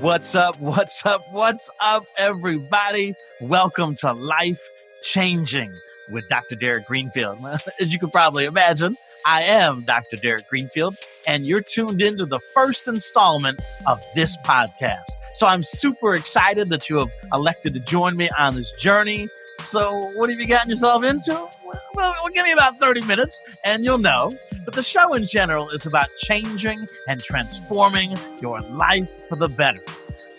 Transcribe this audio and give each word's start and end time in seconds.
What's 0.00 0.34
up? 0.34 0.58
What's 0.58 1.04
up? 1.04 1.26
What's 1.30 1.68
up, 1.78 2.06
everybody? 2.16 3.14
Welcome 3.38 3.94
to 3.96 4.14
Life 4.14 4.66
Changing 5.02 5.74
with 6.10 6.26
Dr. 6.30 6.56
Derek 6.56 6.86
Greenfield. 6.86 7.38
As 7.44 7.92
you 7.92 7.98
can 7.98 8.08
probably 8.10 8.46
imagine, 8.46 8.96
I 9.26 9.42
am 9.42 9.82
Dr. 9.82 10.16
Derek 10.16 10.48
Greenfield, 10.48 10.96
and 11.26 11.46
you're 11.46 11.60
tuned 11.60 12.00
into 12.00 12.24
the 12.24 12.40
first 12.54 12.88
installment 12.88 13.60
of 13.86 14.02
this 14.14 14.38
podcast. 14.38 15.10
So 15.34 15.46
I'm 15.46 15.62
super 15.62 16.14
excited 16.14 16.70
that 16.70 16.88
you 16.88 16.98
have 17.00 17.10
elected 17.34 17.74
to 17.74 17.80
join 17.80 18.16
me 18.16 18.30
on 18.38 18.54
this 18.54 18.70
journey. 18.72 19.28
So, 19.62 20.10
what 20.14 20.30
have 20.30 20.40
you 20.40 20.46
gotten 20.46 20.70
yourself 20.70 21.04
into? 21.04 21.32
Well, 21.32 21.80
well, 21.94 22.28
give 22.32 22.44
me 22.44 22.52
about 22.52 22.80
30 22.80 23.02
minutes 23.02 23.40
and 23.64 23.84
you'll 23.84 23.98
know. 23.98 24.32
But 24.64 24.74
the 24.74 24.82
show 24.82 25.14
in 25.14 25.26
general 25.26 25.70
is 25.70 25.86
about 25.86 26.08
changing 26.18 26.86
and 27.08 27.22
transforming 27.22 28.16
your 28.40 28.60
life 28.60 29.26
for 29.28 29.36
the 29.36 29.48
better 29.48 29.84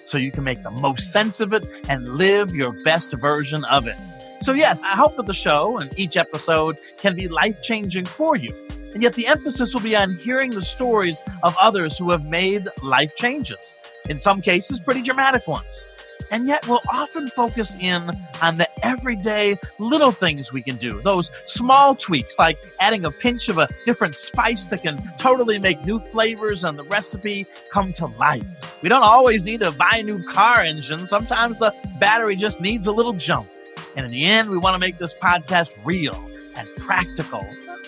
so 0.06 0.18
you 0.18 0.32
can 0.32 0.44
make 0.44 0.64
the 0.64 0.72
most 0.72 1.12
sense 1.12 1.40
of 1.40 1.54
it 1.54 1.66
and 1.88 2.08
live 2.18 2.54
your 2.54 2.72
best 2.84 3.14
version 3.14 3.64
of 3.66 3.88
it. 3.88 3.96
So, 4.42 4.54
yes, 4.54 4.84
I 4.84 4.96
hope 4.96 5.16
that 5.18 5.28
the 5.28 5.34
show 5.34 5.78
and 5.78 5.98
each 6.00 6.18
episode 6.18 6.80
can 6.98 7.16
be 7.16 7.28
life 7.28 7.62
changing 7.62 8.06
for 8.06 8.36
you. 8.36 8.54
And 8.94 9.02
yet, 9.02 9.14
the 9.14 9.28
emphasis 9.28 9.74
will 9.74 9.82
be 9.82 9.96
on 9.96 10.14
hearing 10.14 10.52
the 10.52 10.62
stories 10.62 11.24
of 11.44 11.56
others 11.60 11.98
who 11.98 12.12
have 12.12 12.26
made 12.26 12.68
life 12.84 13.16
changes, 13.16 13.74
in 14.10 14.18
some 14.18 14.42
cases, 14.42 14.82
pretty 14.82 15.02
dramatic 15.02 15.48
ones. 15.48 15.86
And 16.32 16.48
yet, 16.48 16.66
we'll 16.66 16.82
often 16.90 17.28
focus 17.28 17.76
in 17.78 18.10
on 18.42 18.56
the 18.56 18.68
everyday 18.86 19.60
little 19.80 20.12
things 20.12 20.54
we 20.54 20.62
can 20.62 20.78
do, 20.78 21.02
those 21.02 21.30
small 21.46 21.94
tweaks 21.94 22.40
like 22.40 22.58
adding 22.80 23.04
a 23.04 23.12
pinch 23.12 23.50
of 23.50 23.58
a 23.58 23.68
different 23.86 24.16
spice 24.16 24.70
that 24.70 24.82
can 24.82 24.98
totally 25.18 25.60
make 25.60 25.86
new 25.86 26.00
flavors 26.00 26.64
and 26.64 26.80
the 26.80 26.86
recipe 26.86 27.46
come 27.70 27.92
to 27.94 28.08
life. 28.08 28.46
We 28.82 28.88
don't 28.88 29.04
always 29.04 29.44
need 29.44 29.60
to 29.60 29.72
buy 29.72 29.98
a 30.00 30.04
new 30.04 30.24
car 30.24 30.62
engine, 30.62 31.06
sometimes 31.06 31.58
the 31.58 31.76
battery 32.00 32.38
just 32.38 32.62
needs 32.62 32.88
a 32.88 32.94
little 32.94 33.14
jump. 33.14 33.50
And 33.98 34.06
in 34.06 34.12
the 34.12 34.24
end, 34.24 34.50
we 34.50 34.58
want 34.58 34.76
to 34.76 34.80
make 34.80 34.98
this 34.98 35.14
podcast 35.14 35.76
real 35.84 36.16
and 36.56 36.70
practical 36.78 37.46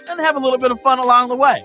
and 0.09 0.19
have 0.19 0.35
a 0.35 0.39
little 0.39 0.59
bit 0.59 0.71
of 0.71 0.81
fun 0.81 0.99
along 0.99 1.29
the 1.29 1.35
way. 1.35 1.63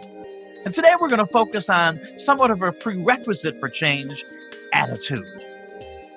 And 0.64 0.72
today 0.72 0.92
we're 1.00 1.08
going 1.08 1.18
to 1.18 1.26
focus 1.26 1.68
on 1.68 2.00
somewhat 2.18 2.52
of 2.52 2.62
a 2.62 2.72
prerequisite 2.72 3.58
for 3.58 3.68
change 3.68 4.24
attitude. 4.72 5.37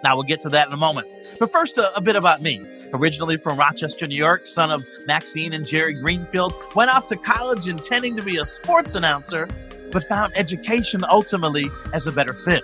Now 0.03 0.16
we'll 0.16 0.23
get 0.23 0.39
to 0.41 0.49
that 0.49 0.67
in 0.67 0.73
a 0.73 0.77
moment. 0.77 1.07
But 1.39 1.52
first, 1.52 1.77
a, 1.77 1.95
a, 1.95 2.02
bit 2.02 2.16
about 2.16 2.41
me. 2.41 2.66
Originally 2.94 3.38
from 3.38 3.57
Rochester, 3.57 4.08
New 4.08 4.17
York, 4.17 4.47
son 4.47 4.71
of 4.71 4.85
Maxine 5.05 5.53
and 5.53 5.67
Jerry 5.67 5.93
Greenfield, 5.93 6.53
went 6.75 6.93
off 6.93 7.05
to 7.08 7.16
college 7.16 7.67
intending 7.67 8.16
to 8.17 8.23
be 8.23 8.38
a 8.38 8.45
sports 8.45 8.95
announcer, 8.95 9.47
but 9.91 10.03
found 10.03 10.33
education 10.35 11.02
ultimately 11.09 11.69
as 11.93 12.08
a 12.08 12.11
better 12.11 12.33
fit. 12.33 12.63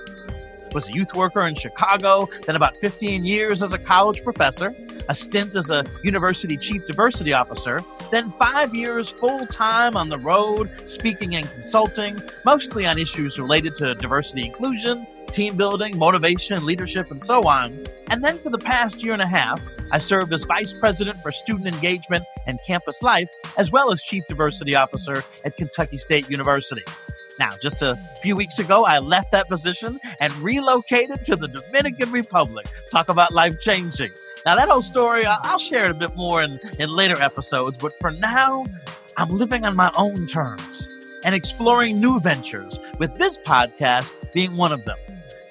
Was 0.74 0.90
a 0.90 0.94
youth 0.94 1.16
worker 1.16 1.48
in 1.48 1.56
Chicago, 1.56 2.28
then 2.46 2.56
about 2.56 2.78
15 2.82 3.24
years 3.24 3.64
as 3.64 3.74
a 3.74 3.78
college 3.78 4.22
professor, 4.24 4.76
a 5.08 5.16
stint 5.16 5.56
as 5.56 5.72
a 5.72 5.84
university 6.04 6.58
chief 6.58 6.86
diversity 6.86 7.34
officer, 7.34 7.80
then 8.12 8.32
five 8.32 8.76
years 8.76 9.10
full 9.10 9.46
time 9.48 9.96
on 9.96 10.10
the 10.10 10.20
road, 10.20 10.70
speaking 10.90 11.36
and 11.36 11.50
consulting, 11.52 12.20
mostly 12.44 12.86
on 12.86 13.00
issues 13.00 13.40
related 13.40 13.76
to 13.76 13.96
diversity 13.96 14.46
inclusion, 14.46 15.08
team 15.28 15.56
building, 15.58 15.98
motivation, 15.98 16.66
leadership, 16.66 17.12
and 17.12 17.22
so 17.22 17.42
on. 17.42 17.84
And 18.10 18.24
then 18.24 18.40
for 18.40 18.50
the 18.50 18.58
past 18.58 19.04
year 19.04 19.14
and 19.14 19.22
a 19.22 19.28
half, 19.28 19.66
I 19.92 20.00
served 20.00 20.34
as 20.34 20.46
Vice 20.46 20.74
President 20.74 21.22
for 21.22 21.32
Student 21.32 21.68
Engagement 21.68 22.26
and 22.46 22.60
Campus 22.66 23.04
Life, 23.04 23.30
as 23.58 23.72
well 23.72 23.92
as 23.92 24.02
Chief 24.02 24.26
Diversity 24.28 24.76
Officer 24.76 25.24
at 25.46 25.58
Kentucky 25.58 25.98
State 25.98 26.30
University. 26.30 26.84
Now, 27.40 27.52
just 27.62 27.84
a 27.84 27.96
few 28.22 28.36
weeks 28.36 28.58
ago, 28.60 28.86
I 28.86 29.00
left 29.00 29.32
that 29.32 29.48
position 29.48 30.00
and 30.20 30.34
relocated 30.38 31.24
to 31.26 31.36
the 31.36 31.48
Dominican 31.48 32.12
Republic. 32.12 32.66
Talk 32.90 33.10
about 33.10 33.34
life 33.34 33.60
changing. 33.60 34.12
Now, 34.46 34.56
that 34.56 34.70
whole 34.70 34.82
story, 34.82 35.26
I'll 35.26 35.60
share 35.60 35.86
it 35.86 35.92
a 35.92 35.94
bit 35.94 36.16
more 36.16 36.42
in, 36.42 36.60
in 36.80 36.90
later 36.90 37.22
episodes, 37.22 37.78
but 37.78 37.94
for 37.96 38.12
now, 38.12 38.66
I'm 39.18 39.30
living 39.30 39.66
on 39.66 39.76
my 39.76 39.92
own 39.96 40.26
terms 40.26 40.90
and 41.24 41.36
exploring 41.36 42.00
new 42.00 42.20
ventures, 42.20 42.80
with 43.00 43.16
this 43.16 43.38
podcast 43.38 44.16
being 44.34 44.56
one 44.56 44.72
of 44.72 44.86
them. 44.86 44.98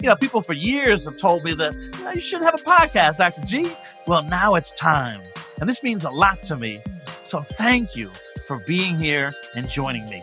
You 0.03 0.11
know, 0.11 0.17
people 0.17 0.43
for 0.43 0.53
years 0.53 1.07
have 1.07 1.17
told 1.17 1.43
me 1.43 1.55
that 1.55 1.75
you, 1.75 2.05
know, 2.05 2.13
you 2.13 2.21
should 2.21 2.43
have 2.43 2.55
a 2.55 2.59
podcast, 2.59 3.17
Dr. 3.17 3.41
G. 3.47 3.73
Well, 4.07 4.23
now 4.23 4.55
it's 4.55 4.73
time. 4.73 5.23
And 5.59 5.69
this 5.69 5.83
means 5.83 6.05
a 6.05 6.11
lot 6.11 6.43
to 6.43 6.57
me. 6.57 6.83
So 7.23 7.41
thank 7.41 7.97
you 7.97 8.11
for 8.47 8.59
being 8.67 8.99
here 8.99 9.33
and 9.55 9.69
joining 9.69 10.05
me. 10.11 10.23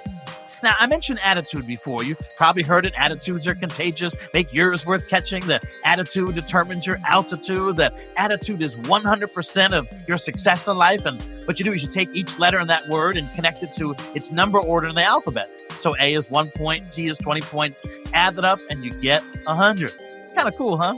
Now, 0.62 0.75
I 0.79 0.88
mentioned 0.88 1.19
attitude 1.22 1.67
before. 1.67 2.03
You 2.03 2.16
probably 2.38 2.63
heard 2.63 2.85
it. 2.85 2.94
Attitudes 2.97 3.47
are 3.47 3.56
contagious. 3.56 4.16
Make 4.33 4.53
yours 4.53 4.85
worth 4.85 5.09
catching. 5.09 5.45
The 5.45 5.59
attitude 5.83 6.35
determines 6.35 6.88
your 6.88 7.00
altitude. 7.06 7.75
The 7.75 7.91
attitude 8.16 8.62
is 8.62 8.78
100% 8.78 9.73
of 9.73 9.89
your 10.07 10.17
success 10.17 10.67
in 10.69 10.78
life. 10.78 11.06
And 11.06 11.22
what 11.45 11.59
you 11.59 11.66
do 11.66 11.73
is 11.73 11.81
you 11.81 11.89
take 11.89 12.09
each 12.13 12.39
letter 12.39 12.59
in 12.59 12.67
that 12.67 12.88
word 12.88 13.17
and 13.17 13.29
connect 13.33 13.63
it 13.63 13.73
to 13.73 13.94
its 14.16 14.31
number 14.31 14.59
order 14.59 14.88
in 14.88 14.95
the 14.95 15.03
alphabet. 15.03 15.51
So 15.78 15.95
A 16.00 16.13
is 16.13 16.29
one 16.29 16.50
point, 16.51 16.91
G 16.91 17.07
is 17.07 17.17
20 17.17 17.41
points. 17.41 17.84
Add 18.13 18.35
that 18.38 18.45
up 18.45 18.59
and 18.69 18.84
you 18.84 18.91
get 19.01 19.23
100. 19.45 19.94
Kind 20.35 20.47
of 20.47 20.56
cool, 20.56 20.78
huh? 20.78 20.97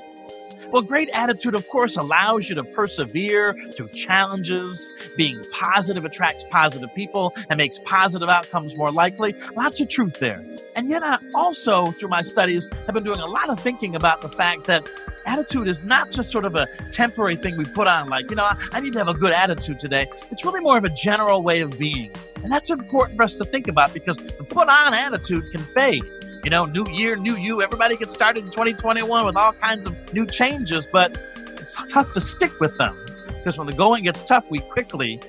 Well, 0.72 0.82
great 0.82 1.10
attitude, 1.14 1.56
of 1.56 1.68
course, 1.70 1.96
allows 1.96 2.50
you 2.50 2.56
to 2.56 2.64
persevere 2.64 3.54
through 3.72 3.90
challenges. 3.90 4.92
Being 5.16 5.42
positive 5.54 6.04
attracts 6.06 6.44
positive 6.50 6.94
people 6.96 7.34
and 7.50 7.58
makes 7.58 7.80
positive 7.80 8.30
outcomes 8.30 8.76
more 8.76 8.92
likely. 8.92 9.36
Lots 9.56 9.80
of 9.80 9.90
truth 9.90 10.20
there. 10.20 10.44
And 10.76 10.90
yet, 10.90 11.04
I 11.04 11.18
also, 11.34 11.92
through 11.92 12.10
my 12.10 12.22
studies, 12.22 12.68
have 12.88 12.94
been 12.94 13.04
doing 13.04 13.20
a 13.20 13.26
lot 13.26 13.50
of 13.50 13.60
thinking 13.60 13.96
about 13.96 14.22
the 14.22 14.30
fact 14.30 14.66
that 14.66 14.90
attitude 15.26 15.68
is 15.68 15.84
not 15.84 16.12
just 16.12 16.32
sort 16.32 16.46
of 16.46 16.56
a 16.56 16.68
temporary 16.90 17.36
thing 17.36 17.58
we 17.58 17.66
put 17.66 17.88
on, 17.88 18.10
like, 18.10 18.30
you 18.30 18.36
know, 18.36 18.50
I 18.72 18.80
need 18.80 18.94
to 18.94 19.00
have 19.00 19.08
a 19.08 19.14
good 19.14 19.32
attitude 19.32 19.80
today. 19.80 20.08
It's 20.32 20.44
really 20.44 20.62
more 20.62 20.78
of 20.78 20.84
a 20.84 20.90
general 20.90 21.44
way 21.44 21.62
of 21.62 21.78
being. 21.78 22.12
And 22.46 22.52
that's 22.52 22.70
important 22.70 23.18
for 23.18 23.24
us 23.24 23.34
to 23.40 23.44
think 23.44 23.68
about 23.68 23.92
because 23.92 24.18
the 24.18 24.44
put 24.44 24.70
on 24.70 24.94
attitude 24.94 25.52
can 25.52 25.66
fade. 25.66 26.04
You 26.44 26.52
know, 26.52 26.66
new 26.66 26.86
year, 26.92 27.16
new 27.16 27.36
you. 27.36 27.64
Everybody 27.64 27.98
gets 27.98 28.14
started 28.14 28.44
in 28.44 28.52
2021 28.52 29.26
with 29.26 29.36
all 29.36 29.54
kinds 29.54 29.88
of 29.88 30.14
new 30.14 30.28
changes, 30.28 30.88
but 30.94 31.20
it's 31.60 31.76
tough 31.92 32.14
to 32.14 32.22
stick 32.22 32.60
with 32.60 32.78
them 32.78 33.04
because 33.30 33.58
when 33.58 33.66
the 33.66 33.74
going 33.74 34.04
gets 34.04 34.24
tough, 34.24 34.46
we 34.52 34.60
quickly 34.60 35.20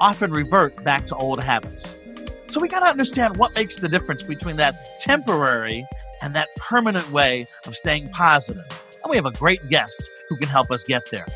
often 0.00 0.32
revert 0.32 0.82
back 0.82 1.06
to 1.08 1.16
old 1.16 1.42
habits. 1.42 1.94
So 2.46 2.58
we 2.58 2.68
got 2.68 2.80
to 2.80 2.86
understand 2.86 3.36
what 3.36 3.54
makes 3.54 3.78
the 3.78 3.88
difference 3.90 4.22
between 4.22 4.56
that 4.56 4.96
temporary 4.98 5.86
and 6.22 6.34
that 6.34 6.56
permanent 6.56 7.12
way 7.12 7.46
of 7.66 7.76
staying 7.76 8.08
positive. 8.08 8.64
And 9.04 9.10
we 9.10 9.16
have 9.16 9.26
a 9.26 9.32
great 9.32 9.68
guest 9.68 10.10
who 10.30 10.38
can 10.38 10.48
help 10.48 10.70
us 10.70 10.84
get 10.84 11.02
there. 11.10 11.26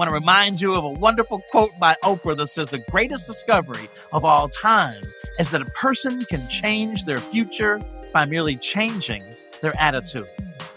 Want 0.00 0.08
to 0.08 0.14
remind 0.14 0.62
you 0.62 0.72
of 0.72 0.84
a 0.84 0.92
wonderful 0.92 1.42
quote 1.50 1.78
by 1.78 1.94
Oprah 2.02 2.34
that 2.38 2.46
says 2.46 2.70
the 2.70 2.78
greatest 2.78 3.26
discovery 3.26 3.86
of 4.14 4.24
all 4.24 4.48
time 4.48 5.02
is 5.38 5.50
that 5.50 5.60
a 5.60 5.66
person 5.66 6.24
can 6.24 6.48
change 6.48 7.04
their 7.04 7.18
future 7.18 7.78
by 8.10 8.24
merely 8.24 8.56
changing 8.56 9.22
their 9.60 9.78
attitude. 9.78 10.26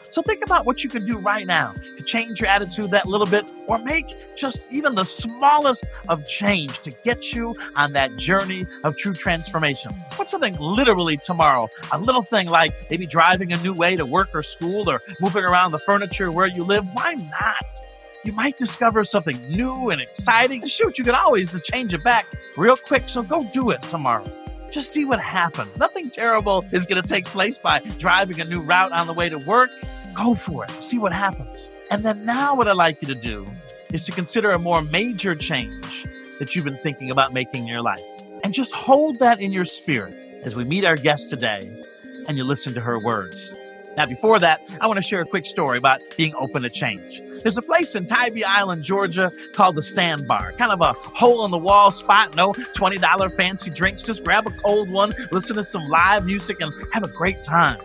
So 0.10 0.22
think 0.24 0.44
about 0.44 0.66
what 0.66 0.84
you 0.84 0.90
could 0.90 1.06
do 1.06 1.18
right 1.20 1.48
now 1.48 1.72
to 1.72 2.04
change 2.04 2.42
your 2.42 2.50
attitude 2.50 2.92
that 2.92 3.08
little 3.08 3.26
bit 3.26 3.50
or 3.66 3.80
make 3.80 4.14
just 4.36 4.66
even 4.70 4.94
the 4.94 5.06
smallest 5.06 5.86
of 6.10 6.28
change 6.28 6.80
to 6.80 6.92
get 7.06 7.32
you 7.32 7.56
on 7.78 7.94
that 7.94 8.18
journey 8.18 8.66
of 8.84 8.98
true 8.98 9.14
transformation. 9.14 9.94
What's 10.18 10.32
something 10.32 10.58
literally 10.60 11.16
tomorrow? 11.16 11.70
A 11.94 11.98
little 11.98 12.24
thing 12.24 12.50
like 12.50 12.74
maybe 12.90 13.06
driving 13.06 13.54
a 13.54 13.58
new 13.64 13.74
way 13.74 13.96
to 13.96 14.06
work 14.06 14.32
or 14.34 14.44
school 14.44 14.90
or 14.90 15.02
moving 15.22 15.46
around 15.46 15.72
the 15.72 15.80
furniture 15.80 16.30
where 16.30 16.48
you 16.48 16.66
live. 16.66 16.86
Why 16.92 17.14
not? 17.14 17.93
You 18.26 18.32
might 18.32 18.58
discover 18.58 19.04
something 19.04 19.38
new 19.50 19.90
and 19.90 20.00
exciting. 20.00 20.66
Shoot, 20.66 20.98
you 20.98 21.04
can 21.04 21.14
always 21.14 21.60
change 21.62 21.94
it 21.94 22.04
back 22.06 22.26
real 22.56 22.78
quick. 22.78 23.10
So 23.10 23.22
go 23.22 23.44
do 23.52 23.70
it 23.72 23.82
tomorrow. 23.84 24.26
Just 24.72 24.94
see 24.94 25.04
what 25.04 25.20
happens. 25.20 25.78
Nothing 25.78 26.10
terrible 26.10 26.64
is 26.72 26.86
going 26.86 27.02
to 27.02 27.08
take 27.08 27.26
place 27.26 27.60
by 27.60 27.80
driving 28.00 28.40
a 28.40 28.46
new 28.46 28.62
route 28.62 28.94
on 28.94 29.08
the 29.08 29.14
way 29.14 29.28
to 29.28 29.38
work. 29.40 29.70
Go 30.14 30.34
for 30.34 30.64
it. 30.64 30.72
See 30.82 30.98
what 30.98 31.12
happens. 31.12 31.70
And 31.92 32.04
then 32.04 32.26
now, 32.26 32.56
what 32.56 32.70
I'd 32.70 32.78
like 32.78 33.02
you 33.02 33.08
to 33.10 33.16
do 33.16 33.46
is 33.92 34.04
to 34.06 34.14
consider 34.14 34.52
a 34.52 34.60
more 34.60 34.82
major 34.82 35.36
change 35.36 36.06
that 36.40 36.56
you've 36.56 36.66
been 36.66 36.80
thinking 36.80 37.12
about 37.12 37.34
making 37.34 37.64
in 37.64 37.68
your 37.68 37.82
life. 37.82 38.02
And 38.44 38.54
just 38.54 38.74
hold 38.74 39.20
that 39.20 39.42
in 39.42 39.52
your 39.52 39.66
spirit 39.66 40.16
as 40.44 40.56
we 40.56 40.64
meet 40.64 40.86
our 40.86 40.96
guest 40.96 41.30
today 41.30 41.84
and 42.30 42.38
you 42.38 42.46
listen 42.46 42.74
to 42.74 42.82
her 42.82 43.00
words. 43.00 43.60
Now, 43.98 44.06
before 44.06 44.40
that, 44.40 44.62
I 44.82 44.88
want 44.88 44.98
to 44.98 45.04
share 45.04 45.22
a 45.22 45.26
quick 45.26 45.46
story 45.46 45.78
about 45.78 46.00
being 46.18 46.34
open 46.36 46.64
to 46.64 46.70
change. 46.70 47.22
There's 47.44 47.58
a 47.58 47.62
place 47.62 47.94
in 47.96 48.06
Tybee 48.06 48.46
Island, 48.46 48.84
Georgia 48.84 49.30
called 49.54 49.76
the 49.76 49.82
Sandbar, 49.82 50.54
kind 50.54 50.72
of 50.72 50.80
a 50.80 50.94
hole 50.94 51.44
in 51.44 51.52
the 51.52 51.58
wall 51.58 51.92
spot, 51.92 52.38
no 52.38 52.54
$20 52.54 53.36
fancy 53.36 53.70
drinks. 53.70 54.02
Just 54.02 54.24
grab 54.24 54.48
a 54.48 54.52
cold 54.52 54.90
one, 54.90 55.12
listen 55.34 55.58
to 55.58 55.64
some 55.64 55.90
live 55.90 56.26
music, 56.26 56.62
and 56.62 56.72
have 56.94 57.04
a 57.04 57.10
great 57.10 57.42
time. 57.42 57.82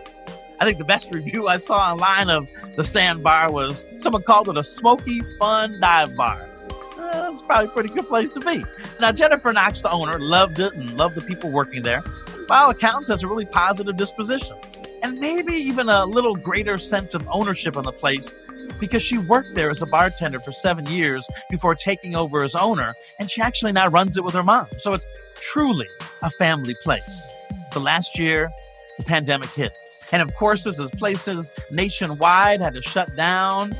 I 0.61 0.65
think 0.65 0.77
the 0.77 0.85
best 0.85 1.13
review 1.13 1.49
I 1.49 1.57
saw 1.57 1.91
online 1.91 2.29
of 2.29 2.47
the 2.77 2.85
Sandbar 2.85 3.51
was 3.51 3.85
someone 3.97 4.23
called 4.23 4.47
it 4.47 4.57
a 4.57 4.63
smoky, 4.63 5.21
fun 5.39 5.77
dive 5.81 6.15
bar. 6.15 6.49
Uh, 6.97 7.11
that's 7.11 7.41
probably 7.41 7.65
a 7.65 7.69
pretty 7.69 7.89
good 7.89 8.07
place 8.07 8.31
to 8.31 8.39
be. 8.39 8.63
Now, 9.01 9.11
Jennifer 9.11 9.51
Knox, 9.51 9.81
the 9.81 9.91
owner, 9.91 10.19
loved 10.19 10.61
it 10.61 10.73
and 10.73 10.97
loved 10.97 11.15
the 11.15 11.21
people 11.21 11.51
working 11.51 11.81
there. 11.81 12.01
By 12.47 12.59
all 12.59 12.69
accounts, 12.69 13.09
has 13.09 13.23
a 13.23 13.27
really 13.27 13.45
positive 13.45 13.97
disposition. 13.97 14.57
and 15.01 15.17
maybe 15.19 15.53
even 15.53 15.87
a 15.89 16.05
little 16.05 16.35
greater 16.35 16.77
sense 16.77 17.13
of 17.13 17.25
ownership 17.31 17.77
on 17.77 17.83
the 17.83 17.91
place 17.91 18.33
because 18.79 19.03
she 19.03 19.17
worked 19.17 19.55
there 19.55 19.69
as 19.69 19.81
a 19.81 19.85
bartender 19.85 20.39
for 20.39 20.51
seven 20.51 20.85
years 20.87 21.27
before 21.49 21.75
taking 21.75 22.15
over 22.15 22.43
as 22.43 22.55
owner, 22.55 22.95
and 23.19 23.29
she 23.29 23.41
actually 23.41 23.71
now 23.71 23.87
runs 23.87 24.17
it 24.17 24.23
with 24.23 24.33
her 24.33 24.43
mom. 24.43 24.67
So 24.71 24.93
it's 24.93 25.07
truly 25.35 25.87
a 26.21 26.29
family 26.29 26.75
place. 26.81 27.33
The 27.71 27.79
last 27.79 28.17
year, 28.17 28.51
the 28.97 29.05
pandemic 29.05 29.49
hit. 29.49 29.73
And 30.11 30.21
of 30.21 30.33
course, 30.35 30.65
as 30.65 30.79
places 30.91 31.53
nationwide 31.71 32.61
had 32.61 32.73
to 32.73 32.81
shut 32.81 33.15
down, 33.15 33.73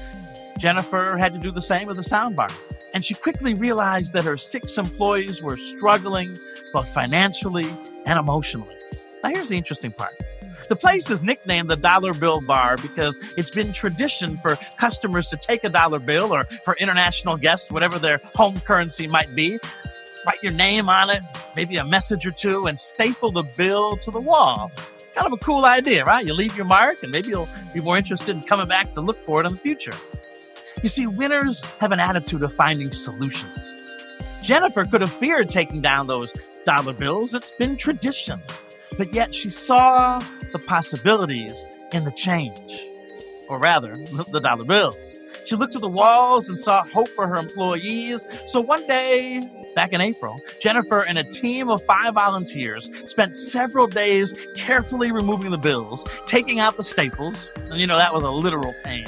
Jennifer 0.58 1.18
had 1.18 1.34
to 1.34 1.40
do 1.40 1.52
the 1.52 1.62
same 1.62 1.88
with 1.88 1.98
the 1.98 2.04
Sandbar. 2.04 2.50
And 2.94 3.06
she 3.06 3.14
quickly 3.14 3.54
realized 3.54 4.14
that 4.14 4.24
her 4.26 4.38
six 4.38 4.78
employees 4.78 5.44
were 5.44 5.58
struggling 5.58 6.36
both 6.74 6.90
financially 6.90 7.68
and 8.06 8.20
emotionally. 8.20 8.76
Now, 9.24 9.30
here's 9.30 9.50
the 9.50 9.58
interesting 9.58 9.92
part. 9.92 10.16
The 10.68 10.76
place 10.76 11.10
is 11.10 11.22
nicknamed 11.22 11.70
the 11.70 11.76
Dollar 11.76 12.14
Bill 12.14 12.42
Bar 12.42 12.78
because 12.78 13.20
it's 13.38 13.50
been 13.50 13.72
tradition 13.74 14.38
for 14.38 14.56
customers 14.78 15.28
to 15.30 15.38
take 15.38 15.64
a 15.64 15.70
dollar 15.70 16.00
bill 16.00 16.34
or 16.34 16.44
for 16.64 16.76
international 16.76 17.38
guests, 17.38 17.72
whatever 17.72 17.98
their 17.98 18.20
home 18.36 18.60
currency 18.60 19.08
might 19.08 19.34
be, 19.36 19.60
write 20.26 20.44
your 20.44 20.54
name 20.54 20.90
on 20.90 21.10
it, 21.10 21.24
maybe 21.56 21.78
a 21.78 21.84
message 21.86 22.26
or 22.26 22.32
two, 22.32 22.66
and 22.66 22.78
staple 22.78 23.32
the 23.32 23.44
bill 23.58 23.98
to 23.98 24.12
the 24.12 24.22
wall. 24.22 24.72
Kind 25.16 25.28
of 25.28 25.34
a 25.34 25.38
cool 25.38 25.66
idea, 25.66 26.06
right? 26.06 26.26
You 26.26 26.34
leave 26.34 26.56
your 26.56 26.66
mark, 26.66 27.02
and 27.04 27.12
maybe 27.12 27.30
you'll 27.30 27.50
be 27.74 27.82
more 27.82 27.98
interested 27.98 28.36
in 28.36 28.44
coming 28.44 28.68
back 28.68 28.94
to 28.94 29.02
look 29.02 29.22
for 29.22 29.42
it 29.42 29.48
in 29.48 29.54
the 29.54 29.60
future. 29.60 29.94
You 30.84 30.90
see, 30.90 31.08
winners 31.08 31.62
have 31.80 31.92
an 31.92 32.00
attitude 32.00 32.44
of 32.44 32.54
finding 32.54 32.92
solutions. 32.92 33.76
Jennifer 34.44 34.86
could 34.86 35.02
have 35.02 35.12
feared 35.12 35.50
taking 35.50 35.82
down 35.82 36.08
those 36.08 36.34
dollar 36.64 36.94
bills. 36.94 37.34
It's 37.34 37.52
been 37.52 37.76
tradition. 37.76 38.42
But 38.98 39.14
yet 39.14 39.34
she 39.34 39.50
saw 39.50 40.20
the 40.52 40.60
possibilities 40.60 41.68
in 41.92 42.04
the 42.04 42.12
change, 42.12 42.86
or 43.48 43.60
rather, 43.60 43.98
the 44.32 44.40
dollar 44.40 44.66
bills. 44.66 45.20
She 45.46 45.56
looked 45.56 45.76
at 45.76 45.82
the 45.82 45.90
walls 45.90 46.50
and 46.50 46.60
saw 46.60 46.84
hope 46.84 47.10
for 47.10 47.28
her 47.28 47.38
employees. 47.38 48.28
So 48.48 48.62
one 48.62 48.86
day, 48.88 49.42
back 49.76 49.94
in 49.94 50.02
April, 50.02 50.40
Jennifer 50.62 51.06
and 51.06 51.18
a 51.18 51.24
team 51.24 51.70
of 51.70 51.82
five 51.84 52.14
volunteers 52.14 52.90
spent 53.06 53.34
several 53.34 53.88
days 53.88 54.38
carefully 54.56 55.12
removing 55.12 55.52
the 55.52 55.58
bills, 55.58 56.06
taking 56.26 56.60
out 56.60 56.78
the 56.78 56.84
staples. 56.84 57.50
And 57.56 57.80
you 57.80 57.88
know, 57.88 57.98
that 57.98 58.14
was 58.14 58.24
a 58.24 58.32
literal 58.32 58.76
pain. 58.84 59.08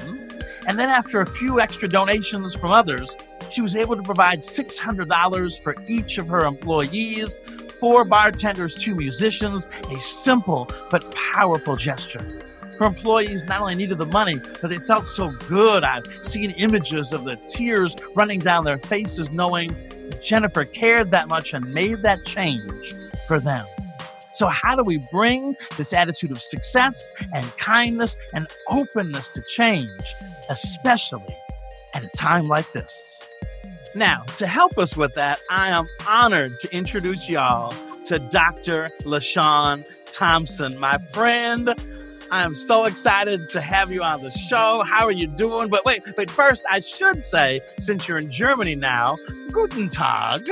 And 0.68 0.80
then, 0.80 0.90
after 0.90 1.22
a 1.22 1.26
few 1.26 1.60
extra 1.60 1.90
donations 1.90 2.56
from 2.56 2.72
others, 2.72 3.18
she 3.50 3.62
was 3.62 3.76
able 3.76 3.96
to 3.96 4.04
provide 4.04 4.40
$600 4.40 5.64
for 5.64 5.76
each 5.88 6.18
of 6.18 6.28
her 6.28 6.46
employees, 6.46 7.38
four 7.82 8.06
bartenders, 8.06 8.76
two 8.76 8.94
musicians, 8.94 9.68
a 9.90 10.00
simple 10.00 10.70
but 10.92 11.14
powerful 11.16 11.76
gesture. 11.76 12.40
Her 12.80 12.86
employees 12.86 13.46
not 13.46 13.62
only 13.62 13.74
needed 13.74 13.98
the 13.98 14.06
money, 14.06 14.40
but 14.62 14.70
they 14.70 14.78
felt 14.78 15.08
so 15.08 15.32
good. 15.50 15.84
I've 15.84 16.06
seen 16.22 16.52
images 16.52 17.12
of 17.12 17.26
the 17.26 17.38
tears 17.48 17.96
running 18.16 18.38
down 18.38 18.66
their 18.66 18.78
faces, 18.78 19.32
knowing 19.32 19.76
Jennifer 20.22 20.64
cared 20.64 21.10
that 21.12 21.28
much 21.28 21.56
and 21.56 21.74
made 21.74 22.04
that 22.04 22.24
change 22.24 22.94
for 23.28 23.40
them. 23.40 23.66
So, 24.34 24.48
how 24.48 24.76
do 24.76 24.84
we 24.84 25.04
bring 25.12 25.56
this 25.76 25.92
attitude 25.92 26.32
of 26.32 26.42
success 26.42 27.10
and 27.34 27.46
kindness 27.58 28.16
and 28.34 28.48
openness 28.70 29.32
to 29.32 29.42
change, 29.48 30.16
especially 30.50 31.36
at 31.96 32.04
a 32.04 32.10
time 32.10 32.48
like 32.48 32.72
this? 32.74 33.28
Now, 33.94 34.24
to 34.38 34.48
help 34.48 34.78
us 34.78 34.96
with 34.96 35.14
that, 35.16 35.42
I 35.50 35.68
am 35.70 35.88
honored 36.08 36.60
to 36.62 36.74
introduce 36.74 37.30
y'all 37.30 37.74
to 38.06 38.20
Dr. 38.20 38.90
LaShawn 39.02 39.86
Thompson, 40.06 40.80
my 40.80 40.98
friend. 40.98 41.70
I 42.32 42.44
am 42.44 42.54
so 42.54 42.86
excited 42.86 43.44
to 43.46 43.60
have 43.60 43.92
you 43.92 44.02
on 44.02 44.22
the 44.22 44.32
show. 44.32 44.84
How 44.88 45.06
are 45.06 45.12
you 45.12 45.28
doing? 45.28 45.68
But 45.68 45.84
wait, 45.84 46.04
but 46.16 46.30
first, 46.30 46.64
I 46.70 46.80
should 46.80 47.20
say, 47.20 47.60
since 47.78 48.08
you're 48.08 48.18
in 48.18 48.32
Germany 48.32 48.76
now, 48.76 49.18
Guten 49.52 49.90
Tag. 49.90 50.50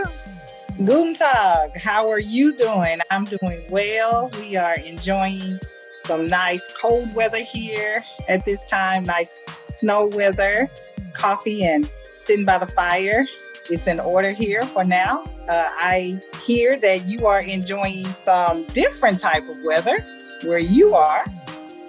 Guten 0.84 1.14
Tag. 1.14 1.78
How 1.78 2.10
are 2.10 2.20
you 2.20 2.54
doing? 2.58 3.00
I'm 3.10 3.24
doing 3.24 3.64
well. 3.70 4.30
We 4.42 4.58
are 4.58 4.76
enjoying 4.86 5.62
some 6.00 6.28
nice 6.28 6.74
cold 6.74 7.14
weather 7.16 7.42
here 7.42 8.04
at 8.28 8.44
this 8.44 8.66
time, 8.66 9.04
nice 9.04 9.46
snow 9.66 10.08
weather, 10.08 10.70
coffee 11.14 11.64
and 11.64 11.90
sitting 12.30 12.46
by 12.46 12.60
the 12.60 12.68
fire. 12.68 13.26
It's 13.72 13.88
in 13.88 14.00
order 14.00 14.32
here 14.32 14.62
for 14.62 14.84
now. 14.84 15.24
Uh, 15.48 15.66
I 15.68 16.22
hear 16.44 16.80
that 16.80 17.08
you 17.08 17.26
are 17.26 17.42
enjoying 17.42 18.06
some 18.06 18.66
different 18.66 19.20
type 19.20 19.50
of 19.50 19.58
weather 19.64 19.98
where 20.44 20.60
you 20.60 20.94
are. 20.94 21.26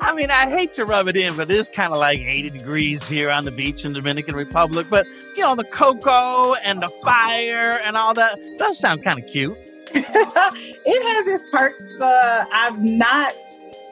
I 0.01 0.15
mean, 0.15 0.31
I 0.31 0.49
hate 0.49 0.73
to 0.75 0.87
rub 0.87 1.09
it 1.09 1.17
in, 1.19 1.37
but 1.37 1.51
it's 1.51 1.69
kind 1.69 1.93
of 1.93 1.99
like 1.99 2.21
80 2.21 2.49
degrees 2.49 3.07
here 3.07 3.31
on 3.31 3.45
the 3.45 3.51
beach 3.51 3.85
in 3.85 3.93
Dominican 3.93 4.35
Republic. 4.35 4.87
But, 4.89 5.07
you 5.37 5.43
know, 5.43 5.55
the 5.55 5.65
cocoa 5.65 6.55
and 6.55 6.81
the 6.83 6.89
fire 7.05 7.79
and 7.85 7.99
all 7.99 8.15
that 8.15 8.39
does 8.57 8.79
sound 8.79 9.05
kind 9.05 9.23
of 9.23 9.27
cute. 9.27 9.59
It 9.95 11.03
has 11.07 11.35
its 11.35 11.47
perks. 11.51 12.01
Uh, 12.01 12.45
I've 12.53 12.83
not 12.83 13.35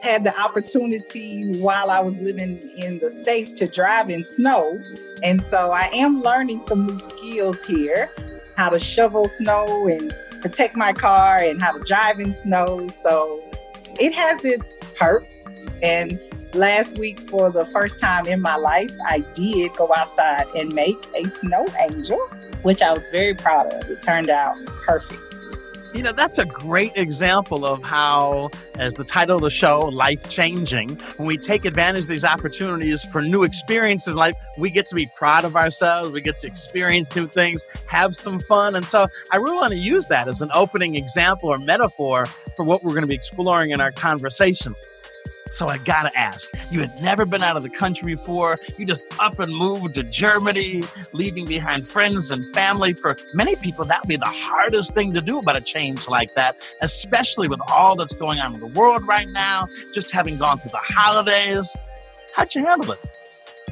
had 0.01 0.23
the 0.23 0.37
opportunity 0.39 1.51
while 1.59 1.89
I 1.89 1.99
was 1.99 2.15
living 2.17 2.59
in 2.77 2.99
the 2.99 3.09
States 3.09 3.51
to 3.53 3.67
drive 3.67 4.09
in 4.09 4.23
snow. 4.23 4.81
And 5.23 5.41
so 5.41 5.71
I 5.71 5.89
am 5.93 6.21
learning 6.21 6.63
some 6.63 6.87
new 6.87 6.97
skills 6.97 7.63
here 7.65 8.09
how 8.59 8.69
to 8.69 8.77
shovel 8.77 9.25
snow 9.25 9.87
and 9.87 10.13
protect 10.41 10.75
my 10.75 10.91
car 10.91 11.37
and 11.37 11.61
how 11.61 11.71
to 11.71 11.79
drive 11.79 12.19
in 12.19 12.33
snow. 12.33 12.89
So 12.89 13.41
it 13.97 14.13
has 14.13 14.43
its 14.43 14.83
perks. 14.97 15.77
And 15.81 16.19
last 16.53 16.97
week, 16.97 17.21
for 17.21 17.51
the 17.51 17.63
first 17.63 17.99
time 17.99 18.27
in 18.27 18.41
my 18.41 18.57
life, 18.57 18.91
I 19.05 19.19
did 19.33 19.73
go 19.77 19.93
outside 19.95 20.47
and 20.57 20.73
make 20.73 20.97
a 21.15 21.23
snow 21.29 21.67
angel, 21.79 22.19
which 22.63 22.81
I 22.81 22.91
was 22.91 23.07
very 23.13 23.33
proud 23.33 23.71
of. 23.73 23.89
It 23.89 24.01
turned 24.01 24.29
out 24.29 24.57
perfect. 24.85 25.28
You 25.91 26.03
know, 26.03 26.11
that's 26.11 26.37
a 26.37 26.45
great 26.45 26.91
example 26.95 27.65
of 27.65 27.83
how, 27.83 28.51
as 28.77 28.93
the 28.93 29.03
title 29.03 29.37
of 29.37 29.41
the 29.41 29.49
show, 29.49 29.81
life 29.91 30.29
changing, 30.29 30.89
when 31.17 31.27
we 31.27 31.35
take 31.35 31.65
advantage 31.65 32.03
of 32.03 32.09
these 32.09 32.23
opportunities 32.23 33.03
for 33.05 33.23
new 33.23 33.43
experiences 33.43 34.09
in 34.09 34.15
life, 34.15 34.35
we 34.59 34.69
get 34.69 34.85
to 34.87 34.95
be 34.95 35.09
proud 35.15 35.45
of 35.45 35.55
ourselves, 35.55 36.11
we 36.11 36.21
get 36.21 36.37
to 36.37 36.47
experience 36.47 37.15
new 37.15 37.27
things, 37.27 37.65
have 37.87 38.15
some 38.15 38.39
fun. 38.41 38.75
And 38.75 38.85
so 38.85 39.07
I 39.31 39.37
really 39.37 39.55
want 39.55 39.73
to 39.73 39.79
use 39.79 40.07
that 40.07 40.27
as 40.27 40.43
an 40.43 40.51
opening 40.53 40.95
example 40.95 41.49
or 41.49 41.57
metaphor 41.57 42.27
for 42.55 42.63
what 42.63 42.83
we're 42.83 42.91
going 42.91 43.01
to 43.01 43.07
be 43.07 43.15
exploring 43.15 43.71
in 43.71 43.81
our 43.81 43.91
conversation. 43.91 44.75
So 45.51 45.67
I 45.67 45.77
gotta 45.77 46.15
ask, 46.17 46.49
you 46.69 46.79
had 46.79 47.01
never 47.01 47.25
been 47.25 47.43
out 47.43 47.57
of 47.57 47.63
the 47.63 47.69
country 47.69 48.13
before. 48.13 48.57
You 48.77 48.85
just 48.85 49.07
up 49.19 49.39
and 49.39 49.53
moved 49.53 49.95
to 49.95 50.03
Germany, 50.03 50.83
leaving 51.13 51.45
behind 51.45 51.87
friends 51.87 52.31
and 52.31 52.49
family. 52.49 52.93
For 52.93 53.17
many 53.33 53.55
people, 53.55 53.85
that 53.85 54.01
would 54.01 54.09
be 54.09 54.17
the 54.17 54.25
hardest 54.25 54.93
thing 54.93 55.13
to 55.13 55.21
do 55.21 55.39
about 55.39 55.55
a 55.55 55.61
change 55.61 56.07
like 56.07 56.35
that, 56.35 56.55
especially 56.81 57.47
with 57.47 57.59
all 57.69 57.95
that's 57.95 58.13
going 58.13 58.39
on 58.39 58.53
in 58.53 58.59
the 58.59 58.67
world 58.67 59.07
right 59.07 59.27
now, 59.27 59.67
just 59.93 60.11
having 60.11 60.37
gone 60.37 60.59
through 60.59 60.71
the 60.71 60.77
holidays. 60.77 61.75
How'd 62.35 62.53
you 62.55 62.65
handle 62.65 62.91
it? 62.91 62.99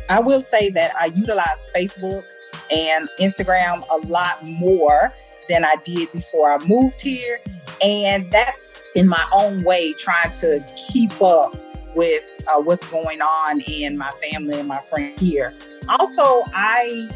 I 0.10 0.19
will 0.19 0.41
say 0.41 0.69
that 0.72 0.93
I 1.00 1.07
utilize 1.07 1.69
Facebook 1.75 2.24
and 2.72 3.07
Instagram 3.19 3.86
a 3.89 4.07
lot 4.07 4.43
more 4.43 5.12
than 5.50 5.63
I 5.63 5.75
did 5.84 6.12
before 6.12 6.51
I 6.51 6.65
moved 6.65 7.01
here. 7.01 7.39
And 7.81 8.31
that's 8.31 8.79
in 8.96 9.07
my 9.07 9.25
own 9.31 9.63
way 9.63 9.93
trying 9.93 10.34
to 10.38 10.65
keep 10.75 11.22
up 11.22 11.55
with 11.98 12.24
uh, 12.48 12.62
what's 12.62 12.88
going 12.89 13.22
on 13.22 13.60
in 13.62 13.98
my 13.98 14.12
family 14.32 14.60
and 14.60 14.68
my 14.68 14.80
friend 14.80 15.20
here. 15.20 15.54
Also, 15.89 16.44
I 16.54 17.10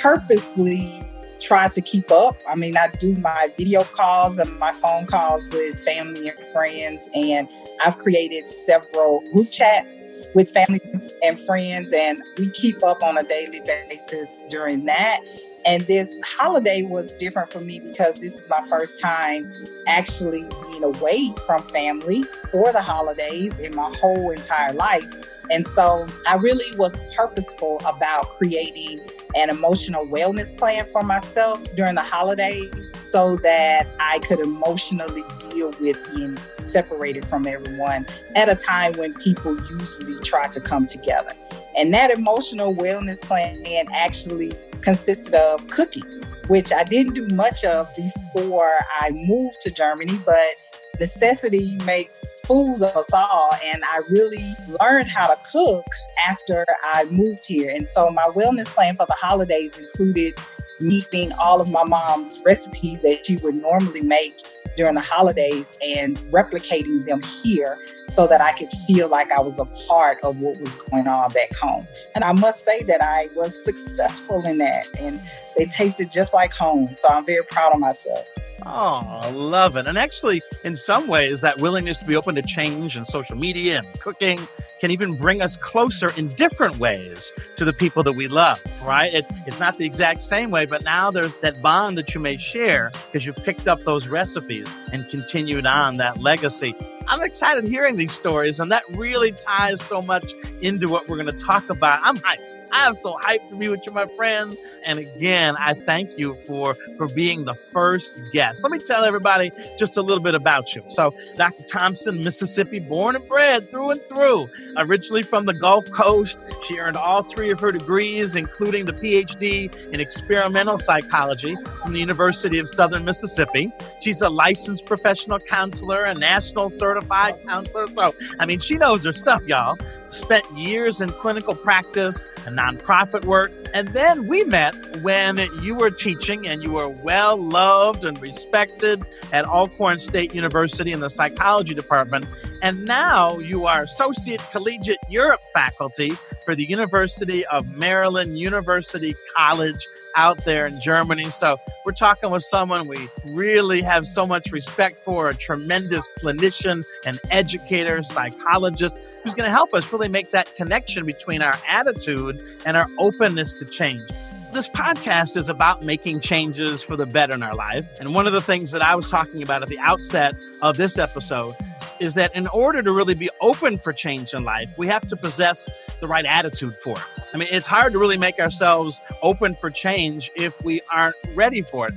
purposely 0.00 1.02
try 1.40 1.68
to 1.68 1.80
keep 1.80 2.10
up. 2.10 2.36
I 2.46 2.56
mean, 2.56 2.76
I 2.76 2.88
do 2.88 3.14
my 3.16 3.50
video 3.56 3.84
calls 3.84 4.38
and 4.38 4.58
my 4.58 4.72
phone 4.72 5.06
calls 5.06 5.48
with 5.50 5.78
family 5.80 6.28
and 6.28 6.46
friends, 6.46 7.08
and 7.14 7.48
I've 7.84 7.98
created 7.98 8.48
several 8.48 9.20
group 9.32 9.50
chats 9.50 10.04
with 10.34 10.50
families 10.50 10.88
and 11.22 11.38
friends, 11.40 11.92
and 11.92 12.20
we 12.38 12.50
keep 12.50 12.82
up 12.82 13.02
on 13.02 13.18
a 13.18 13.22
daily 13.22 13.60
basis 13.64 14.42
during 14.48 14.84
that. 14.86 15.20
And 15.68 15.86
this 15.86 16.18
holiday 16.24 16.80
was 16.80 17.12
different 17.12 17.50
for 17.50 17.60
me 17.60 17.78
because 17.78 18.22
this 18.22 18.40
is 18.40 18.48
my 18.48 18.62
first 18.70 18.98
time 18.98 19.52
actually 19.86 20.44
being 20.62 20.82
away 20.82 21.34
from 21.46 21.62
family 21.64 22.24
for 22.50 22.72
the 22.72 22.80
holidays 22.80 23.58
in 23.58 23.76
my 23.76 23.94
whole 23.98 24.30
entire 24.30 24.72
life. 24.72 25.04
And 25.50 25.66
so 25.66 26.06
I 26.26 26.36
really 26.36 26.74
was 26.78 27.02
purposeful 27.14 27.82
about 27.84 28.30
creating 28.30 29.02
an 29.36 29.50
emotional 29.50 30.06
wellness 30.06 30.56
plan 30.56 30.86
for 30.90 31.02
myself 31.02 31.62
during 31.76 31.96
the 31.96 32.02
holidays 32.02 32.94
so 33.02 33.36
that 33.42 33.86
I 34.00 34.20
could 34.20 34.40
emotionally 34.40 35.22
deal 35.50 35.74
with 35.80 35.98
being 36.14 36.38
separated 36.50 37.26
from 37.26 37.46
everyone 37.46 38.06
at 38.34 38.48
a 38.48 38.54
time 38.54 38.94
when 38.94 39.12
people 39.16 39.54
usually 39.78 40.18
try 40.20 40.48
to 40.48 40.62
come 40.62 40.86
together. 40.86 41.32
And 41.76 41.92
that 41.92 42.10
emotional 42.10 42.74
wellness 42.74 43.20
plan 43.20 43.62
actually 43.92 44.52
consisted 44.82 45.34
of 45.34 45.66
cooking, 45.68 46.22
which 46.48 46.72
I 46.72 46.84
didn't 46.84 47.14
do 47.14 47.26
much 47.34 47.64
of 47.64 47.88
before 47.94 48.74
I 49.00 49.10
moved 49.12 49.60
to 49.62 49.70
Germany, 49.70 50.18
but 50.24 50.54
necessity 50.98 51.76
makes 51.84 52.40
fools 52.40 52.82
of 52.82 52.96
us 52.96 53.12
all. 53.12 53.50
And 53.64 53.82
I 53.84 54.00
really 54.10 54.44
learned 54.80 55.08
how 55.08 55.28
to 55.28 55.40
cook 55.50 55.84
after 56.26 56.64
I 56.82 57.04
moved 57.04 57.46
here. 57.46 57.70
And 57.70 57.86
so 57.86 58.10
my 58.10 58.24
wellness 58.34 58.66
plan 58.66 58.96
for 58.96 59.06
the 59.06 59.14
holidays 59.14 59.78
included 59.78 60.38
meeting 60.80 61.32
all 61.32 61.60
of 61.60 61.70
my 61.70 61.84
mom's 61.84 62.40
recipes 62.44 63.02
that 63.02 63.26
she 63.26 63.36
would 63.36 63.56
normally 63.56 64.00
make 64.00 64.42
during 64.76 64.94
the 64.94 65.00
holidays 65.00 65.76
and 65.82 66.16
replicating 66.30 67.04
them 67.04 67.20
here 67.22 67.78
so 68.08 68.26
that 68.26 68.40
I 68.40 68.52
could 68.52 68.70
feel 68.86 69.08
like 69.08 69.30
I 69.32 69.40
was 69.40 69.58
a 69.58 69.64
part 69.64 70.18
of 70.24 70.38
what 70.38 70.58
was 70.60 70.74
going 70.74 71.06
on 71.06 71.30
back 71.30 71.54
home. 71.54 71.86
And 72.14 72.24
I 72.24 72.32
must 72.32 72.64
say 72.64 72.82
that 72.84 73.02
I 73.02 73.28
was 73.34 73.64
successful 73.64 74.44
in 74.44 74.58
that 74.58 74.86
and 74.98 75.20
they 75.56 75.66
tasted 75.66 76.10
just 76.10 76.32
like 76.32 76.52
home. 76.52 76.94
So 76.94 77.08
I'm 77.08 77.26
very 77.26 77.44
proud 77.44 77.72
of 77.72 77.80
myself. 77.80 78.26
Oh, 78.66 79.20
I 79.22 79.30
love 79.30 79.76
it. 79.76 79.86
And 79.86 79.96
actually, 79.96 80.42
in 80.64 80.74
some 80.74 81.06
ways, 81.06 81.40
that 81.42 81.60
willingness 81.60 82.00
to 82.00 82.06
be 82.06 82.16
open 82.16 82.34
to 82.34 82.42
change 82.42 82.96
and 82.96 83.06
social 83.06 83.36
media 83.36 83.78
and 83.78 84.00
cooking 84.00 84.40
can 84.80 84.90
even 84.90 85.16
bring 85.16 85.42
us 85.42 85.56
closer 85.56 86.10
in 86.16 86.28
different 86.28 86.78
ways 86.78 87.32
to 87.56 87.64
the 87.64 87.72
people 87.72 88.02
that 88.02 88.12
we 88.12 88.28
love, 88.28 88.60
right? 88.82 89.12
It, 89.12 89.26
it's 89.46 89.60
not 89.60 89.78
the 89.78 89.84
exact 89.84 90.22
same 90.22 90.50
way, 90.50 90.66
but 90.66 90.84
now 90.84 91.10
there's 91.10 91.34
that 91.36 91.62
bond 91.62 91.98
that 91.98 92.14
you 92.14 92.20
may 92.20 92.36
share 92.36 92.90
because 93.10 93.26
you've 93.26 93.36
picked 93.36 93.68
up 93.68 93.80
those 93.84 94.06
recipes 94.06 94.72
and 94.92 95.08
continued 95.08 95.66
on 95.66 95.94
that 95.94 96.18
legacy. 96.18 96.74
I'm 97.08 97.22
excited 97.22 97.66
hearing 97.66 97.96
these 97.98 98.12
stories, 98.12 98.60
and 98.60 98.72
that 98.72 98.84
really 98.96 99.32
ties 99.32 99.82
so 99.82 100.00
much 100.02 100.34
into 100.60 100.88
what 100.88 101.08
we're 101.08 101.16
going 101.16 101.30
to 101.30 101.44
talk 101.44 101.68
about. 101.70 102.00
I'm 102.02 102.16
hyped. 102.16 102.57
I'm 102.72 102.96
so 102.96 103.16
hyped 103.22 103.48
to 103.50 103.56
be 103.56 103.68
with 103.68 103.84
you, 103.86 103.92
my 103.92 104.06
friend. 104.16 104.54
And 104.84 104.98
again, 104.98 105.56
I 105.58 105.74
thank 105.74 106.18
you 106.18 106.34
for, 106.34 106.76
for 106.96 107.08
being 107.08 107.44
the 107.44 107.54
first 107.54 108.20
guest. 108.32 108.62
Let 108.62 108.72
me 108.72 108.78
tell 108.78 109.04
everybody 109.04 109.50
just 109.78 109.98
a 109.98 110.02
little 110.02 110.22
bit 110.22 110.34
about 110.34 110.74
you. 110.74 110.82
So, 110.88 111.14
Dr. 111.36 111.64
Thompson, 111.64 112.18
Mississippi, 112.20 112.78
born 112.78 113.16
and 113.16 113.28
bred 113.28 113.70
through 113.70 113.90
and 113.90 114.00
through. 114.02 114.48
Originally 114.76 115.22
from 115.22 115.46
the 115.46 115.54
Gulf 115.54 115.90
Coast, 115.90 116.42
she 116.66 116.78
earned 116.78 116.96
all 116.96 117.22
three 117.22 117.50
of 117.50 117.60
her 117.60 117.72
degrees, 117.72 118.34
including 118.36 118.84
the 118.84 118.92
PhD 118.92 119.74
in 119.92 120.00
experimental 120.00 120.78
psychology 120.78 121.56
from 121.82 121.92
the 121.92 122.00
University 122.00 122.58
of 122.58 122.68
Southern 122.68 123.04
Mississippi. 123.04 123.72
She's 124.00 124.22
a 124.22 124.28
licensed 124.28 124.86
professional 124.86 125.38
counselor, 125.38 126.04
a 126.04 126.14
national 126.14 126.70
certified 126.70 127.34
counselor. 127.46 127.86
So, 127.92 128.14
I 128.38 128.46
mean, 128.46 128.58
she 128.58 128.76
knows 128.76 129.04
her 129.04 129.12
stuff, 129.12 129.42
y'all 129.46 129.76
spent 130.10 130.50
years 130.56 131.00
in 131.00 131.08
clinical 131.10 131.54
practice 131.54 132.26
and 132.46 132.58
nonprofit 132.58 133.24
work. 133.24 133.52
And 133.74 133.88
then 133.88 134.26
we 134.26 134.44
met 134.44 134.74
when 135.02 135.38
you 135.62 135.74
were 135.74 135.90
teaching 135.90 136.46
and 136.46 136.62
you 136.62 136.72
were 136.72 136.88
well 136.88 137.36
loved 137.36 138.04
and 138.04 138.20
respected 138.20 139.02
at 139.32 139.46
Alcorn 139.46 139.98
State 139.98 140.34
University 140.34 140.92
in 140.92 141.00
the 141.00 141.10
psychology 141.10 141.74
department. 141.74 142.26
And 142.62 142.84
now 142.84 143.38
you 143.38 143.66
are 143.66 143.82
Associate 143.82 144.40
Collegiate 144.50 144.98
Europe 145.08 145.40
faculty 145.52 146.12
for 146.44 146.54
the 146.54 146.68
University 146.68 147.44
of 147.46 147.76
Maryland 147.76 148.38
University 148.38 149.14
College 149.36 149.86
out 150.16 150.44
there 150.44 150.66
in 150.66 150.80
Germany. 150.80 151.30
So 151.30 151.58
we're 151.84 151.92
talking 151.92 152.30
with 152.30 152.42
someone 152.42 152.88
we 152.88 153.08
really 153.24 153.82
have 153.82 154.06
so 154.06 154.24
much 154.24 154.50
respect 154.50 155.04
for, 155.04 155.28
a 155.28 155.34
tremendous 155.34 156.08
clinician, 156.20 156.84
an 157.06 157.18
educator, 157.30 158.02
psychologist 158.02 158.98
who's 159.22 159.34
going 159.34 159.46
to 159.46 159.50
help 159.50 159.74
us 159.74 159.92
really 159.98 160.08
make 160.08 160.30
that 160.30 160.54
connection 160.54 161.04
between 161.04 161.42
our 161.42 161.56
attitude 161.68 162.40
and 162.64 162.76
our 162.76 162.86
openness 162.98 163.52
to 163.54 163.64
change. 163.64 164.08
This 164.52 164.68
podcast 164.68 165.36
is 165.36 165.48
about 165.48 165.82
making 165.82 166.20
changes 166.20 166.84
for 166.84 166.96
the 166.96 167.04
better 167.04 167.34
in 167.34 167.42
our 167.42 167.54
life. 167.54 167.88
And 167.98 168.14
one 168.14 168.26
of 168.26 168.32
the 168.32 168.40
things 168.40 168.70
that 168.72 168.80
I 168.80 168.94
was 168.94 169.10
talking 169.10 169.42
about 169.42 169.62
at 169.62 169.68
the 169.68 169.78
outset 169.80 170.36
of 170.62 170.76
this 170.76 170.98
episode 170.98 171.56
is 171.98 172.14
that 172.14 172.34
in 172.36 172.46
order 172.46 172.80
to 172.80 172.92
really 172.92 173.14
be 173.14 173.28
open 173.40 173.76
for 173.76 173.92
change 173.92 174.32
in 174.32 174.44
life, 174.44 174.68
we 174.78 174.86
have 174.86 175.06
to 175.08 175.16
possess 175.16 175.68
the 176.00 176.06
right 176.06 176.24
attitude 176.24 176.76
for 176.78 176.96
it. 176.96 177.24
I 177.34 177.38
mean, 177.38 177.48
it's 177.50 177.66
hard 177.66 177.92
to 177.92 177.98
really 177.98 178.16
make 178.16 178.38
ourselves 178.38 179.00
open 179.20 179.56
for 179.56 179.68
change 179.68 180.30
if 180.36 180.54
we 180.62 180.80
aren't 180.92 181.16
ready 181.34 181.60
for 181.60 181.88
it. 181.88 181.94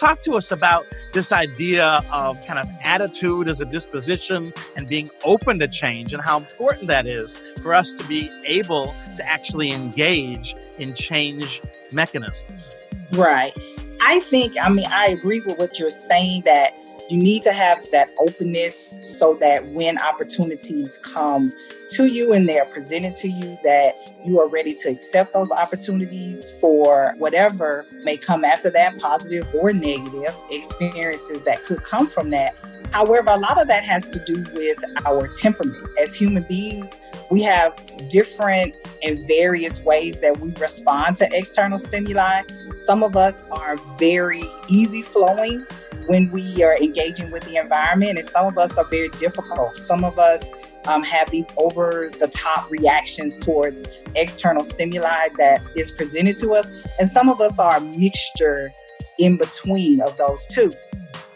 Talk 0.00 0.22
to 0.22 0.34
us 0.34 0.50
about 0.50 0.86
this 1.12 1.30
idea 1.30 2.02
of 2.10 2.42
kind 2.46 2.58
of 2.58 2.66
attitude 2.82 3.50
as 3.50 3.60
a 3.60 3.66
disposition 3.66 4.50
and 4.74 4.88
being 4.88 5.10
open 5.24 5.58
to 5.58 5.68
change 5.68 6.14
and 6.14 6.22
how 6.22 6.38
important 6.38 6.86
that 6.86 7.06
is 7.06 7.36
for 7.60 7.74
us 7.74 7.92
to 7.92 8.04
be 8.04 8.30
able 8.46 8.94
to 9.16 9.30
actually 9.30 9.70
engage 9.70 10.54
in 10.78 10.94
change 10.94 11.60
mechanisms. 11.92 12.76
Right. 13.12 13.52
I 14.00 14.20
think, 14.20 14.56
I 14.58 14.70
mean, 14.70 14.86
I 14.90 15.08
agree 15.08 15.40
with 15.40 15.58
what 15.58 15.78
you're 15.78 15.90
saying 15.90 16.44
that 16.46 16.74
you 17.10 17.20
need 17.20 17.42
to 17.42 17.52
have 17.52 17.90
that 17.90 18.08
openness 18.18 18.94
so 19.00 19.34
that 19.40 19.66
when 19.68 19.98
opportunities 19.98 20.98
come 20.98 21.52
to 21.88 22.06
you 22.06 22.32
and 22.32 22.48
they're 22.48 22.66
presented 22.66 23.14
to 23.16 23.28
you, 23.28 23.58
that 23.64 23.94
you 24.24 24.38
are 24.38 24.48
ready 24.48 24.74
to 24.74 24.88
accept 24.88 25.32
those 25.32 25.50
opportunities 25.50 26.52
for 26.60 27.14
whatever 27.18 27.84
may 28.04 28.16
come 28.16 28.44
after 28.44 28.70
that, 28.70 29.00
positive 29.00 29.46
or 29.54 29.72
negative 29.72 30.34
experiences 30.50 31.42
that 31.42 31.62
could 31.64 31.82
come 31.82 32.06
from 32.06 32.30
that. 32.30 32.54
However, 32.92 33.30
a 33.30 33.36
lot 33.36 33.60
of 33.60 33.68
that 33.68 33.82
has 33.84 34.08
to 34.08 34.24
do 34.24 34.44
with 34.54 34.78
our 35.04 35.28
temperament. 35.28 35.86
As 35.98 36.14
human 36.14 36.44
beings, 36.48 36.96
we 37.30 37.42
have 37.42 37.76
different 38.08 38.74
and 39.02 39.18
various 39.26 39.80
ways 39.80 40.20
that 40.20 40.38
we 40.40 40.52
respond 40.54 41.16
to 41.16 41.28
external 41.32 41.78
stimuli. 41.78 42.42
Some 42.76 43.02
of 43.02 43.16
us 43.16 43.44
are 43.50 43.76
very 43.98 44.42
easy 44.68 45.02
flowing 45.02 45.66
when 46.06 46.30
we 46.30 46.62
are 46.62 46.76
engaging 46.76 47.30
with 47.30 47.44
the 47.44 47.56
environment. 47.56 48.18
And 48.18 48.26
some 48.26 48.46
of 48.46 48.58
us 48.58 48.76
are 48.76 48.84
very 48.84 49.08
difficult. 49.10 49.76
Some 49.76 50.04
of 50.04 50.18
us 50.18 50.52
um, 50.86 51.02
have 51.02 51.30
these 51.30 51.50
over 51.56 52.10
the 52.18 52.28
top 52.28 52.70
reactions 52.70 53.38
towards 53.38 53.86
external 54.16 54.64
stimuli 54.64 55.28
that 55.38 55.62
is 55.76 55.90
presented 55.90 56.36
to 56.38 56.52
us. 56.52 56.72
And 56.98 57.08
some 57.08 57.28
of 57.28 57.40
us 57.40 57.58
are 57.58 57.76
a 57.76 57.80
mixture 57.80 58.72
in 59.18 59.36
between 59.36 60.00
of 60.00 60.16
those 60.16 60.46
two. 60.46 60.70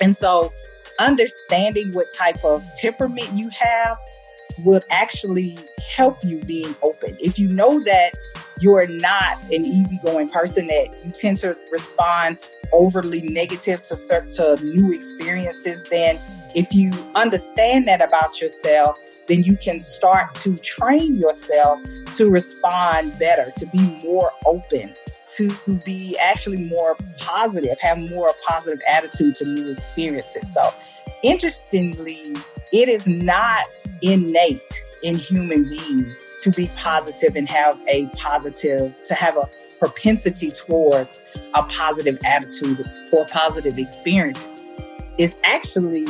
And 0.00 0.16
so, 0.16 0.52
understanding 0.98 1.92
what 1.92 2.06
type 2.14 2.42
of 2.44 2.64
temperament 2.74 3.28
you 3.34 3.48
have 3.50 3.98
would 4.60 4.84
actually 4.90 5.58
help 5.94 6.18
you 6.24 6.38
being 6.40 6.74
open. 6.82 7.16
If 7.20 7.38
you 7.38 7.48
know 7.48 7.80
that 7.80 8.12
you're 8.60 8.86
not 8.86 9.44
an 9.50 9.64
easygoing 9.64 10.28
person, 10.28 10.68
that 10.68 11.04
you 11.04 11.10
tend 11.10 11.38
to 11.38 11.56
respond 11.72 12.38
overly 12.72 13.22
negative 13.22 13.82
to, 13.82 13.96
to 14.32 14.64
new 14.64 14.92
experiences, 14.92 15.82
then 15.84 16.18
if 16.54 16.72
you 16.72 16.92
understand 17.14 17.88
that 17.88 18.00
about 18.00 18.40
yourself, 18.40 18.96
then 19.26 19.42
you 19.42 19.56
can 19.56 19.80
start 19.80 20.34
to 20.36 20.56
train 20.56 21.16
yourself 21.16 21.80
to 22.14 22.28
respond 22.28 23.18
better, 23.18 23.52
to 23.56 23.66
be 23.66 23.98
more 24.04 24.30
open, 24.46 24.94
to 25.36 25.50
be 25.84 26.16
actually 26.18 26.62
more 26.64 26.96
positive, 27.18 27.78
have 27.80 27.98
more 27.98 28.32
positive 28.46 28.80
attitude 28.88 29.34
to 29.36 29.44
new 29.44 29.70
experiences. 29.70 30.52
So, 30.54 30.72
interestingly, 31.24 32.36
it 32.72 32.88
is 32.88 33.06
not 33.08 33.66
innate 34.02 34.83
in 35.04 35.16
human 35.16 35.68
beings 35.68 36.26
to 36.40 36.50
be 36.50 36.68
positive 36.76 37.36
and 37.36 37.46
have 37.46 37.78
a 37.88 38.06
positive, 38.16 38.94
to 39.04 39.14
have 39.14 39.36
a 39.36 39.48
propensity 39.78 40.50
towards 40.50 41.20
a 41.54 41.62
positive 41.64 42.18
attitude 42.24 42.90
for 43.10 43.26
positive 43.26 43.78
experiences. 43.78 44.62
It's 45.18 45.34
actually 45.44 46.06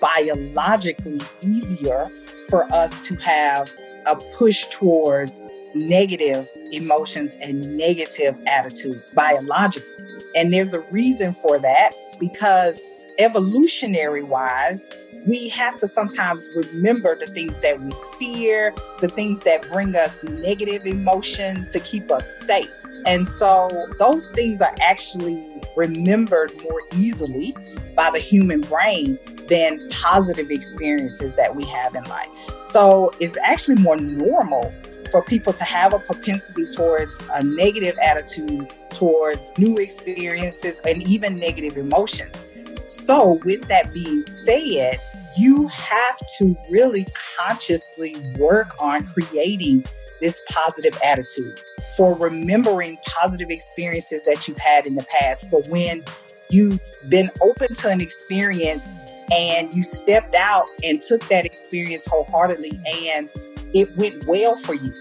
biologically 0.00 1.20
easier 1.42 2.08
for 2.48 2.72
us 2.72 3.04
to 3.08 3.16
have 3.16 3.70
a 4.06 4.14
push 4.38 4.66
towards 4.66 5.44
negative 5.74 6.48
emotions 6.70 7.36
and 7.40 7.76
negative 7.76 8.38
attitudes 8.46 9.10
biologically. 9.10 9.92
And 10.36 10.52
there's 10.52 10.72
a 10.72 10.80
reason 10.92 11.34
for 11.34 11.58
that 11.58 11.90
because 12.20 12.80
evolutionary 13.18 14.22
wise, 14.22 14.88
we 15.26 15.48
have 15.48 15.76
to 15.78 15.88
sometimes 15.88 16.48
remember 16.54 17.16
the 17.16 17.26
things 17.26 17.60
that 17.60 17.80
we 17.80 17.90
fear, 18.18 18.72
the 19.00 19.08
things 19.08 19.40
that 19.40 19.70
bring 19.72 19.96
us 19.96 20.22
negative 20.24 20.86
emotion 20.86 21.66
to 21.68 21.80
keep 21.80 22.10
us 22.12 22.40
safe. 22.46 22.70
And 23.06 23.26
so 23.26 23.68
those 23.98 24.30
things 24.30 24.62
are 24.62 24.74
actually 24.80 25.60
remembered 25.76 26.52
more 26.62 26.82
easily 26.94 27.56
by 27.96 28.10
the 28.10 28.18
human 28.18 28.60
brain 28.60 29.18
than 29.48 29.88
positive 29.90 30.50
experiences 30.50 31.34
that 31.36 31.54
we 31.54 31.64
have 31.66 31.94
in 31.94 32.04
life. 32.04 32.28
So 32.62 33.10
it's 33.20 33.36
actually 33.42 33.76
more 33.76 33.96
normal 33.96 34.72
for 35.10 35.22
people 35.22 35.52
to 35.52 35.64
have 35.64 35.94
a 35.94 35.98
propensity 35.98 36.66
towards 36.66 37.22
a 37.32 37.42
negative 37.42 37.96
attitude 37.98 38.72
towards 38.90 39.56
new 39.58 39.76
experiences 39.76 40.80
and 40.80 41.02
even 41.06 41.38
negative 41.38 41.76
emotions. 41.76 42.44
So, 42.86 43.40
with 43.44 43.66
that 43.66 43.92
being 43.92 44.22
said, 44.22 45.00
you 45.36 45.66
have 45.66 46.20
to 46.38 46.56
really 46.70 47.04
consciously 47.36 48.14
work 48.38 48.80
on 48.80 49.04
creating 49.08 49.84
this 50.20 50.40
positive 50.48 50.96
attitude 51.04 51.60
for 51.96 52.14
remembering 52.14 52.96
positive 53.04 53.50
experiences 53.50 54.24
that 54.24 54.46
you've 54.46 54.58
had 54.58 54.86
in 54.86 54.94
the 54.94 55.02
past, 55.02 55.50
for 55.50 55.62
when 55.68 56.04
you've 56.48 56.80
been 57.08 57.28
open 57.40 57.74
to 57.74 57.88
an 57.88 58.00
experience 58.00 58.92
and 59.32 59.74
you 59.74 59.82
stepped 59.82 60.36
out 60.36 60.66
and 60.84 61.02
took 61.02 61.26
that 61.26 61.44
experience 61.44 62.06
wholeheartedly 62.06 62.80
and 63.10 63.32
it 63.74 63.96
went 63.96 64.24
well 64.26 64.56
for 64.56 64.74
you. 64.74 64.92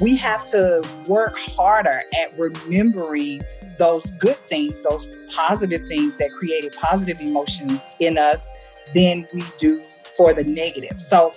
We 0.00 0.14
have 0.16 0.44
to 0.46 0.88
work 1.08 1.36
harder 1.36 2.02
at 2.16 2.38
remembering 2.38 3.42
those 3.78 4.10
good 4.12 4.36
things, 4.46 4.82
those 4.82 5.08
positive 5.34 5.82
things 5.88 6.16
that 6.18 6.30
created 6.32 6.72
positive 6.72 7.20
emotions 7.20 7.94
in 8.00 8.18
us 8.18 8.50
than 8.94 9.26
we 9.32 9.42
do 9.58 9.82
for 10.16 10.32
the 10.32 10.44
negative. 10.44 11.00
So 11.00 11.32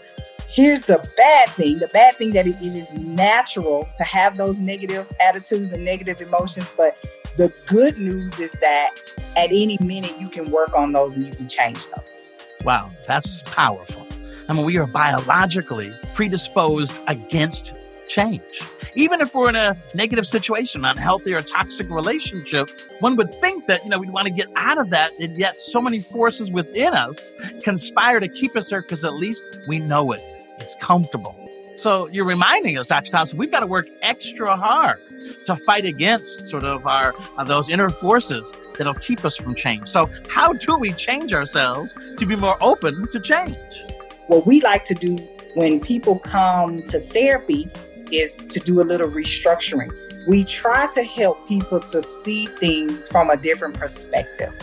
here's 0.48 0.82
the 0.82 1.06
bad 1.18 1.50
thing. 1.50 1.80
The 1.80 1.88
bad 1.88 2.16
thing 2.16 2.32
that 2.32 2.48
it 2.48 2.56
is 2.62 2.94
natural 2.94 3.88
to 3.96 4.04
have 4.04 4.38
those 4.38 4.62
negative 4.62 5.08
attitudes 5.20 5.72
and 5.72 5.84
negative 5.84 6.22
emotions 6.22 6.74
but 6.76 6.98
the 7.36 7.54
good 7.68 8.00
news 8.00 8.40
is 8.40 8.54
that 8.54 8.96
at 9.36 9.50
any 9.52 9.78
minute 9.80 10.20
you 10.20 10.28
can 10.28 10.50
work 10.50 10.76
on 10.76 10.94
those 10.94 11.16
and 11.16 11.28
you 11.28 11.32
can 11.32 11.48
change 11.48 11.88
those. 11.88 12.30
Wow 12.64 12.92
that's 13.06 13.42
powerful. 13.44 14.08
I 14.50 14.54
mean 14.54 14.66
we 14.66 14.78
are 14.78 14.88
biologically 14.88 15.94
predisposed 16.14 17.00
against 17.08 17.74
change 18.08 18.62
even 18.96 19.22
if 19.22 19.34
we're 19.36 19.50
in 19.50 19.56
a 19.56 19.78
negative 19.94 20.26
situation 20.26 20.86
unhealthy 20.86 21.34
or 21.34 21.42
toxic 21.42 21.90
relationship 21.90 22.70
one 23.00 23.16
would 23.16 23.34
think 23.36 23.68
that 23.68 23.84
you 23.84 23.90
know 23.90 24.00
we'd 24.00 24.10
want 24.10 24.28
to 24.28 24.34
get 24.34 24.48
out 24.56 24.80
of 24.80 24.90
that 24.90 25.12
and 25.20 25.38
yet 25.38 25.60
so 25.60 25.82
many 25.82 26.00
forces 26.00 26.50
within 26.52 26.94
us 26.94 27.34
conspire 27.64 28.20
to 28.20 28.28
keep 28.28 28.56
us 28.56 28.70
there 28.70 28.82
because 28.82 29.04
at 29.06 29.14
least 29.14 29.44
we 29.68 29.80
know 29.80 30.12
it 30.12 30.22
it's 30.60 30.76
comfortable. 30.76 31.36
So 31.78 32.08
you're 32.08 32.26
reminding 32.26 32.78
us, 32.78 32.88
Dr. 32.88 33.12
Thompson, 33.12 33.38
we've 33.38 33.52
got 33.52 33.60
to 33.60 33.68
work 33.68 33.88
extra 34.02 34.56
hard 34.56 35.00
to 35.46 35.56
fight 35.56 35.86
against 35.86 36.48
sort 36.48 36.64
of 36.64 36.88
our 36.88 37.14
uh, 37.38 37.44
those 37.44 37.70
inner 37.70 37.90
forces 37.90 38.56
that'll 38.78 38.96
keep 38.96 39.24
us 39.24 39.36
from 39.36 39.54
change. 39.54 39.88
So 39.88 40.10
how 40.30 40.54
do 40.54 40.78
we 40.78 40.94
change 40.94 41.34
ourselves 41.34 41.94
to 42.18 42.26
be 42.26 42.36
more 42.36 42.58
open 42.62 43.08
to 43.12 43.20
change? 43.20 43.84
What 44.28 44.48
we 44.48 44.62
like 44.62 44.86
to 44.86 44.94
do 44.94 45.16
when 45.54 45.80
people 45.80 46.18
come 46.20 46.84
to 46.84 47.00
therapy 47.00 47.70
is 48.12 48.38
to 48.38 48.60
do 48.60 48.82
a 48.82 48.84
little 48.84 49.10
restructuring. 49.10 49.92
We 50.28 50.44
try 50.44 50.88
to 50.88 51.04
help 51.04 51.48
people 51.48 51.80
to 51.80 52.02
see 52.02 52.48
things 52.48 53.08
from 53.08 53.30
a 53.30 53.38
different 53.38 53.76
perspective. 53.76 54.54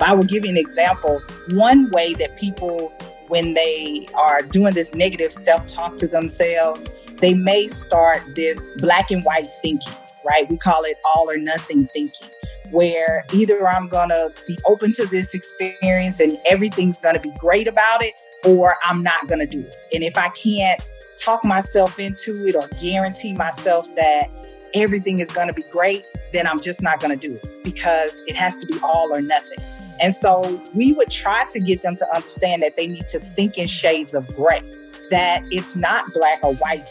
I 0.00 0.12
will 0.14 0.24
give 0.24 0.44
you 0.44 0.50
an 0.50 0.56
example, 0.56 1.22
one 1.50 1.90
way 1.90 2.14
that 2.14 2.36
people 2.36 2.92
when 3.28 3.54
they 3.54 4.06
are 4.14 4.40
doing 4.42 4.74
this 4.74 4.94
negative 4.94 5.32
self 5.32 5.66
talk 5.66 5.96
to 5.96 6.06
themselves, 6.06 6.88
they 7.16 7.34
may 7.34 7.68
start 7.68 8.22
this 8.34 8.70
black 8.78 9.10
and 9.10 9.24
white 9.24 9.46
thinking, 9.62 9.92
right? 10.24 10.48
We 10.48 10.58
call 10.58 10.82
it 10.84 10.96
all 11.04 11.30
or 11.30 11.36
nothing 11.36 11.88
thinking, 11.88 12.28
where 12.70 13.24
either 13.32 13.66
I'm 13.66 13.88
going 13.88 14.10
to 14.10 14.32
be 14.46 14.58
open 14.66 14.92
to 14.94 15.06
this 15.06 15.34
experience 15.34 16.20
and 16.20 16.38
everything's 16.46 17.00
going 17.00 17.14
to 17.14 17.20
be 17.20 17.32
great 17.38 17.66
about 17.66 18.02
it, 18.02 18.14
or 18.44 18.76
I'm 18.84 19.02
not 19.02 19.26
going 19.26 19.40
to 19.40 19.46
do 19.46 19.60
it. 19.60 19.76
And 19.92 20.02
if 20.02 20.16
I 20.16 20.28
can't 20.30 20.90
talk 21.16 21.44
myself 21.44 21.98
into 21.98 22.46
it 22.46 22.54
or 22.54 22.68
guarantee 22.80 23.32
myself 23.32 23.92
that 23.96 24.30
everything 24.74 25.20
is 25.20 25.30
going 25.30 25.48
to 25.48 25.54
be 25.54 25.62
great, 25.70 26.04
then 26.32 26.46
I'm 26.46 26.60
just 26.60 26.82
not 26.82 27.00
going 27.00 27.18
to 27.18 27.28
do 27.28 27.36
it 27.36 27.46
because 27.62 28.20
it 28.26 28.36
has 28.36 28.58
to 28.58 28.66
be 28.66 28.78
all 28.82 29.14
or 29.14 29.20
nothing. 29.20 29.58
And 30.00 30.14
so 30.14 30.60
we 30.74 30.92
would 30.92 31.10
try 31.10 31.44
to 31.50 31.60
get 31.60 31.82
them 31.82 31.94
to 31.96 32.14
understand 32.14 32.62
that 32.62 32.76
they 32.76 32.86
need 32.86 33.06
to 33.08 33.20
think 33.20 33.56
in 33.56 33.66
shades 33.66 34.14
of 34.14 34.26
gray, 34.34 34.62
that 35.10 35.42
it's 35.50 35.76
not 35.76 36.12
black 36.12 36.40
or 36.42 36.54
white. 36.56 36.88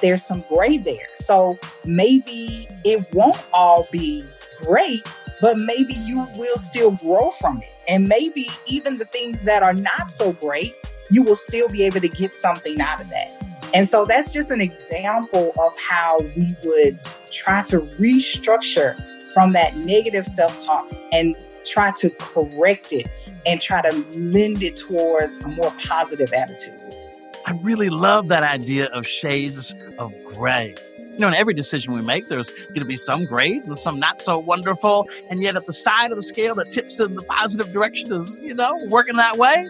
There's 0.00 0.24
some 0.24 0.42
gray 0.48 0.78
there. 0.78 1.06
So 1.16 1.58
maybe 1.84 2.66
it 2.84 3.06
won't 3.14 3.42
all 3.52 3.86
be 3.92 4.24
great, 4.62 5.20
but 5.40 5.58
maybe 5.58 5.94
you 5.94 6.26
will 6.36 6.56
still 6.56 6.92
grow 6.92 7.30
from 7.30 7.58
it. 7.58 7.72
And 7.88 8.08
maybe 8.08 8.46
even 8.66 8.96
the 8.98 9.04
things 9.04 9.44
that 9.44 9.62
are 9.62 9.74
not 9.74 10.10
so 10.10 10.32
great, 10.32 10.74
you 11.10 11.22
will 11.22 11.36
still 11.36 11.68
be 11.68 11.82
able 11.84 12.00
to 12.00 12.08
get 12.08 12.32
something 12.32 12.80
out 12.80 13.00
of 13.00 13.08
that. 13.10 13.35
And 13.74 13.88
so 13.88 14.04
that's 14.04 14.32
just 14.32 14.50
an 14.50 14.60
example 14.60 15.52
of 15.58 15.78
how 15.78 16.20
we 16.36 16.54
would 16.64 16.98
try 17.30 17.62
to 17.64 17.80
restructure 17.98 18.96
from 19.32 19.52
that 19.52 19.76
negative 19.76 20.24
self 20.24 20.58
talk 20.58 20.90
and 21.12 21.36
try 21.64 21.92
to 21.92 22.10
correct 22.10 22.92
it 22.92 23.08
and 23.44 23.60
try 23.60 23.82
to 23.82 23.96
lend 24.18 24.62
it 24.62 24.76
towards 24.76 25.40
a 25.44 25.48
more 25.48 25.72
positive 25.78 26.32
attitude. 26.32 26.80
I 27.44 27.52
really 27.62 27.90
love 27.90 28.28
that 28.28 28.42
idea 28.42 28.86
of 28.86 29.06
shades 29.06 29.74
of 29.98 30.12
gray. 30.24 30.74
You 30.98 31.20
know, 31.20 31.28
in 31.28 31.34
every 31.34 31.54
decision 31.54 31.94
we 31.94 32.02
make, 32.02 32.28
there's 32.28 32.50
going 32.50 32.80
to 32.80 32.84
be 32.84 32.96
some 32.96 33.24
great 33.24 33.64
and 33.64 33.78
some 33.78 33.98
not 33.98 34.18
so 34.18 34.38
wonderful. 34.38 35.06
And 35.30 35.42
yet, 35.42 35.56
at 35.56 35.64
the 35.64 35.72
side 35.72 36.10
of 36.10 36.16
the 36.16 36.22
scale 36.22 36.54
that 36.56 36.68
tips 36.68 37.00
in 37.00 37.14
the 37.14 37.22
positive 37.22 37.72
direction 37.72 38.12
is, 38.12 38.38
you 38.42 38.52
know, 38.52 38.76
working 38.88 39.16
that 39.16 39.38
way, 39.38 39.66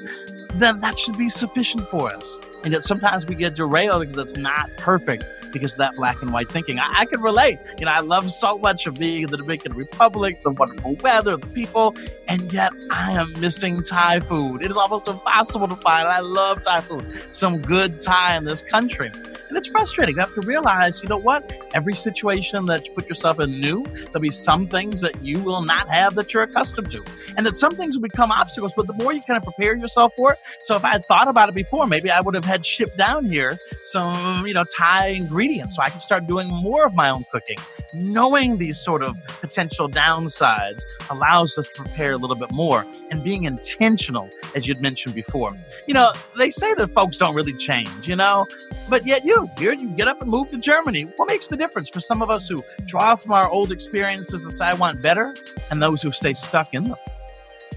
then 0.61 0.81
that 0.81 0.99
should 0.99 1.16
be 1.19 1.29
sufficient 1.29 1.87
for 1.88 2.12
us. 2.12 2.40
And 2.64 2.73
yet, 2.73 2.83
sometimes 2.83 3.27
we 3.27 3.37
get 3.37 3.55
derailed 3.55 4.01
because 4.01 4.19
it's 4.19 4.37
not 4.37 4.69
perfect 4.77 5.25
because 5.53 5.75
of 5.75 5.79
that 5.79 5.95
black 5.95 6.21
and 6.21 6.33
white 6.33 6.51
thinking. 6.51 6.81
I, 6.81 6.90
I 6.97 7.05
can 7.07 7.21
relate. 7.21 7.59
You 7.79 7.87
know, 7.87 7.92
I 7.92 8.01
love 8.01 8.31
so 8.31 8.59
much 8.59 8.87
of 8.87 8.95
being 8.95 9.23
in 9.23 9.31
the 9.31 9.37
Dominican 9.37 9.75
Republic, 9.75 10.42
the 10.42 10.51
wonderful 10.51 10.97
weather, 10.97 11.37
the 11.37 11.47
people, 11.49 11.95
and 12.27 12.53
yet 12.53 12.73
I 12.90 13.12
am 13.12 13.38
missing 13.40 13.83
Thai 13.83 14.21
food. 14.21 14.64
It 14.64 14.71
is 14.71 14.77
almost 14.77 15.07
impossible 15.07 15.69
to 15.69 15.77
find. 15.77 16.09
I 16.09 16.21
love 16.21 16.64
Thai 16.64 16.81
food. 16.81 17.29
Some 17.31 17.62
good 17.62 17.99
Thai 17.99 18.37
in 18.37 18.45
this 18.45 18.62
country. 18.62 19.12
And 19.49 19.57
it's 19.57 19.69
frustrating. 19.69 20.17
You 20.17 20.21
have 20.21 20.33
to 20.33 20.41
realize, 20.43 21.01
you 21.03 21.09
know 21.09 21.19
what? 21.19 21.57
Every 21.75 21.95
situation 21.95 22.65
that 22.67 22.87
you 22.87 22.93
put 22.93 23.09
yourself 23.09 23.39
in 23.41 23.61
new, 23.61 23.85
there'll 23.85 24.21
be 24.21 24.31
some 24.31 24.67
things 24.67 25.01
that 25.03 25.23
you 25.23 25.41
will 25.41 25.63
not 25.63 25.89
have 25.89 26.15
that 26.17 26.35
you're 26.35 26.43
accustomed 26.43 26.91
to. 26.91 27.05
And 27.37 27.47
that 27.47 27.57
some 27.57 27.73
things 27.73 27.97
will 27.97 28.03
become 28.03 28.33
obstacles, 28.33 28.75
but 28.75 28.87
the 28.87 28.93
more 28.95 29.13
you 29.13 29.21
kind 29.21 29.37
of 29.37 29.45
prepare 29.45 29.77
yourself 29.77 30.13
for 30.17 30.33
it. 30.33 30.39
So 30.63 30.75
if 30.77 30.85
I 30.85 30.93
had 30.93 31.07
thought 31.07 31.29
about 31.29 31.49
it 31.49 31.55
before, 31.55 31.87
maybe 31.87 32.11
I 32.11 32.21
would 32.21 32.35
have 32.35 32.45
had 32.45 32.67
shipped 32.67 32.97
down 32.97 33.29
here 33.29 33.59
some, 33.85 34.47
you 34.47 34.55
know, 34.55 34.65
Thai 34.77 35.09
ingredients 35.09 35.77
so 35.77 35.83
I 35.83 35.91
could 35.91 36.01
start 36.01 36.27
doing 36.27 36.49
more 36.49 36.85
of 36.85 36.95
my 36.95 37.11
own 37.11 37.25
cooking. 37.31 37.59
Knowing 37.95 38.59
these 38.59 38.79
sort 38.79 39.03
of 39.03 39.17
potential 39.27 39.89
downsides 39.89 40.83
allows 41.11 41.57
us 41.57 41.69
to 41.69 41.83
prepare 41.83 42.13
a 42.13 42.17
little 42.17 42.37
bit 42.37 42.51
more 42.51 42.85
and 43.11 43.23
being 43.23 43.45
intentional, 43.45 44.29
as 44.55 44.67
you'd 44.67 44.83
mentioned 44.83 45.15
before. 45.15 45.57
You 45.87 45.95
know, 45.95 46.13
they 46.37 46.51
say 46.51 46.75
that 46.75 46.93
folks 46.95 47.17
don't 47.17 47.35
really 47.35 47.55
change, 47.55 48.09
you 48.09 48.17
know, 48.17 48.47
but 48.89 49.07
yet 49.07 49.25
you, 49.25 49.36
here 49.59 49.72
you 49.72 49.88
get 49.90 50.09
up 50.09 50.20
and 50.22 50.31
move 50.31 50.51
to 50.51 50.59
Germany. 50.59 51.03
What 51.16 51.29
makes 51.29 51.49
the 51.49 51.57
difference 51.57 51.88
for 51.88 52.01
some 52.01 52.22
of 52.22 52.31
us 52.31 52.49
who 52.49 52.62
draw 52.87 53.16
from 53.16 53.33
our 53.33 53.49
old 53.49 53.70
experiences 53.70 54.44
and 54.44 54.55
say, 54.55 54.66
I 54.66 54.75
want 54.75 55.03
better, 55.03 55.35
and 55.70 55.83
those 55.83 56.01
who 56.03 56.12
stay 56.12 56.33
stuck 56.33 56.72
in 56.72 56.85
them? 56.85 56.96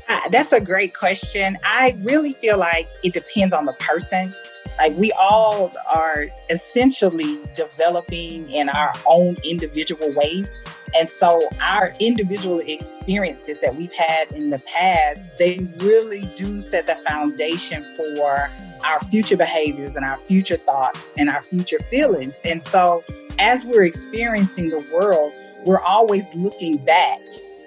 Uh, 0.08 0.30
that's 0.30 0.54
a 0.54 0.62
great 0.62 0.96
question. 0.96 1.58
I 1.64 1.98
really 2.02 2.34
feel 2.34 2.58
like 2.58 2.88
it 3.04 3.14
depends 3.14 3.54
on 3.54 3.66
the 3.66 3.74
person. 3.74 4.34
Like 4.78 4.96
we 4.96 5.12
all 5.12 5.72
are 5.94 6.28
essentially 6.50 7.40
developing 7.56 8.50
in 8.50 8.70
our 8.70 8.94
own 9.06 9.36
individual 9.44 10.12
ways. 10.14 10.58
And 10.98 11.10
so 11.10 11.48
our 11.62 11.94
individual 12.00 12.60
experiences 12.60 13.60
that 13.60 13.76
we've 13.76 13.92
had 13.92 14.32
in 14.32 14.50
the 14.50 14.60
past, 14.60 15.30
they 15.38 15.68
really 15.78 16.24
do 16.36 16.62
set 16.62 16.88
the 16.88 16.96
foundation 16.96 17.84
for 17.96 18.50
our 18.84 19.00
future 19.02 19.38
behaviors 19.38 19.96
and 19.96 20.06
our 20.06 20.18
future 20.18 20.58
thoughts 20.58 21.14
and 21.18 21.30
our 21.30 21.42
future 21.42 21.80
feelings. 21.80 22.42
And 22.44 22.62
so 22.64 23.04
as 23.40 23.66
we're 23.66 23.84
experiencing 23.84 24.70
the 24.70 24.86
world, 24.92 25.34
we're 25.66 25.82
always 25.82 26.34
looking 26.36 26.78
back 26.78 27.20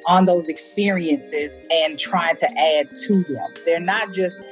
on 0.06 0.26
those 0.26 0.48
experiences 0.48 1.60
and 1.72 1.98
trying 1.98 2.36
to 2.36 2.46
add 2.58 2.94
to 2.94 3.22
them. 3.24 3.54
They're 3.64 3.80
not 3.80 4.12
just 4.12 4.42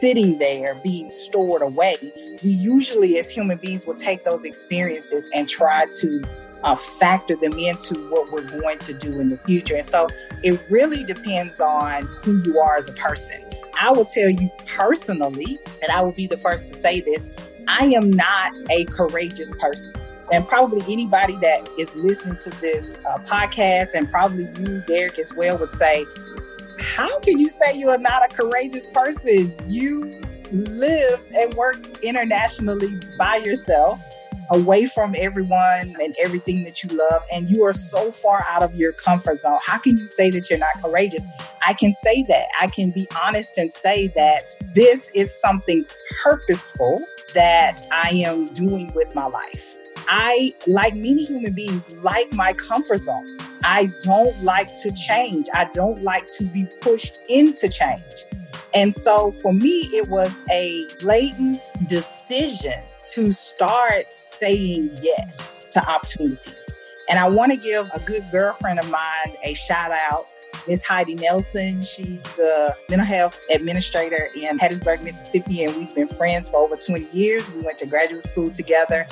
sitting 0.00 0.38
there 0.38 0.74
being 0.82 1.10
stored 1.10 1.62
away. 1.62 1.96
We 2.42 2.50
usually, 2.50 3.18
as 3.18 3.30
human 3.30 3.58
beings, 3.58 3.86
will 3.86 3.94
take 3.94 4.24
those 4.24 4.44
experiences 4.44 5.28
and 5.34 5.48
try 5.48 5.86
to 6.00 6.22
uh, 6.64 6.74
factor 6.74 7.36
them 7.36 7.52
into 7.52 7.94
what 8.10 8.30
we're 8.32 8.48
going 8.60 8.78
to 8.80 8.92
do 8.92 9.20
in 9.20 9.28
the 9.30 9.38
future. 9.38 9.76
And 9.76 9.86
so 9.86 10.08
it 10.42 10.60
really 10.68 11.04
depends 11.04 11.60
on 11.60 12.02
who 12.22 12.42
you 12.42 12.58
are 12.58 12.76
as 12.76 12.88
a 12.88 12.92
person. 12.92 13.47
I 13.78 13.92
will 13.92 14.04
tell 14.04 14.28
you 14.28 14.50
personally, 14.66 15.58
and 15.82 15.90
I 15.90 16.00
will 16.00 16.12
be 16.12 16.26
the 16.26 16.36
first 16.36 16.66
to 16.66 16.74
say 16.74 17.00
this 17.00 17.28
I 17.68 17.86
am 17.86 18.10
not 18.10 18.52
a 18.70 18.84
courageous 18.86 19.52
person. 19.58 19.94
And 20.32 20.46
probably 20.46 20.82
anybody 20.92 21.36
that 21.36 21.68
is 21.78 21.96
listening 21.96 22.36
to 22.44 22.50
this 22.60 23.00
uh, 23.06 23.18
podcast, 23.18 23.94
and 23.94 24.10
probably 24.10 24.46
you, 24.60 24.82
Derek, 24.86 25.18
as 25.18 25.34
well, 25.34 25.56
would 25.58 25.70
say, 25.70 26.04
How 26.78 27.18
can 27.20 27.38
you 27.38 27.48
say 27.48 27.74
you 27.74 27.88
are 27.88 27.98
not 27.98 28.30
a 28.30 28.34
courageous 28.34 28.90
person? 28.90 29.54
You 29.66 30.20
live 30.50 31.20
and 31.34 31.54
work 31.54 32.02
internationally 32.02 32.98
by 33.18 33.36
yourself 33.36 34.02
away 34.50 34.86
from 34.86 35.14
everyone 35.16 35.96
and 36.02 36.14
everything 36.18 36.64
that 36.64 36.82
you 36.82 36.90
love, 36.90 37.22
and 37.32 37.50
you 37.50 37.64
are 37.64 37.72
so 37.72 38.10
far 38.12 38.44
out 38.48 38.62
of 38.62 38.74
your 38.74 38.92
comfort 38.92 39.40
zone. 39.40 39.58
How 39.64 39.78
can 39.78 39.96
you 39.96 40.06
say 40.06 40.30
that 40.30 40.48
you're 40.50 40.58
not 40.58 40.80
courageous? 40.82 41.24
I 41.66 41.74
can 41.74 41.92
say 41.92 42.24
that. 42.28 42.46
I 42.60 42.68
can 42.68 42.90
be 42.90 43.06
honest 43.24 43.58
and 43.58 43.70
say 43.72 44.08
that 44.08 44.56
this 44.74 45.10
is 45.14 45.38
something 45.40 45.84
purposeful 46.22 47.02
that 47.34 47.86
I 47.92 48.10
am 48.10 48.46
doing 48.46 48.92
with 48.94 49.14
my 49.14 49.26
life. 49.26 49.76
I, 50.08 50.54
like 50.66 50.94
many 50.94 51.24
human 51.24 51.52
beings, 51.52 51.94
like 51.96 52.32
my 52.32 52.54
comfort 52.54 53.02
zone. 53.02 53.36
I 53.64 53.92
don't 54.00 54.42
like 54.42 54.74
to 54.82 54.92
change. 54.92 55.46
I 55.52 55.64
don't 55.66 56.02
like 56.02 56.30
to 56.32 56.44
be 56.44 56.66
pushed 56.80 57.18
into 57.28 57.68
change. 57.68 58.24
And 58.74 58.94
so 58.94 59.32
for 59.32 59.52
me, 59.52 59.88
it 59.92 60.08
was 60.08 60.42
a 60.50 60.86
blatant 61.00 61.70
decision 61.86 62.80
to 63.14 63.30
start 63.30 64.06
saying 64.20 64.90
yes 65.00 65.66
to 65.70 65.86
opportunities. 65.88 66.54
And 67.08 67.18
I 67.18 67.26
want 67.26 67.52
to 67.52 67.58
give 67.58 67.90
a 67.94 68.00
good 68.00 68.22
girlfriend 68.30 68.78
of 68.78 68.90
mine 68.90 69.34
a 69.42 69.54
shout 69.54 69.90
out, 69.90 70.38
Miss 70.66 70.84
Heidi 70.84 71.14
Nelson. 71.14 71.80
She's 71.80 72.38
a 72.38 72.74
mental 72.90 73.06
health 73.06 73.40
administrator 73.50 74.28
in 74.36 74.58
Hattiesburg, 74.58 75.02
Mississippi, 75.02 75.64
and 75.64 75.74
we've 75.74 75.94
been 75.94 76.08
friends 76.08 76.50
for 76.50 76.58
over 76.58 76.76
20 76.76 77.06
years. 77.16 77.50
We 77.52 77.62
went 77.62 77.78
to 77.78 77.86
graduate 77.86 78.24
school 78.24 78.50
together. 78.50 79.06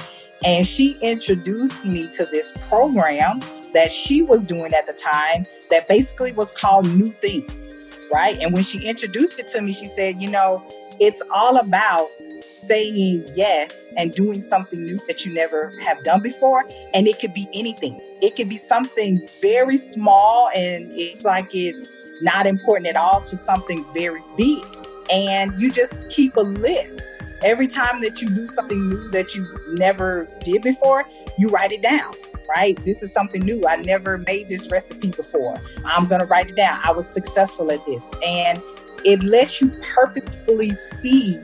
And 0.45 0.67
she 0.67 0.99
introduced 1.01 1.87
me 1.87 2.07
to 2.09 2.27
this 2.27 2.53
program 2.69 3.41
that 3.73 3.91
she 3.91 4.21
was 4.21 4.45
doing 4.45 4.75
at 4.75 4.87
the 4.87 4.93
time 4.93 5.47
that 5.71 5.89
basically 5.89 6.33
was 6.33 6.53
called 6.53 6.87
New 6.87 7.07
Things, 7.07 7.83
right? 8.13 8.39
And 8.43 8.53
when 8.53 8.63
she 8.63 8.87
introduced 8.87 9.39
it 9.39 9.49
to 9.49 9.63
me, 9.63 9.73
she 9.73 9.87
said, 9.87 10.21
you 10.21 10.31
know, 10.31 10.63
it's 11.01 11.23
all 11.31 11.57
about 11.57 12.11
saying 12.57 13.27
yes 13.35 13.91
and 13.97 14.13
doing 14.13 14.41
something 14.41 14.83
new 14.83 14.99
that 15.07 15.25
you 15.25 15.33
never 15.33 15.73
have 15.83 16.03
done 16.05 16.23
before. 16.23 16.65
And 16.95 17.07
it 17.07 17.19
could 17.19 17.35
be 17.35 17.47
anything. 17.53 18.01
It 18.23 18.37
could 18.37 18.49
be 18.49 18.57
something 18.57 19.27
very 19.41 19.77
small 19.77 20.51
and 20.55 20.91
it's 20.93 21.25
like 21.25 21.55
it's 21.55 21.95
not 22.23 22.47
important 22.47 22.89
at 22.89 22.97
all 22.97 23.21
to 23.23 23.37
something 23.37 23.85
very 23.93 24.23
big. 24.37 24.65
And 25.11 25.59
you 25.61 25.71
just 25.71 26.09
keep 26.09 26.37
a 26.37 26.41
list. 26.41 27.23
Every 27.45 27.69
time 27.69 28.01
that 28.01 28.23
you 28.23 28.29
do 28.29 28.47
something 28.47 28.89
new 28.89 29.11
that 29.11 29.35
you 29.35 29.47
never 29.69 30.27
did 30.43 30.63
before, 30.63 31.05
you 31.39 31.49
write 31.49 31.73
it 31.73 31.83
down 31.83 32.13
right? 32.49 32.83
This 32.85 33.03
is 33.03 33.13
something 33.13 33.43
new. 33.43 33.61
I 33.69 33.77
never 33.77 34.19
made 34.19 34.49
this 34.49 34.71
recipe 34.71 35.09
before. 35.09 35.61
I'm 35.85 36.07
going 36.07 36.21
to 36.21 36.27
write 36.27 36.51
it 36.51 36.57
down. 36.57 36.79
I 36.85 36.93
was 36.93 37.07
successful 37.09 37.73
at 37.73 37.85
this. 37.87 38.09
And 38.25 38.63
it 39.05 39.23
lets 39.23 39.61
you 39.61 39.71
purposefully 39.95 40.71
see 40.71 41.39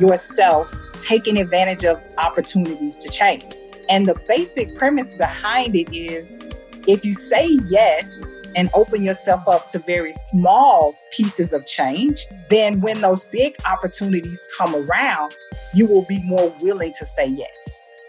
yourself 0.00 0.74
taking 0.94 1.38
advantage 1.38 1.84
of 1.84 2.00
opportunities 2.18 2.96
to 2.98 3.08
change. 3.08 3.56
And 3.88 4.06
the 4.06 4.14
basic 4.26 4.76
premise 4.76 5.14
behind 5.14 5.76
it 5.76 5.94
is 5.94 6.34
if 6.88 7.04
you 7.04 7.12
say 7.12 7.48
yes 7.66 8.22
and 8.54 8.70
open 8.74 9.02
yourself 9.02 9.46
up 9.46 9.66
to 9.68 9.78
very 9.80 10.12
small 10.12 10.96
pieces 11.12 11.52
of 11.52 11.66
change, 11.66 12.26
then 12.48 12.80
when 12.80 13.00
those 13.00 13.24
big 13.26 13.54
opportunities 13.70 14.44
come 14.56 14.74
around, 14.74 15.36
you 15.74 15.86
will 15.86 16.04
be 16.06 16.22
more 16.22 16.54
willing 16.60 16.92
to 16.94 17.04
say 17.04 17.26
yes. 17.26 17.54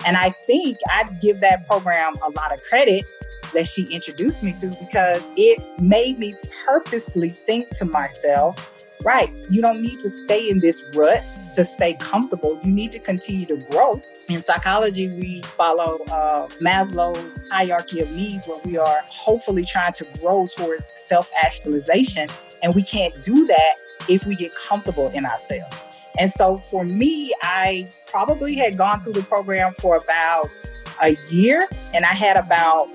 And 0.05 0.15
I 0.15 0.29
think 0.29 0.77
I'd 0.89 1.19
give 1.19 1.41
that 1.41 1.67
program 1.67 2.15
a 2.23 2.29
lot 2.29 2.53
of 2.53 2.61
credit 2.61 3.05
that 3.53 3.67
she 3.67 3.83
introduced 3.85 4.43
me 4.43 4.53
to 4.53 4.67
because 4.79 5.29
it 5.35 5.61
made 5.81 6.19
me 6.19 6.35
purposely 6.65 7.29
think 7.29 7.69
to 7.71 7.85
myself, 7.85 8.76
right, 9.03 9.33
you 9.49 9.61
don't 9.61 9.81
need 9.81 9.99
to 9.99 10.09
stay 10.09 10.49
in 10.49 10.59
this 10.59 10.85
rut 10.93 11.23
to 11.53 11.63
stay 11.65 11.93
comfortable. 11.95 12.59
You 12.63 12.71
need 12.71 12.91
to 12.93 12.99
continue 12.99 13.45
to 13.47 13.57
grow. 13.57 14.01
In 14.29 14.41
psychology, 14.41 15.09
we 15.09 15.41
follow 15.41 15.99
uh, 16.09 16.47
Maslow's 16.59 17.41
hierarchy 17.51 18.01
of 18.01 18.11
needs, 18.11 18.47
where 18.47 18.59
we 18.65 18.77
are 18.77 19.03
hopefully 19.07 19.65
trying 19.65 19.93
to 19.93 20.05
grow 20.19 20.47
towards 20.47 20.91
self 20.99 21.31
actualization. 21.41 22.27
And 22.63 22.73
we 22.73 22.81
can't 22.81 23.21
do 23.21 23.45
that 23.45 23.75
if 24.09 24.25
we 24.25 24.35
get 24.35 24.53
comfortable 24.55 25.09
in 25.09 25.25
ourselves. 25.25 25.87
And 26.19 26.31
so 26.31 26.57
for 26.57 26.83
me, 26.83 27.33
I 27.41 27.85
probably 28.07 28.55
had 28.55 28.77
gone 28.77 29.03
through 29.03 29.13
the 29.13 29.23
program 29.23 29.73
for 29.73 29.97
about 29.97 30.71
a 31.01 31.15
year 31.29 31.67
and 31.93 32.05
I 32.05 32.13
had 32.13 32.37
about 32.37 32.87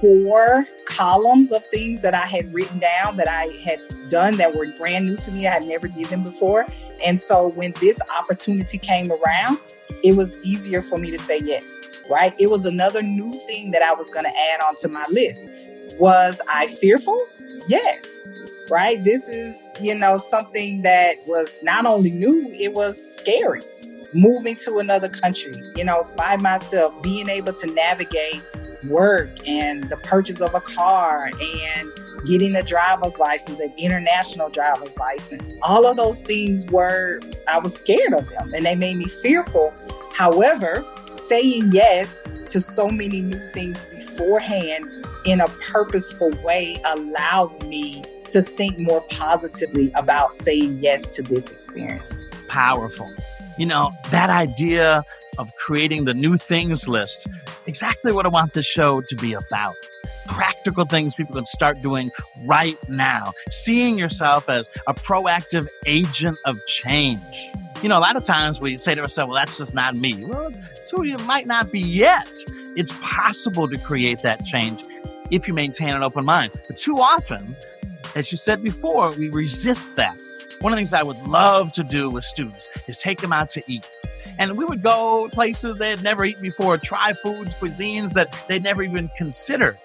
four 0.00 0.66
columns 0.86 1.52
of 1.52 1.64
things 1.66 2.02
that 2.02 2.14
I 2.14 2.26
had 2.26 2.52
written 2.54 2.78
down 2.78 3.16
that 3.16 3.28
I 3.28 3.46
had 3.64 3.80
done 4.08 4.36
that 4.36 4.54
were 4.54 4.66
brand 4.76 5.06
new 5.06 5.16
to 5.16 5.32
me. 5.32 5.46
I 5.46 5.50
had 5.50 5.64
never 5.66 5.88
did 5.88 6.06
them 6.06 6.22
before. 6.22 6.66
And 7.04 7.18
so 7.18 7.50
when 7.50 7.72
this 7.80 8.00
opportunity 8.18 8.78
came 8.78 9.10
around, 9.10 9.58
it 10.04 10.16
was 10.16 10.38
easier 10.38 10.82
for 10.82 10.98
me 10.98 11.10
to 11.10 11.18
say 11.18 11.38
yes, 11.38 11.90
right? 12.08 12.34
It 12.38 12.50
was 12.50 12.64
another 12.64 13.02
new 13.02 13.32
thing 13.46 13.72
that 13.72 13.82
I 13.82 13.92
was 13.92 14.10
going 14.10 14.24
to 14.24 14.30
add 14.52 14.60
onto 14.60 14.88
my 14.88 15.04
list. 15.10 15.46
Was 15.98 16.40
I 16.48 16.68
fearful? 16.68 17.26
Yes. 17.68 18.28
Right? 18.70 19.02
This 19.02 19.28
is, 19.28 19.56
you 19.80 19.94
know, 19.94 20.18
something 20.18 20.82
that 20.82 21.16
was 21.26 21.58
not 21.62 21.86
only 21.86 22.10
new, 22.10 22.50
it 22.52 22.74
was 22.74 23.16
scary. 23.16 23.60
Moving 24.14 24.56
to 24.56 24.78
another 24.78 25.08
country, 25.08 25.54
you 25.76 25.84
know, 25.84 26.06
by 26.16 26.36
myself, 26.38 27.00
being 27.02 27.28
able 27.28 27.52
to 27.52 27.66
navigate 27.66 28.42
work 28.84 29.28
and 29.46 29.84
the 29.84 29.96
purchase 29.98 30.40
of 30.40 30.54
a 30.54 30.60
car 30.60 31.30
and 31.40 31.92
getting 32.26 32.56
a 32.56 32.62
driver's 32.62 33.18
license, 33.18 33.60
an 33.60 33.72
international 33.76 34.48
driver's 34.48 34.96
license. 34.96 35.56
All 35.62 35.86
of 35.86 35.96
those 35.96 36.22
things 36.22 36.66
were, 36.66 37.20
I 37.46 37.58
was 37.58 37.74
scared 37.74 38.14
of 38.14 38.28
them 38.30 38.54
and 38.54 38.64
they 38.64 38.76
made 38.76 38.96
me 38.96 39.06
fearful. 39.06 39.74
However, 40.14 40.84
saying 41.12 41.72
yes 41.72 42.30
to 42.46 42.60
so 42.60 42.88
many 42.88 43.20
new 43.20 43.38
things 43.52 43.84
beforehand 43.86 45.06
in 45.24 45.40
a 45.40 45.48
purposeful 45.48 46.30
way 46.42 46.80
allowed 46.84 47.66
me 47.66 48.02
to 48.30 48.42
think 48.42 48.78
more 48.78 49.00
positively 49.10 49.90
about 49.94 50.32
saying 50.32 50.78
yes 50.78 51.08
to 51.16 51.22
this 51.22 51.50
experience. 51.50 52.16
Powerful. 52.48 53.12
You 53.58 53.66
know, 53.66 53.92
that 54.10 54.30
idea 54.30 55.02
of 55.38 55.50
creating 55.54 56.04
the 56.04 56.14
new 56.14 56.36
things 56.36 56.88
list, 56.88 57.26
exactly 57.66 58.12
what 58.12 58.26
I 58.26 58.28
want 58.28 58.52
this 58.52 58.66
show 58.66 59.00
to 59.00 59.16
be 59.16 59.32
about. 59.32 59.74
Practical 60.26 60.84
things 60.84 61.14
people 61.14 61.34
can 61.34 61.44
start 61.44 61.80
doing 61.82 62.10
right 62.44 62.76
now. 62.88 63.32
Seeing 63.50 63.98
yourself 63.98 64.48
as 64.48 64.70
a 64.86 64.94
proactive 64.94 65.66
agent 65.86 66.36
of 66.44 66.58
change. 66.66 67.48
You 67.82 67.88
know, 67.88 67.98
a 67.98 68.00
lot 68.00 68.16
of 68.16 68.24
times 68.24 68.60
we 68.60 68.76
say 68.76 68.94
to 68.94 69.00
ourselves, 69.00 69.28
well, 69.30 69.36
that's 69.36 69.56
just 69.56 69.72
not 69.72 69.94
me. 69.96 70.24
Well, 70.24 70.50
so 70.84 71.02
you 71.02 71.16
might 71.18 71.46
not 71.46 71.72
be 71.72 71.80
yet. 71.80 72.28
It's 72.76 72.92
possible 73.00 73.68
to 73.68 73.78
create 73.78 74.20
that 74.22 74.44
change 74.44 74.84
if 75.30 75.48
you 75.48 75.54
maintain 75.54 75.90
an 75.90 76.02
open 76.02 76.24
mind. 76.24 76.52
But 76.66 76.76
too 76.76 76.98
often, 76.98 77.56
as 78.14 78.32
you 78.32 78.38
said 78.38 78.62
before, 78.62 79.10
we 79.12 79.28
resist 79.28 79.96
that. 79.96 80.20
One 80.60 80.72
of 80.72 80.76
the 80.76 80.80
things 80.80 80.92
I 80.92 81.02
would 81.02 81.28
love 81.28 81.72
to 81.72 81.84
do 81.84 82.10
with 82.10 82.24
students 82.24 82.70
is 82.88 82.98
take 82.98 83.20
them 83.20 83.32
out 83.32 83.48
to 83.50 83.62
eat. 83.68 83.88
And 84.38 84.56
we 84.56 84.64
would 84.64 84.82
go 84.82 85.28
places 85.30 85.78
they 85.78 85.90
had 85.90 86.02
never 86.02 86.24
eaten 86.24 86.42
before, 86.42 86.78
try 86.78 87.12
foods, 87.12 87.54
cuisines 87.54 88.12
that 88.14 88.44
they'd 88.48 88.62
never 88.62 88.82
even 88.82 89.10
considered. 89.16 89.78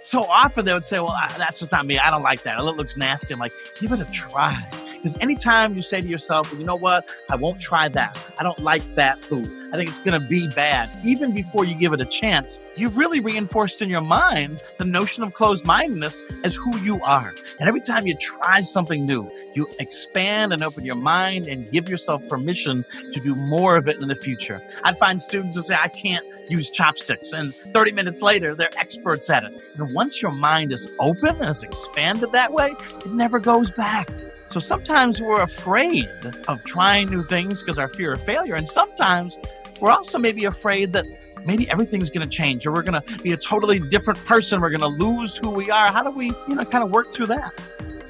So 0.00 0.24
often 0.24 0.64
they 0.64 0.72
would 0.72 0.84
say, 0.84 0.98
Well, 0.98 1.16
that's 1.38 1.60
just 1.60 1.72
not 1.72 1.86
me. 1.86 1.98
I 1.98 2.10
don't 2.10 2.22
like 2.22 2.42
that. 2.42 2.58
It 2.58 2.62
looks 2.62 2.96
nasty. 2.96 3.32
I'm 3.32 3.40
like, 3.40 3.52
Give 3.78 3.92
it 3.92 4.00
a 4.00 4.04
try. 4.06 4.68
Because 5.02 5.18
anytime 5.18 5.74
you 5.74 5.82
say 5.82 6.00
to 6.00 6.06
yourself, 6.06 6.52
well, 6.52 6.60
you 6.60 6.64
know 6.64 6.76
what? 6.76 7.10
I 7.28 7.34
won't 7.34 7.60
try 7.60 7.88
that. 7.88 8.16
I 8.38 8.44
don't 8.44 8.60
like 8.60 8.94
that 8.94 9.24
food. 9.24 9.50
I 9.72 9.76
think 9.76 9.88
it's 9.90 10.00
going 10.00 10.20
to 10.20 10.24
be 10.24 10.46
bad. 10.46 10.88
Even 11.04 11.34
before 11.34 11.64
you 11.64 11.74
give 11.74 11.92
it 11.92 12.00
a 12.00 12.04
chance, 12.04 12.62
you've 12.76 12.96
really 12.96 13.18
reinforced 13.18 13.82
in 13.82 13.88
your 13.88 14.00
mind 14.00 14.62
the 14.78 14.84
notion 14.84 15.24
of 15.24 15.32
closed 15.32 15.64
mindedness 15.64 16.22
as 16.44 16.54
who 16.54 16.78
you 16.78 17.02
are. 17.02 17.34
And 17.58 17.68
every 17.68 17.80
time 17.80 18.06
you 18.06 18.16
try 18.16 18.60
something 18.60 19.04
new, 19.04 19.28
you 19.56 19.66
expand 19.80 20.52
and 20.52 20.62
open 20.62 20.84
your 20.84 20.94
mind 20.94 21.48
and 21.48 21.68
give 21.72 21.88
yourself 21.88 22.22
permission 22.28 22.84
to 23.12 23.20
do 23.20 23.34
more 23.34 23.76
of 23.76 23.88
it 23.88 24.00
in 24.00 24.06
the 24.06 24.14
future. 24.14 24.62
I 24.84 24.92
find 24.92 25.20
students 25.20 25.56
who 25.56 25.62
say, 25.62 25.74
I 25.74 25.88
can't 25.88 26.24
use 26.48 26.70
chopsticks. 26.70 27.32
And 27.32 27.52
30 27.52 27.90
minutes 27.90 28.22
later, 28.22 28.54
they're 28.54 28.78
experts 28.78 29.28
at 29.30 29.42
it. 29.42 29.52
And 29.78 29.92
once 29.94 30.22
your 30.22 30.32
mind 30.32 30.70
is 30.70 30.92
open 31.00 31.40
and 31.40 31.48
is 31.48 31.64
expanded 31.64 32.30
that 32.32 32.52
way, 32.52 32.76
it 33.04 33.12
never 33.12 33.40
goes 33.40 33.72
back. 33.72 34.08
So 34.52 34.60
sometimes 34.60 35.22
we're 35.22 35.40
afraid 35.40 36.10
of 36.46 36.62
trying 36.62 37.08
new 37.08 37.24
things 37.24 37.62
because 37.62 37.78
our 37.78 37.88
fear 37.88 38.12
of 38.12 38.22
failure. 38.22 38.54
And 38.54 38.68
sometimes 38.68 39.38
we're 39.80 39.90
also 39.90 40.18
maybe 40.18 40.44
afraid 40.44 40.92
that 40.92 41.06
maybe 41.46 41.70
everything's 41.70 42.10
going 42.10 42.28
to 42.28 42.28
change 42.28 42.66
or 42.66 42.72
we're 42.72 42.82
going 42.82 43.00
to 43.00 43.18
be 43.22 43.32
a 43.32 43.36
totally 43.38 43.80
different 43.80 44.22
person. 44.26 44.60
We're 44.60 44.68
going 44.68 44.80
to 44.80 45.04
lose 45.04 45.38
who 45.38 45.48
we 45.48 45.70
are. 45.70 45.86
How 45.86 46.02
do 46.02 46.10
we, 46.10 46.32
you 46.48 46.54
know, 46.54 46.66
kind 46.66 46.84
of 46.84 46.90
work 46.90 47.10
through 47.10 47.28
that? 47.28 47.50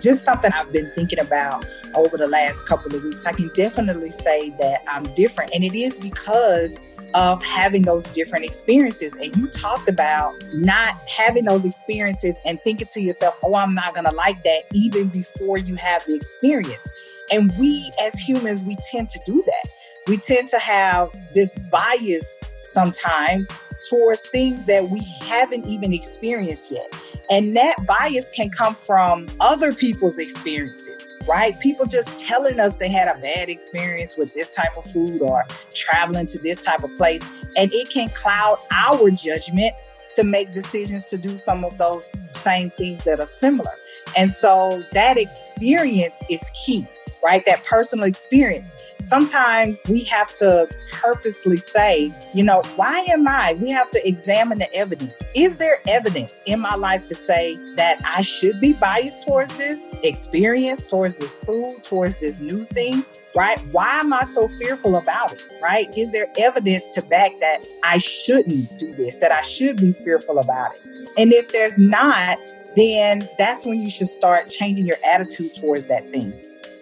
Just 0.01 0.25
something 0.25 0.51
I've 0.53 0.73
been 0.73 0.91
thinking 0.97 1.21
about 1.21 1.65
over 1.95 2.17
the 2.17 2.27
last 2.27 2.67
couple 2.67 2.93
of 2.93 3.05
weeks. 3.05 3.25
I 3.25 3.35
can 3.35 3.49
definitely 3.55 4.11
say 4.11 4.51
that 4.59 4.83
I'm 4.89 5.05
different. 5.15 5.53
And 5.55 5.63
it 5.63 5.77
is 5.77 6.01
because 6.01 6.81
of 7.15 7.43
having 7.43 7.83
those 7.83 8.05
different 8.05 8.45
experiences. 8.45 9.15
And 9.15 9.35
you 9.37 9.49
talked 9.49 9.89
about 9.89 10.35
not 10.55 10.97
having 11.09 11.45
those 11.45 11.65
experiences 11.65 12.39
and 12.45 12.59
thinking 12.61 12.89
to 12.93 13.01
yourself, 13.01 13.37
oh, 13.43 13.55
I'm 13.55 13.75
not 13.75 13.95
going 13.95 14.07
to 14.07 14.15
like 14.15 14.43
that 14.45 14.63
even 14.73 15.09
before 15.09 15.59
you 15.59 15.75
have 15.77 16.05
the 16.07 16.15
experience. 16.15 16.95
And 17.31 17.53
we 17.59 17.91
as 18.01 18.15
humans, 18.15 18.65
we 18.65 18.77
tend 18.91 19.09
to 19.11 19.21
do 19.25 19.43
that. 19.45 19.71
We 20.07 20.17
tend 20.17 20.49
to 20.49 20.59
have 20.59 21.11
this 21.35 21.55
bias 21.71 22.41
sometimes 22.65 23.51
towards 23.89 24.27
things 24.27 24.65
that 24.67 24.91
we 24.91 25.01
haven't 25.23 25.67
even 25.67 25.93
experienced 25.93 26.71
yet. 26.71 26.93
And 27.33 27.57
that 27.57 27.87
bias 27.87 28.29
can 28.29 28.51
come 28.51 28.75
from 28.75 29.27
other 29.41 29.73
people's 29.73 30.19
experiences, 30.19 31.17
right? 31.27 31.59
People 31.61 31.87
just 31.87 32.19
telling 32.19 32.61
us 32.61 32.77
they 32.77 32.91
had 32.91 33.09
a 33.09 33.19
bad 33.21 33.49
experience 33.49 34.19
with 34.19 34.35
this 34.35 34.51
type 34.51 34.77
of 34.77 34.85
food 34.85 35.23
or 35.23 35.43
traveling 35.75 36.27
to 36.27 36.39
this 36.39 36.61
type 36.61 36.85
of 36.85 36.95
place. 36.99 37.25
And 37.57 37.73
it 37.73 37.89
can 37.89 38.11
cloud 38.11 38.59
our 38.71 39.11
judgment 39.11 39.73
to 40.13 40.25
make 40.25 40.53
decisions 40.53 41.07
to 41.07 41.17
do 41.17 41.39
some 41.39 41.65
of 41.65 41.79
those 41.79 42.13
same 42.33 42.71
things 42.73 43.03
that 43.05 43.19
are 43.19 43.27
similar. 43.27 43.73
And 44.15 44.31
so 44.31 44.85
that 44.93 45.17
experience 45.17 46.23
is 46.29 46.51
key. 46.53 46.85
Right? 47.23 47.45
That 47.47 47.65
personal 47.65 48.05
experience. 48.05 48.77
Sometimes 49.03 49.83
we 49.89 50.05
have 50.05 50.33
to 50.35 50.69
purposely 50.91 51.57
say, 51.57 52.13
you 52.35 52.43
know, 52.43 52.63
why 52.77 53.01
am 53.11 53.29
I? 53.29 53.55
We 53.55 53.71
have 53.71 53.91
to 53.91 54.07
examine 54.07 54.59
the 54.59 54.73
evidence. 54.75 55.29
Is 55.35 55.59
there 55.59 55.81
evidence 55.89 56.43
in 56.47 56.61
my 56.61 56.75
life 56.75 57.07
to 57.07 57.15
say 57.15 57.57
that 57.77 58.01
I 58.05 58.23
should 58.23 58.61
be 58.61 58.73
biased 58.73 59.23
towards 59.23 59.57
this 59.57 59.99
experience, 60.03 60.85
towards 60.85 61.15
this 61.15 61.39
food, 61.41 61.83
towards 61.83 62.19
this 62.19 62.41
new 62.41 62.65
thing? 62.67 63.05
Right? 63.35 63.59
Why 63.69 64.01
am 64.01 64.13
I 64.13 64.25
so 64.25 64.47
fearful 64.47 64.97
about 64.97 65.33
it? 65.33 65.43
Right? 65.63 65.87
Is 65.97 66.13
there 66.13 66.27
evidence 66.37 66.91
to 66.91 67.03
back 67.03 67.33
that 67.41 67.65
I 67.83 67.99
shouldn't 67.99 68.79
do 68.79 68.93
this, 68.93 69.19
that 69.19 69.33
I 69.33 69.41
should 69.43 69.77
be 69.77 69.93
fearful 69.93 70.39
about 70.39 70.75
it? 70.75 71.09
And 71.17 71.33
if 71.33 71.51
there's 71.51 71.79
not, 71.79 72.39
then 72.77 73.29
that's 73.39 73.65
when 73.65 73.79
you 73.79 73.91
should 73.91 74.09
start 74.09 74.49
changing 74.51 74.87
your 74.87 74.99
attitude 75.05 75.55
towards 75.55 75.87
that 75.87 76.11
thing. 76.11 76.33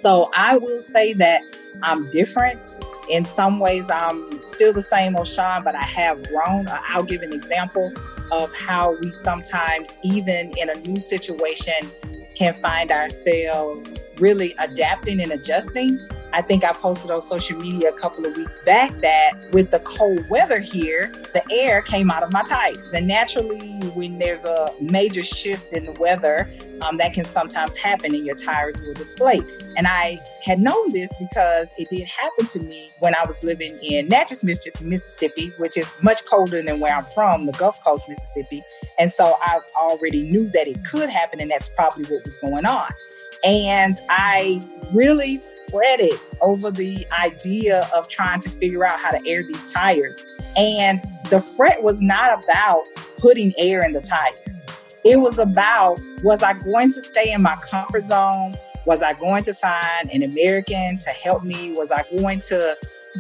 So 0.01 0.31
I 0.35 0.57
will 0.57 0.81
say 0.81 1.13
that 1.15 1.43
I'm 1.83 2.11
different. 2.11 2.75
In 3.11 3.27
some 3.27 3.61
ways, 3.61 3.91
I'm 3.91 4.47
still 4.47 4.73
the 4.73 4.81
same 4.81 5.15
LaShawn, 5.15 5.63
but 5.63 5.75
I 5.75 5.85
have 5.85 6.23
grown. 6.29 6.69
Uh, 6.69 6.81
I'll 6.89 7.03
give 7.03 7.21
an 7.21 7.35
example 7.35 7.93
of 8.33 8.55
how 8.55 8.97
we 9.03 9.11
sometimes, 9.11 9.99
even 10.03 10.53
in 10.57 10.71
a 10.71 10.75
new 10.89 10.99
situation, 10.99 11.93
can 12.35 12.55
find 12.55 12.91
ourselves 12.91 14.03
really 14.17 14.55
adapting 14.59 15.21
and 15.21 15.33
adjusting 15.33 16.01
I 16.33 16.43
think 16.43 16.65
I 16.65 16.73
posted 16.73 17.11
on 17.11 17.21
social 17.21 17.59
media 17.59 17.89
a 17.89 17.93
couple 17.93 18.27
of 18.27 18.37
weeks 18.37 18.61
back 18.61 18.93
that 19.01 19.33
with 19.53 19.71
the 19.71 19.81
cold 19.81 20.29
weather 20.29 20.61
here, 20.61 21.13
the 21.33 21.43
air 21.51 21.83
came 21.83 22.11
out 22.11 22.23
of 22.23 22.33
my 22.33 22.43
tires. 22.43 22.93
And 22.93 23.07
naturally, 23.07 23.81
when 23.95 24.19
there's 24.19 24.45
a 24.45 24.73
major 24.81 25.23
shift 25.23 25.73
in 25.73 25.87
the 25.87 25.93
weather, 25.93 26.53
um, 26.83 26.97
that 26.99 27.13
can 27.13 27.25
sometimes 27.25 27.77
happen 27.77 28.15
and 28.15 28.25
your 28.25 28.37
tires 28.37 28.81
will 28.81 28.95
deflate. 28.95 29.45
And 29.77 29.87
I 29.87 30.19
had 30.45 30.61
known 30.61 30.93
this 30.93 31.15
because 31.19 31.73
it 31.79 31.89
did 31.91 32.09
happen 32.09 32.47
to 32.47 32.61
me 32.61 32.91
when 33.01 33.15
I 33.15 33.25
was 33.25 33.43
living 33.45 33.79
in 33.83 34.09
Natchez, 34.09 34.45
Mississippi, 34.45 35.53
which 35.59 35.77
is 35.77 35.97
much 36.03 36.25
colder 36.25 36.63
than 36.63 36.81
where 36.81 36.95
I'm 36.95 37.07
from, 37.07 37.47
the 37.47 37.53
Gulf 37.53 37.83
Coast, 37.85 38.09
Mississippi. 38.09 38.63
And 38.99 39.11
so 39.11 39.37
I 39.41 39.61
already 39.77 40.23
knew 40.23 40.49
that 40.51 40.69
it 40.69 40.85
could 40.85 41.09
happen, 41.09 41.41
and 41.41 41.51
that's 41.51 41.69
probably 41.71 42.05
what 42.05 42.25
was 42.25 42.37
going 42.39 42.67
on. 42.67 42.91
And 43.45 43.99
I 44.09 44.63
really 44.93 45.39
fretted 45.71 46.19
over 46.41 46.71
the 46.71 47.07
idea 47.23 47.89
of 47.95 48.09
trying 48.09 48.41
to 48.41 48.51
figure 48.51 48.85
out 48.85 48.99
how 48.99 49.11
to 49.11 49.27
air 49.27 49.43
these 49.43 49.71
tires. 49.71 50.27
And 50.57 51.01
the 51.31 51.41
fret 51.41 51.83
was 51.83 52.03
not 52.03 52.43
about 52.43 52.85
putting 53.17 53.53
air 53.57 53.85
in 53.85 53.93
the 53.93 54.01
tires. 54.01 54.67
It 55.05 55.21
was 55.21 55.39
about 55.39 56.01
was 56.23 56.43
I 56.43 56.55
going 56.55 56.93
to 56.93 57.01
stay 57.01 57.33
in 57.33 57.43
my 57.43 57.57
comfort 57.57 58.05
zone? 58.05 58.55
Was 58.85 59.03
I 59.03 59.15
going 59.15 59.45
to 59.45 59.55
find 59.55 60.11
an 60.11 60.23
American 60.23 60.99
to 60.99 61.11
help 61.11 61.45
me? 61.45 61.73
Was 61.73 61.91
I 61.91 62.03
going 62.11 62.41
to 62.43 62.77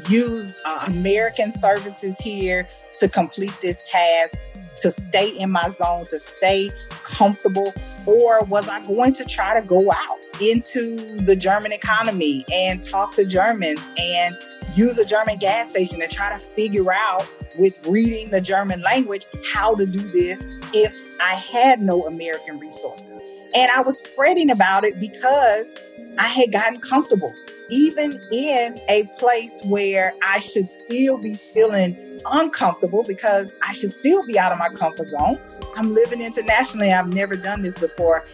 use 0.08 0.58
uh, 0.64 0.84
American 0.88 1.52
services 1.52 2.18
here 2.18 2.68
to 2.98 3.08
complete 3.08 3.54
this 3.62 3.82
task, 3.84 4.36
to 4.76 4.90
stay 4.90 5.30
in 5.30 5.50
my 5.50 5.70
zone, 5.70 6.06
to 6.06 6.18
stay 6.18 6.70
comfortable? 6.90 7.72
Or 8.10 8.42
was 8.42 8.66
I 8.66 8.80
going 8.80 9.12
to 9.12 9.24
try 9.24 9.54
to 9.54 9.64
go 9.64 9.92
out 9.92 10.18
into 10.42 10.96
the 11.18 11.36
German 11.36 11.70
economy 11.70 12.44
and 12.52 12.82
talk 12.82 13.14
to 13.14 13.24
Germans 13.24 13.80
and 13.96 14.36
use 14.74 14.98
a 14.98 15.04
German 15.04 15.38
gas 15.38 15.70
station 15.70 16.02
and 16.02 16.10
try 16.10 16.32
to 16.32 16.40
figure 16.40 16.92
out 16.92 17.24
with 17.56 17.86
reading 17.86 18.30
the 18.30 18.40
German 18.40 18.82
language 18.82 19.26
how 19.54 19.76
to 19.76 19.86
do 19.86 20.00
this 20.00 20.58
if 20.74 20.92
I 21.20 21.36
had 21.36 21.80
no 21.80 22.04
American 22.06 22.58
resources? 22.58 23.22
And 23.54 23.70
I 23.70 23.80
was 23.82 24.04
fretting 24.04 24.50
about 24.50 24.84
it 24.84 24.98
because 24.98 25.80
I 26.18 26.26
had 26.26 26.50
gotten 26.50 26.80
comfortable 26.80 27.32
even 27.70 28.20
in 28.32 28.76
a 28.88 29.04
place 29.18 29.62
where 29.66 30.12
I 30.22 30.40
should 30.40 30.68
still 30.68 31.16
be 31.16 31.34
feeling 31.34 32.18
uncomfortable 32.28 33.04
because 33.06 33.54
I 33.62 33.72
should 33.72 33.92
still 33.92 34.26
be 34.26 34.36
out 34.36 34.50
of 34.50 34.58
my 34.58 34.68
comfort 34.70 35.06
zone. 35.06 35.38
I'm 35.76 35.94
living 35.94 36.20
internationally. 36.20 36.92
I've 36.92 37.12
never 37.12 37.34
done 37.34 37.62
this 37.62 37.78
before. 37.78 38.26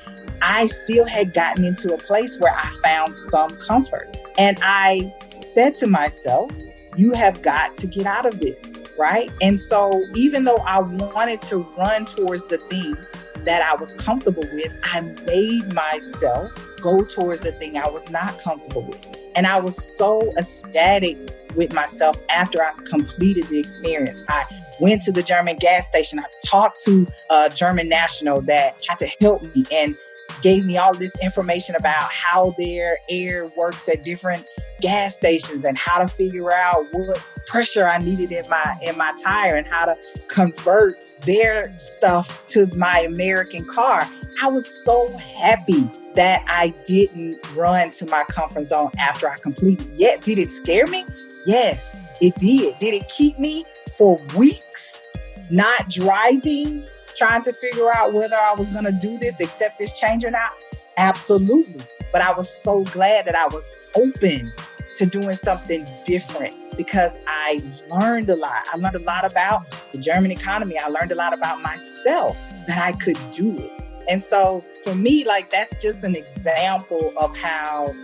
I 0.42 0.66
still 0.66 1.06
had 1.06 1.34
gotten 1.34 1.64
into 1.64 1.94
a 1.94 1.98
place 1.98 2.38
where 2.38 2.52
I 2.54 2.70
found 2.82 3.16
some 3.16 3.50
comfort. 3.56 4.16
And 4.38 4.58
I 4.62 5.14
said 5.38 5.74
to 5.76 5.86
myself, 5.86 6.50
you 6.96 7.12
have 7.12 7.42
got 7.42 7.76
to 7.78 7.86
get 7.86 8.06
out 8.06 8.26
of 8.26 8.40
this, 8.40 8.82
right? 8.98 9.30
And 9.42 9.60
so, 9.60 10.04
even 10.14 10.44
though 10.44 10.56
I 10.56 10.80
wanted 10.80 11.42
to 11.42 11.58
run 11.58 12.06
towards 12.06 12.46
the 12.46 12.58
thing 12.58 12.96
that 13.44 13.62
I 13.62 13.74
was 13.76 13.94
comfortable 13.94 14.44
with, 14.52 14.72
I 14.82 15.00
made 15.26 15.72
myself 15.74 16.52
go 16.80 17.02
towards 17.02 17.42
the 17.42 17.52
thing 17.52 17.76
I 17.76 17.88
was 17.88 18.10
not 18.10 18.38
comfortable 18.40 18.82
with. 18.82 19.18
And 19.34 19.46
I 19.46 19.60
was 19.60 19.76
so 19.76 20.20
ecstatic 20.38 21.18
with 21.54 21.72
myself 21.72 22.16
after 22.28 22.62
I 22.62 22.72
completed 22.84 23.48
the 23.48 23.58
experience. 23.58 24.22
I 24.28 24.44
went 24.80 25.02
to 25.02 25.12
the 25.12 25.22
German 25.22 25.56
gas 25.56 25.86
station. 25.86 26.18
I 26.18 26.24
talked 26.44 26.82
to 26.84 27.06
a 27.30 27.48
German 27.48 27.88
national 27.88 28.42
that 28.42 28.84
had 28.88 28.98
to 28.98 29.06
help 29.20 29.42
me 29.54 29.64
and 29.72 29.96
gave 30.42 30.64
me 30.64 30.76
all 30.76 30.94
this 30.94 31.16
information 31.22 31.74
about 31.76 32.10
how 32.10 32.54
their 32.58 32.98
air 33.08 33.48
works 33.56 33.88
at 33.88 34.04
different 34.04 34.46
gas 34.80 35.16
stations 35.16 35.64
and 35.64 35.76
how 35.78 35.98
to 35.98 36.08
figure 36.08 36.52
out 36.52 36.86
what 36.92 37.24
pressure 37.46 37.88
I 37.88 37.98
needed 37.98 38.32
in 38.32 38.44
my 38.50 38.76
in 38.82 38.96
my 38.98 39.12
tire 39.22 39.54
and 39.54 39.66
how 39.66 39.86
to 39.86 39.96
convert 40.28 41.02
their 41.22 41.76
stuff 41.78 42.44
to 42.46 42.68
my 42.76 43.00
American 43.00 43.64
car. 43.64 44.06
I 44.42 44.48
was 44.48 44.66
so 44.66 45.16
happy 45.16 45.90
that 46.14 46.44
I 46.46 46.74
didn't 46.84 47.38
run 47.54 47.90
to 47.92 48.06
my 48.06 48.24
comfort 48.24 48.64
zone 48.64 48.90
after 48.98 49.30
I 49.30 49.38
completed. 49.38 49.88
Yet, 49.94 50.22
did 50.22 50.38
it 50.38 50.50
scare 50.50 50.86
me? 50.86 51.06
Yes, 51.46 52.06
it 52.20 52.34
did. 52.36 52.76
Did 52.78 52.94
it 52.94 53.08
keep 53.08 53.38
me 53.38 53.64
for 53.96 54.20
weeks 54.36 55.08
not 55.50 55.88
driving, 55.88 56.86
trying 57.14 57.42
to 57.42 57.52
figure 57.52 57.92
out 57.94 58.12
whether 58.12 58.36
I 58.36 58.54
was 58.54 58.70
going 58.70 58.84
to 58.84 58.92
do 58.92 59.18
this, 59.18 59.40
accept 59.40 59.78
this 59.78 59.98
change 59.98 60.24
or 60.24 60.30
not? 60.30 60.52
Absolutely. 60.96 61.82
But 62.12 62.22
I 62.22 62.32
was 62.32 62.48
so 62.48 62.84
glad 62.84 63.26
that 63.26 63.34
I 63.34 63.46
was 63.46 63.70
open 63.94 64.52
to 64.96 65.06
doing 65.06 65.36
something 65.36 65.86
different 66.04 66.54
because 66.76 67.18
I 67.26 67.60
learned 67.90 68.30
a 68.30 68.36
lot. 68.36 68.66
I 68.72 68.76
learned 68.76 68.96
a 68.96 69.00
lot 69.00 69.30
about 69.30 69.66
the 69.92 69.98
German 69.98 70.30
economy. 70.30 70.78
I 70.78 70.88
learned 70.88 71.12
a 71.12 71.14
lot 71.14 71.32
about 71.34 71.60
myself 71.60 72.36
that 72.66 72.78
I 72.78 72.92
could 72.92 73.18
do 73.30 73.56
it. 73.56 73.72
And 74.08 74.22
so 74.22 74.62
for 74.82 74.94
me, 74.94 75.24
like 75.24 75.50
that's 75.50 75.80
just 75.82 76.04
an 76.04 76.16
example 76.16 77.12
of 77.16 77.36
how, 77.36 77.94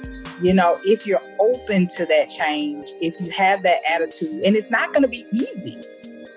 you 0.43 0.53
know, 0.53 0.81
if 0.85 1.07
you're 1.07 1.23
open 1.39 1.87
to 1.89 2.07
that 2.07 2.29
change, 2.29 2.89
if 3.01 3.19
you 3.21 3.31
have 3.31 3.63
that 3.63 3.81
attitude, 3.89 4.43
and 4.45 4.57
it's 4.57 4.71
not 4.71 4.93
going 4.93 5.03
to 5.03 5.09
be 5.09 5.25
easy. 5.33 5.81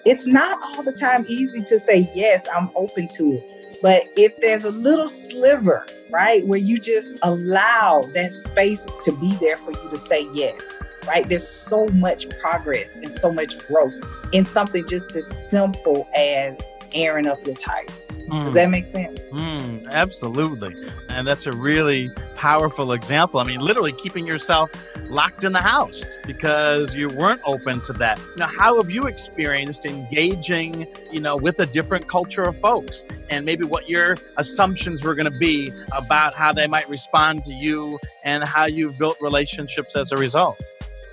It's 0.05 0.27
not 0.27 0.59
all 0.63 0.83
the 0.83 0.91
time 0.91 1.25
easy 1.27 1.61
to 1.63 1.79
say, 1.79 2.07
yes, 2.13 2.45
I'm 2.53 2.69
open 2.75 3.07
to 3.15 3.33
it. 3.33 3.79
But 3.81 4.03
if 4.15 4.39
there's 4.39 4.63
a 4.63 4.71
little 4.71 5.07
sliver, 5.07 5.87
right, 6.11 6.45
where 6.45 6.59
you 6.59 6.77
just 6.77 7.17
allow 7.23 8.01
that 8.13 8.31
space 8.31 8.87
to 9.03 9.11
be 9.13 9.35
there 9.37 9.57
for 9.57 9.71
you 9.71 9.89
to 9.89 9.97
say 9.97 10.27
yes, 10.33 10.85
right? 11.07 11.27
There's 11.27 11.47
so 11.47 11.87
much 11.87 12.29
progress 12.39 12.95
and 12.97 13.11
so 13.11 13.33
much 13.33 13.57
growth 13.67 13.93
in 14.31 14.45
something 14.45 14.87
just 14.87 15.15
as 15.15 15.27
simple 15.49 16.07
as 16.13 16.61
airing 16.95 17.27
up 17.27 17.45
your 17.45 17.55
tires. 17.55 18.19
Mm. 18.29 18.45
Does 18.45 18.53
that 18.53 18.69
make 18.69 18.87
sense? 18.87 19.21
Mm, 19.27 19.87
absolutely. 19.91 20.75
And 21.09 21.27
that's 21.27 21.45
a 21.45 21.51
really 21.51 22.09
powerful 22.35 22.93
example. 22.93 23.39
I 23.39 23.43
mean, 23.43 23.59
literally 23.59 23.91
keeping 23.91 24.25
yourself 24.25 24.71
locked 25.09 25.43
in 25.43 25.53
the 25.53 25.61
house 25.61 26.09
because 26.25 26.95
you 26.95 27.09
weren't 27.09 27.41
open 27.45 27.81
to 27.81 27.93
that. 27.93 28.19
Now, 28.37 28.47
how 28.47 28.81
have 28.81 28.89
you 28.89 29.03
experienced 29.03 29.85
engaging, 29.85 30.87
you 31.11 31.19
know, 31.19 31.37
with 31.37 31.59
a 31.59 31.65
different 31.65 32.07
culture 32.07 32.43
of 32.43 32.57
folks 32.57 33.05
and 33.29 33.45
maybe 33.45 33.65
what 33.65 33.87
your 33.87 34.15
assumptions 34.37 35.03
were 35.03 35.13
going 35.13 35.31
to 35.31 35.37
be 35.37 35.71
about 35.91 36.33
how 36.33 36.51
they 36.51 36.67
might 36.67 36.89
respond 36.89 37.45
to 37.45 37.53
you 37.53 37.99
and 38.23 38.43
how 38.43 38.65
you've 38.65 38.97
built 38.97 39.17
relationships 39.21 39.95
as 39.95 40.11
a 40.11 40.15
result? 40.15 40.61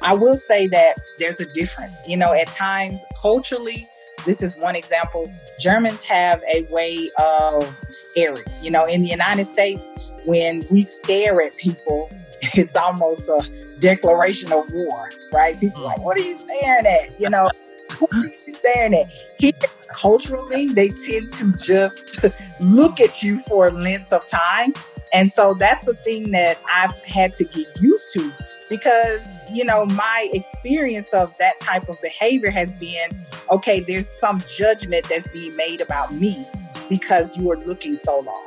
I 0.01 0.15
will 0.15 0.37
say 0.37 0.67
that 0.69 0.97
there's 1.19 1.41
a 1.41 1.47
difference. 1.53 2.03
You 2.09 2.17
know, 2.17 2.33
at 2.33 2.49
times 2.49 3.05
culturally, 3.21 3.89
this 4.25 4.43
is 4.43 4.57
one 4.57 4.77
example. 4.77 5.33
Germans 5.59 6.03
have 6.05 6.43
a 6.53 6.63
way 6.71 7.11
of 7.19 7.79
staring. 7.89 8.45
You 8.61 8.71
know, 8.71 8.87
in 8.87 9.03
the 9.03 9.09
United 9.09 9.47
States, 9.47 9.93
when 10.25 10.65
we 10.71 10.83
stare 10.83 11.43
at 11.43 11.57
people, 11.57 12.11
it's 12.55 12.77
almost 12.77 13.29
a 13.29 13.49
declaration 13.79 14.53
of 14.53 14.71
war, 14.73 15.11
right? 15.33 15.59
People 15.59 15.85
like, 15.85 15.99
hmm. 15.99 16.05
what 16.05 16.19
are 16.19 16.23
you 16.23 16.35
staring 16.35 16.87
at? 16.87 17.21
You 17.21 17.31
know, 17.31 17.49
what 17.99 18.13
are 18.15 18.27
you 18.27 18.33
staring 18.33 18.95
at? 18.95 19.13
Here, 19.39 19.53
culturally, 19.93 20.69
they 20.69 20.89
tend 20.89 21.31
to 21.33 21.53
just 21.53 22.25
look 22.61 23.01
at 23.01 23.23
you 23.23 23.41
for 23.41 23.71
lengths 23.71 24.13
of 24.13 24.27
time. 24.27 24.73
And 25.13 25.31
so 25.31 25.55
that's 25.55 25.87
a 25.89 25.95
thing 25.95 26.31
that 26.31 26.59
I've 26.75 26.97
had 27.05 27.35
to 27.35 27.45
get 27.45 27.67
used 27.81 28.13
to 28.13 28.33
because 28.73 29.35
you 29.53 29.65
know 29.65 29.85
my 29.85 30.31
experience 30.33 31.13
of 31.13 31.37
that 31.39 31.61
type 31.61 31.91
of 31.91 32.01
behavior 32.01 32.51
has 32.51 32.75
been 32.77 33.22
okay 33.53 33.81
there's 33.81 34.09
some 34.09 34.43
judgment 34.47 35.07
that's 35.09 35.29
being 35.29 35.55
made 35.57 35.81
about 35.81 36.13
me 36.13 36.47
because 36.89 37.37
you 37.39 37.51
are 37.51 37.59
looking 37.61 37.95
so 37.95 38.21
long 38.21 38.45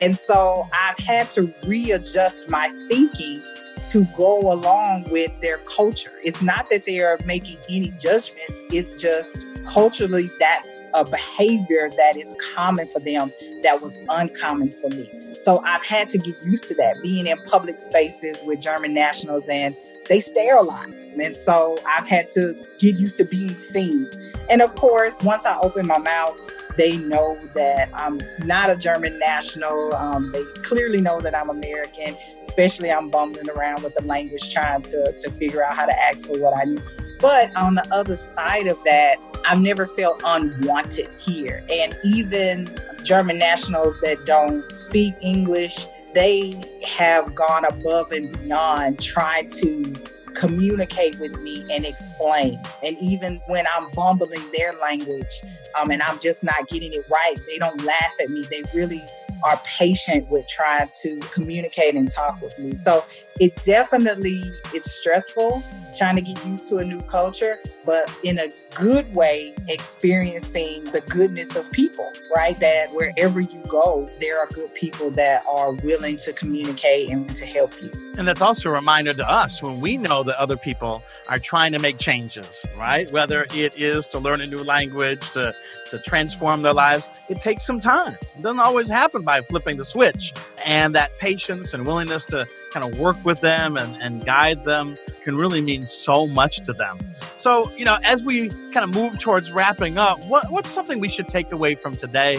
and 0.00 0.16
so 0.16 0.66
i've 0.72 0.98
had 0.98 1.28
to 1.28 1.52
readjust 1.66 2.48
my 2.48 2.68
thinking 2.88 3.42
to 3.86 4.04
go 4.16 4.40
along 4.52 5.04
with 5.10 5.30
their 5.40 5.58
culture. 5.58 6.12
It's 6.22 6.42
not 6.42 6.70
that 6.70 6.84
they 6.84 7.00
are 7.00 7.18
making 7.24 7.58
any 7.68 7.90
judgments, 7.90 8.62
it's 8.70 8.90
just 8.92 9.46
culturally 9.68 10.30
that's 10.38 10.78
a 10.94 11.04
behavior 11.04 11.88
that 11.96 12.16
is 12.16 12.34
common 12.54 12.86
for 12.86 13.00
them 13.00 13.32
that 13.62 13.80
was 13.82 14.00
uncommon 14.08 14.70
for 14.70 14.90
me. 14.90 15.10
So 15.32 15.60
I've 15.64 15.84
had 15.84 16.10
to 16.10 16.18
get 16.18 16.34
used 16.44 16.66
to 16.68 16.74
that, 16.76 16.96
being 17.02 17.26
in 17.26 17.38
public 17.44 17.78
spaces 17.78 18.42
with 18.44 18.60
German 18.60 18.94
nationals 18.94 19.46
and 19.48 19.74
they 20.08 20.20
lot. 20.62 20.88
And 21.20 21.36
so 21.36 21.78
I've 21.86 22.08
had 22.08 22.30
to 22.30 22.54
get 22.78 22.96
used 22.98 23.16
to 23.18 23.24
being 23.24 23.58
seen. 23.58 24.08
And 24.50 24.60
of 24.60 24.74
course, 24.74 25.22
once 25.22 25.46
I 25.46 25.58
open 25.60 25.86
my 25.86 25.98
mouth, 25.98 26.38
they 26.76 26.96
know 26.96 27.38
that 27.54 27.88
I'm 27.94 28.20
not 28.44 28.68
a 28.68 28.76
German 28.76 29.18
national. 29.18 29.94
Um, 29.94 30.32
they 30.32 30.44
clearly 30.62 31.00
know 31.00 31.20
that 31.20 31.34
I'm 31.34 31.48
American, 31.48 32.16
especially 32.42 32.90
I'm 32.90 33.10
bumbling 33.10 33.48
around 33.48 33.82
with 33.84 33.94
the 33.94 34.04
language 34.04 34.52
trying 34.52 34.82
to, 34.82 35.12
to 35.12 35.30
figure 35.32 35.64
out 35.64 35.74
how 35.74 35.86
to 35.86 36.04
ask 36.04 36.26
for 36.26 36.38
what 36.38 36.56
I 36.56 36.64
need. 36.64 36.82
But 37.20 37.54
on 37.56 37.76
the 37.76 37.86
other 37.94 38.16
side 38.16 38.66
of 38.66 38.82
that, 38.84 39.16
I've 39.46 39.60
never 39.60 39.86
felt 39.86 40.22
unwanted 40.24 41.08
here. 41.18 41.64
And 41.70 41.96
even 42.04 42.74
German 43.02 43.38
nationals 43.38 44.00
that 44.00 44.24
don't 44.26 44.70
speak 44.74 45.14
English, 45.20 45.86
they 46.14 46.60
have 46.86 47.34
gone 47.34 47.64
above 47.64 48.12
and 48.12 48.38
beyond 48.40 49.00
trying 49.00 49.48
to 49.48 49.92
communicate 50.34 51.18
with 51.18 51.36
me 51.40 51.64
and 51.70 51.84
explain. 51.84 52.60
And 52.82 52.96
even 53.00 53.40
when 53.46 53.64
I'm 53.74 53.90
bumbling 53.90 54.42
their 54.52 54.72
language 54.74 55.42
um, 55.78 55.90
and 55.90 56.02
I'm 56.02 56.18
just 56.18 56.44
not 56.44 56.68
getting 56.68 56.92
it 56.92 57.04
right, 57.10 57.34
they 57.48 57.58
don't 57.58 57.82
laugh 57.84 58.12
at 58.20 58.30
me. 58.30 58.46
They 58.50 58.62
really 58.74 59.02
are 59.44 59.60
patient 59.64 60.28
with 60.30 60.46
trying 60.48 60.88
to 61.02 61.18
communicate 61.32 61.94
and 61.94 62.10
talk 62.10 62.40
with 62.40 62.58
me. 62.58 62.74
So 62.74 63.04
it 63.40 63.62
definitely 63.62 64.40
it's 64.72 64.90
stressful 64.90 65.62
trying 65.96 66.16
to 66.16 66.22
get 66.22 66.44
used 66.46 66.66
to 66.68 66.78
a 66.78 66.84
new 66.84 67.00
culture, 67.02 67.60
but 67.84 68.12
in 68.22 68.38
a 68.38 68.48
good 68.74 69.14
way, 69.14 69.54
experiencing 69.68 70.84
the 70.84 71.00
goodness 71.02 71.56
of 71.56 71.70
people, 71.70 72.10
right? 72.34 72.58
That 72.60 72.92
wherever 72.92 73.40
you 73.40 73.62
go, 73.68 74.08
there 74.20 74.38
are 74.38 74.46
good 74.46 74.74
people 74.74 75.10
that 75.12 75.42
are 75.48 75.72
willing 75.72 76.16
to 76.18 76.32
communicate 76.32 77.10
and 77.10 77.34
to 77.36 77.46
help 77.46 77.80
you. 77.80 77.90
And 78.16 78.26
that's 78.26 78.40
also 78.42 78.68
a 78.68 78.72
reminder 78.72 79.12
to 79.12 79.28
us 79.28 79.62
when 79.62 79.80
we 79.80 79.96
know 79.96 80.22
that 80.22 80.36
other 80.36 80.56
people 80.56 81.02
are 81.28 81.38
trying 81.38 81.72
to 81.72 81.78
make 81.78 81.98
changes, 81.98 82.64
right? 82.76 83.10
Whether 83.12 83.46
it 83.54 83.76
is 83.76 84.06
to 84.08 84.18
learn 84.18 84.40
a 84.40 84.46
new 84.46 84.62
language, 84.62 85.28
to, 85.32 85.54
to 85.90 85.98
transform 86.00 86.62
their 86.62 86.74
lives, 86.74 87.10
it 87.28 87.40
takes 87.40 87.66
some 87.66 87.80
time. 87.80 88.16
It 88.36 88.42
doesn't 88.42 88.60
always 88.60 88.88
happen 88.88 89.22
by 89.22 89.42
flipping 89.42 89.76
the 89.76 89.84
switch. 89.84 90.32
And 90.64 90.94
that 90.94 91.18
patience 91.18 91.74
and 91.74 91.86
willingness 91.86 92.24
to 92.26 92.46
kind 92.72 92.84
of 92.86 92.98
work 92.98 93.22
with 93.24 93.40
them 93.40 93.76
and, 93.76 94.00
and 94.02 94.24
guide 94.24 94.64
them 94.64 94.96
can 95.22 95.36
really 95.36 95.60
mean 95.60 95.83
so 95.84 96.26
much 96.26 96.62
to 96.64 96.72
them. 96.72 96.98
So, 97.36 97.70
you 97.76 97.84
know, 97.84 97.98
as 98.02 98.24
we 98.24 98.48
kind 98.48 98.78
of 98.78 98.94
move 98.94 99.18
towards 99.18 99.52
wrapping 99.52 99.98
up, 99.98 100.24
what, 100.26 100.50
what's 100.50 100.70
something 100.70 101.00
we 101.00 101.08
should 101.08 101.28
take 101.28 101.52
away 101.52 101.74
from 101.74 101.94
today 101.94 102.38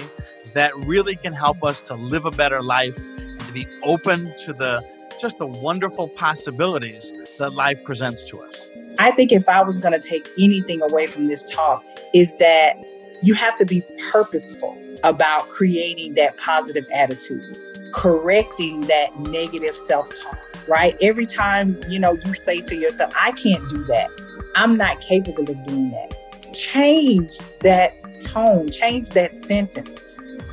that 0.54 0.76
really 0.86 1.16
can 1.16 1.34
help 1.34 1.64
us 1.64 1.82
to 1.82 1.96
live 1.96 2.26
a 2.26 2.32
better 2.32 2.62
life 2.62 2.98
and 2.98 3.40
to 3.40 3.52
be 3.52 3.68
open 3.84 4.34
to 4.40 4.54
the 4.54 4.84
just 5.20 5.40
the 5.40 5.48
wonderful 5.48 6.10
possibilities 6.10 7.14
that 7.40 7.54
life 7.54 7.84
presents 7.84 8.26
to 8.26 8.42
us? 8.42 8.68
I 9.00 9.12
think 9.12 9.32
if 9.32 9.48
I 9.48 9.64
was 9.64 9.80
going 9.80 10.00
to 10.00 10.08
take 10.08 10.30
anything 10.40 10.82
away 10.82 11.08
from 11.08 11.28
this 11.28 11.50
talk, 11.50 11.84
is 12.14 12.36
that 12.38 12.78
you 13.22 13.34
have 13.34 13.58
to 13.58 13.66
be 13.66 13.82
purposeful 14.12 14.78
about 15.04 15.50
creating 15.50 16.16
that 16.16 16.38
positive 16.38 16.86
attitude, 16.94 17.58
correcting 17.94 18.82
that 18.82 19.18
negative 19.20 19.76
self 19.76 20.10
talk 20.14 20.38
right? 20.68 20.98
Every 21.02 21.26
time, 21.26 21.80
you 21.88 22.00
know, 22.00 22.14
you 22.14 22.34
say 22.34 22.62
to 22.62 22.76
yourself, 22.76 23.14
I 23.20 23.32
can't 23.32 23.68
do 23.70 23.84
that. 23.86 24.10
I'm 24.56 24.78
not 24.78 25.02
capable 25.02 25.50
of 25.50 25.66
doing 25.66 25.92
that. 25.92 26.54
Change 26.54 27.40
that 27.60 28.22
tone, 28.22 28.70
change 28.70 29.10
that 29.12 29.36
sentence. 29.36 30.04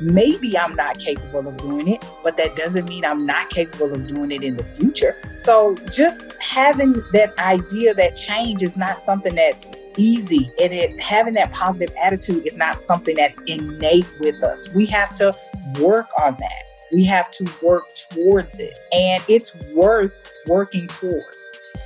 Maybe 0.01 0.57
I'm 0.57 0.75
not 0.75 0.99
capable 0.99 1.47
of 1.47 1.57
doing 1.57 1.87
it, 1.87 2.05
but 2.23 2.35
that 2.37 2.55
doesn't 2.55 2.89
mean 2.89 3.05
I'm 3.05 3.25
not 3.25 3.49
capable 3.49 3.93
of 3.93 4.07
doing 4.07 4.31
it 4.31 4.43
in 4.43 4.57
the 4.57 4.63
future. 4.63 5.15
So 5.33 5.75
just 5.91 6.23
having 6.41 6.93
that 7.13 7.37
idea 7.39 7.93
that 7.93 8.17
change 8.17 8.61
is 8.61 8.77
not 8.77 8.99
something 8.99 9.35
that's 9.35 9.71
easy 9.97 10.51
and 10.59 10.73
it 10.73 10.99
having 10.99 11.35
that 11.35 11.51
positive 11.51 11.95
attitude 12.01 12.45
is 12.47 12.57
not 12.57 12.77
something 12.77 13.15
that's 13.15 13.39
innate 13.45 14.07
with 14.19 14.43
us. 14.43 14.69
We 14.69 14.85
have 14.87 15.15
to 15.15 15.33
work 15.79 16.09
on 16.21 16.35
that. 16.39 16.72
We 16.93 17.03
have 17.05 17.31
to 17.31 17.51
work 17.61 17.85
towards 18.11 18.59
it. 18.59 18.77
And 18.91 19.23
it's 19.27 19.55
worth 19.73 20.13
working 20.47 20.87
towards. 20.87 21.37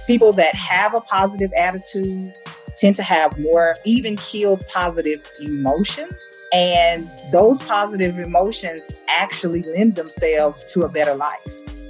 People 0.05 0.33
that 0.33 0.53
have 0.55 0.93
a 0.93 1.01
positive 1.01 1.51
attitude 1.53 2.33
tend 2.75 2.95
to 2.95 3.03
have 3.03 3.37
more 3.39 3.75
even 3.85 4.15
keeled 4.17 4.65
positive 4.67 5.29
emotions. 5.41 6.35
And 6.53 7.09
those 7.31 7.61
positive 7.63 8.19
emotions 8.19 8.85
actually 9.07 9.63
lend 9.63 9.95
themselves 9.95 10.65
to 10.73 10.81
a 10.81 10.89
better 10.89 11.15
life. 11.15 11.47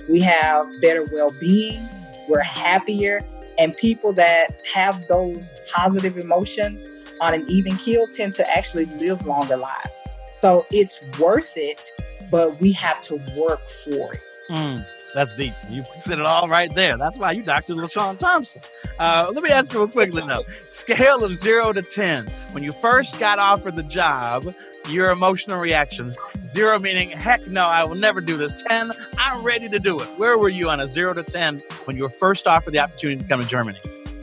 We 0.09 0.21
have 0.21 0.65
better 0.81 1.05
well 1.11 1.31
being, 1.39 1.87
we're 2.29 2.41
happier, 2.41 3.21
and 3.57 3.75
people 3.75 4.13
that 4.13 4.61
have 4.73 5.07
those 5.07 5.53
positive 5.73 6.17
emotions 6.17 6.87
on 7.19 7.33
an 7.33 7.45
even 7.47 7.75
keel 7.77 8.07
tend 8.07 8.33
to 8.35 8.49
actually 8.49 8.85
live 8.85 9.25
longer 9.25 9.57
lives. 9.57 10.15
So 10.33 10.65
it's 10.71 11.01
worth 11.19 11.53
it 11.55 11.91
but 12.29 12.59
we 12.59 12.71
have 12.73 13.01
to 13.01 13.15
work 13.37 13.67
for 13.67 14.13
it. 14.13 14.21
Mm, 14.49 14.85
that's 15.13 15.33
deep. 15.33 15.53
You 15.69 15.83
said 15.99 16.19
it 16.19 16.25
all 16.25 16.47
right 16.47 16.73
there. 16.73 16.97
That's 16.97 17.17
why 17.17 17.31
you 17.31 17.43
Dr. 17.43 17.75
LaShawn 17.75 18.17
Thompson. 18.17 18.61
Uh, 18.99 19.29
let 19.33 19.43
me 19.43 19.49
ask 19.49 19.73
you 19.73 19.79
real 19.79 19.87
quickly 19.87 20.23
though. 20.25 20.43
Scale 20.69 21.23
of 21.23 21.35
zero 21.35 21.73
to 21.73 21.81
10. 21.81 22.27
When 22.51 22.63
you 22.63 22.71
first 22.71 23.19
got 23.19 23.39
offered 23.39 23.75
the 23.75 23.83
job, 23.83 24.53
your 24.89 25.11
emotional 25.11 25.57
reactions. 25.57 26.17
Zero 26.51 26.79
meaning, 26.79 27.09
heck 27.09 27.45
no, 27.47 27.65
I 27.65 27.83
will 27.83 27.95
never 27.95 28.21
do 28.21 28.37
this. 28.37 28.55
10, 28.55 28.91
I'm 29.17 29.43
ready 29.43 29.67
to 29.69 29.79
do 29.79 29.99
it. 29.99 30.05
Where 30.17 30.37
were 30.37 30.49
you 30.49 30.69
on 30.69 30.79
a 30.79 30.87
zero 30.87 31.13
to 31.13 31.23
10 31.23 31.61
when 31.85 31.97
you 31.97 32.03
were 32.03 32.09
first 32.09 32.47
offered 32.47 32.73
the 32.73 32.79
opportunity 32.79 33.21
to 33.21 33.27
come 33.27 33.41
to 33.41 33.47
Germany? 33.47 33.79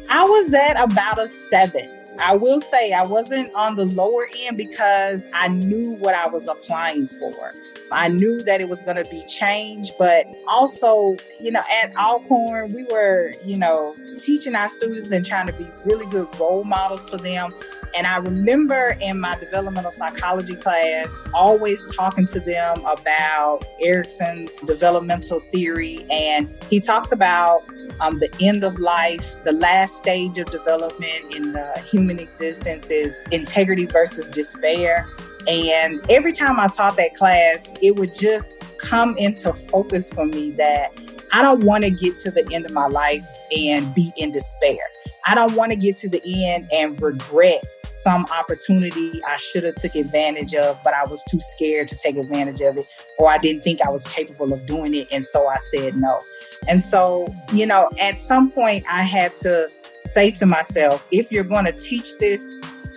I 0.08 0.24
was 0.24 0.52
at 0.54 0.80
about 0.80 1.18
a 1.18 1.28
seven. 1.28 1.90
I 2.20 2.36
will 2.36 2.60
say 2.60 2.92
I 2.92 3.04
wasn't 3.04 3.52
on 3.54 3.76
the 3.76 3.86
lower 3.86 4.28
end 4.36 4.56
because 4.56 5.26
I 5.32 5.48
knew 5.48 5.92
what 5.92 6.14
I 6.14 6.28
was 6.28 6.48
applying 6.48 7.08
for. 7.08 7.52
I 7.92 8.08
knew 8.08 8.42
that 8.42 8.60
it 8.60 8.68
was 8.68 8.82
going 8.82 9.02
to 9.02 9.08
be 9.10 9.22
change, 9.26 9.90
but 9.98 10.26
also, 10.48 11.16
you 11.40 11.50
know, 11.50 11.60
at 11.82 11.96
Alcorn, 11.96 12.72
we 12.72 12.84
were, 12.84 13.32
you 13.44 13.58
know, 13.58 13.94
teaching 14.18 14.54
our 14.54 14.68
students 14.68 15.10
and 15.10 15.24
trying 15.24 15.46
to 15.46 15.52
be 15.52 15.68
really 15.84 16.06
good 16.06 16.28
role 16.38 16.64
models 16.64 17.08
for 17.08 17.16
them. 17.16 17.54
And 17.96 18.08
I 18.08 18.16
remember 18.16 18.96
in 19.00 19.20
my 19.20 19.36
developmental 19.38 19.92
psychology 19.92 20.56
class 20.56 21.16
always 21.32 21.86
talking 21.94 22.26
to 22.26 22.40
them 22.40 22.84
about 22.84 23.64
Erikson's 23.80 24.56
developmental 24.62 25.40
theory. 25.52 26.04
And 26.10 26.52
he 26.68 26.80
talks 26.80 27.12
about 27.12 27.62
um, 28.00 28.18
the 28.18 28.34
end 28.40 28.64
of 28.64 28.78
life, 28.80 29.44
the 29.44 29.52
last 29.52 29.96
stage 29.96 30.38
of 30.38 30.50
development 30.50 31.34
in 31.34 31.52
the 31.52 31.80
human 31.86 32.18
existence 32.18 32.90
is 32.90 33.20
integrity 33.30 33.86
versus 33.86 34.28
despair. 34.28 35.08
And 35.46 36.00
every 36.10 36.32
time 36.32 36.58
I 36.58 36.68
taught 36.68 36.96
that 36.96 37.14
class, 37.14 37.70
it 37.82 37.98
would 37.98 38.12
just 38.12 38.64
come 38.78 39.16
into 39.18 39.52
focus 39.52 40.12
for 40.12 40.24
me 40.24 40.50
that 40.52 40.98
I 41.32 41.42
don't 41.42 41.64
want 41.64 41.84
to 41.84 41.90
get 41.90 42.16
to 42.18 42.30
the 42.30 42.48
end 42.52 42.64
of 42.64 42.72
my 42.72 42.86
life 42.86 43.26
and 43.56 43.92
be 43.94 44.10
in 44.16 44.30
despair. 44.30 44.78
I 45.26 45.34
don't 45.34 45.54
want 45.54 45.72
to 45.72 45.76
get 45.76 45.96
to 45.96 46.08
the 46.08 46.22
end 46.46 46.68
and 46.72 47.00
regret 47.00 47.64
some 47.84 48.26
opportunity 48.26 49.20
I 49.26 49.36
should 49.38 49.64
have 49.64 49.74
took 49.74 49.94
advantage 49.94 50.54
of, 50.54 50.78
but 50.84 50.94
I 50.94 51.04
was 51.04 51.24
too 51.24 51.40
scared 51.40 51.88
to 51.88 51.96
take 51.96 52.16
advantage 52.16 52.60
of 52.60 52.76
it, 52.78 52.86
or 53.18 53.30
I 53.30 53.38
didn't 53.38 53.62
think 53.62 53.80
I 53.82 53.90
was 53.90 54.06
capable 54.06 54.52
of 54.52 54.64
doing 54.66 54.94
it, 54.94 55.08
and 55.10 55.24
so 55.24 55.48
I 55.48 55.56
said 55.56 55.96
no. 55.96 56.20
And 56.68 56.82
so, 56.82 57.26
you 57.52 57.66
know, 57.66 57.88
at 57.98 58.20
some 58.20 58.50
point 58.50 58.84
I 58.88 59.02
had 59.02 59.34
to 59.36 59.70
say 60.04 60.30
to 60.32 60.46
myself, 60.46 61.06
if 61.10 61.32
you're 61.32 61.42
going 61.42 61.64
to 61.64 61.72
teach 61.72 62.18
this, 62.18 62.42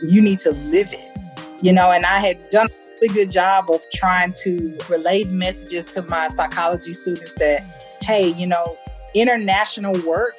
you 0.04 0.22
need 0.22 0.40
to 0.42 0.52
live 0.52 0.92
it 0.92 1.17
you 1.62 1.74
know, 1.74 1.92
and 1.92 2.06
I 2.06 2.20
had 2.20 2.50
done 2.50 2.68
a 3.02 3.08
good 3.08 3.32
job 3.32 3.70
of 3.70 3.82
trying 3.94 4.34
to 4.44 4.78
relay 4.90 5.24
messages 5.26 5.86
to 5.88 6.02
my 6.04 6.30
psychology 6.30 6.94
students 6.94 7.36
that, 7.36 7.62
hey, 8.02 8.30
you 8.30 8.48
know, 8.48 8.78
international 9.14 9.94
work 10.06 10.36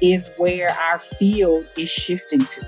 is 0.00 0.30
where 0.36 0.70
our 0.70 0.98
field 0.98 1.66
is 1.76 1.90
shifting 1.90 2.44
to, 2.44 2.66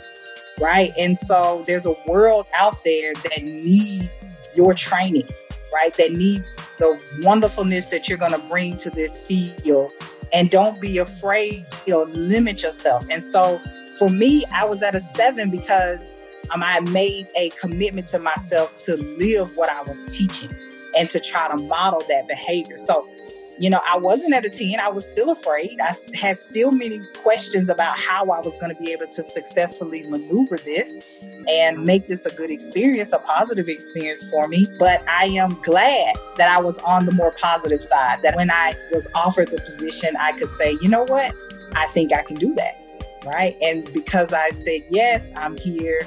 right? 0.61 0.93
And 0.99 1.17
so 1.17 1.65
there's 1.67 1.87
a 1.87 1.95
world 2.07 2.47
out 2.55 2.83
there 2.85 3.15
that 3.15 3.43
needs 3.43 4.37
your 4.55 4.75
training, 4.75 5.29
right? 5.73 5.95
That 5.97 6.13
needs 6.13 6.57
the 6.79 7.01
wonderfulness 7.23 7.87
that 7.89 8.09
you're 8.09 8.19
going 8.19 8.33
to 8.33 8.47
bring 8.51 8.77
to 8.79 8.91
this 8.91 9.19
field. 9.19 9.93
And 10.33 10.51
don't 10.51 10.81
be 10.81 10.99
afraid, 10.99 11.67
you 11.87 11.95
know, 11.95 12.03
limit 12.05 12.63
yourself. 12.63 13.05
And 13.11 13.23
so 13.23 13.61
for 13.99 14.09
me, 14.09 14.45
I 14.53 14.65
was 14.65 14.83
at 14.83 14.95
a 14.95 15.01
seven 15.01 15.51
because 15.51 16.15
um, 16.55 16.63
I 16.63 16.81
made 16.81 17.29
a 17.37 17.51
commitment 17.51 18.09
to 18.09 18.19
myself 18.19 18.75
to 18.85 18.97
live 18.97 19.57
what 19.57 19.71
I 19.71 19.83
was 19.83 20.05
teaching 20.07 20.53
and 20.97 21.09
to 21.11 21.21
try 21.21 21.49
to 21.49 21.63
model 21.65 22.03
that 22.09 22.29
behavior. 22.29 22.79
So 22.79 23.09
you 23.59 23.71
know, 23.71 23.81
I 23.91 23.97
wasn't 23.97 24.35
at 24.35 24.45
a 24.45 24.51
10. 24.51 24.81
I 24.81 24.89
was 24.89 25.07
still 25.07 25.31
afraid. 25.31 25.79
I 25.81 25.95
had 26.15 26.39
still 26.39 26.73
many 26.73 27.01
questions 27.19 27.69
about 27.69 27.99
how 27.99 28.23
I 28.31 28.41
was 28.41 28.57
going 28.57 28.75
to 28.75 28.83
be 28.83 28.93
able 28.93 29.07
to 29.07 29.23
successfully 29.23 30.03
maneuver 30.03 30.57
this 30.57 31.23
and 31.49 31.85
make 31.85 32.09
this 32.09 32.25
a 32.27 32.35
good 32.35 32.51
experience, 32.51 33.13
a 33.13 33.19
positive 33.19 33.69
experience 33.69 34.29
for 34.31 34.49
me. 34.49 34.67
But 34.79 35.07
I 35.09 35.27
am 35.27 35.51
glad 35.63 36.17
that 36.37 36.49
I 36.49 36.61
was 36.61 36.79
on 36.79 37.07
the 37.07 37.13
more 37.13 37.33
positive 37.33 37.83
side, 37.83 38.23
that 38.23 38.37
when 38.37 38.51
I 38.51 38.75
was 38.93 39.07
offered 39.15 39.49
the 39.49 39.61
position, 39.61 40.17
I 40.19 40.33
could 40.33 40.49
say, 40.49 40.73
you 40.81 40.89
know 40.89 41.05
what? 41.05 41.35
I 41.75 41.87
think 41.89 42.13
I 42.13 42.23
can 42.23 42.37
do 42.37 42.55
that. 42.55 42.79
Right. 43.25 43.57
And 43.63 43.91
because 43.93 44.33
I 44.33 44.51
said 44.51 44.83
yes, 44.91 45.31
I'm 45.37 45.57
here 45.57 46.01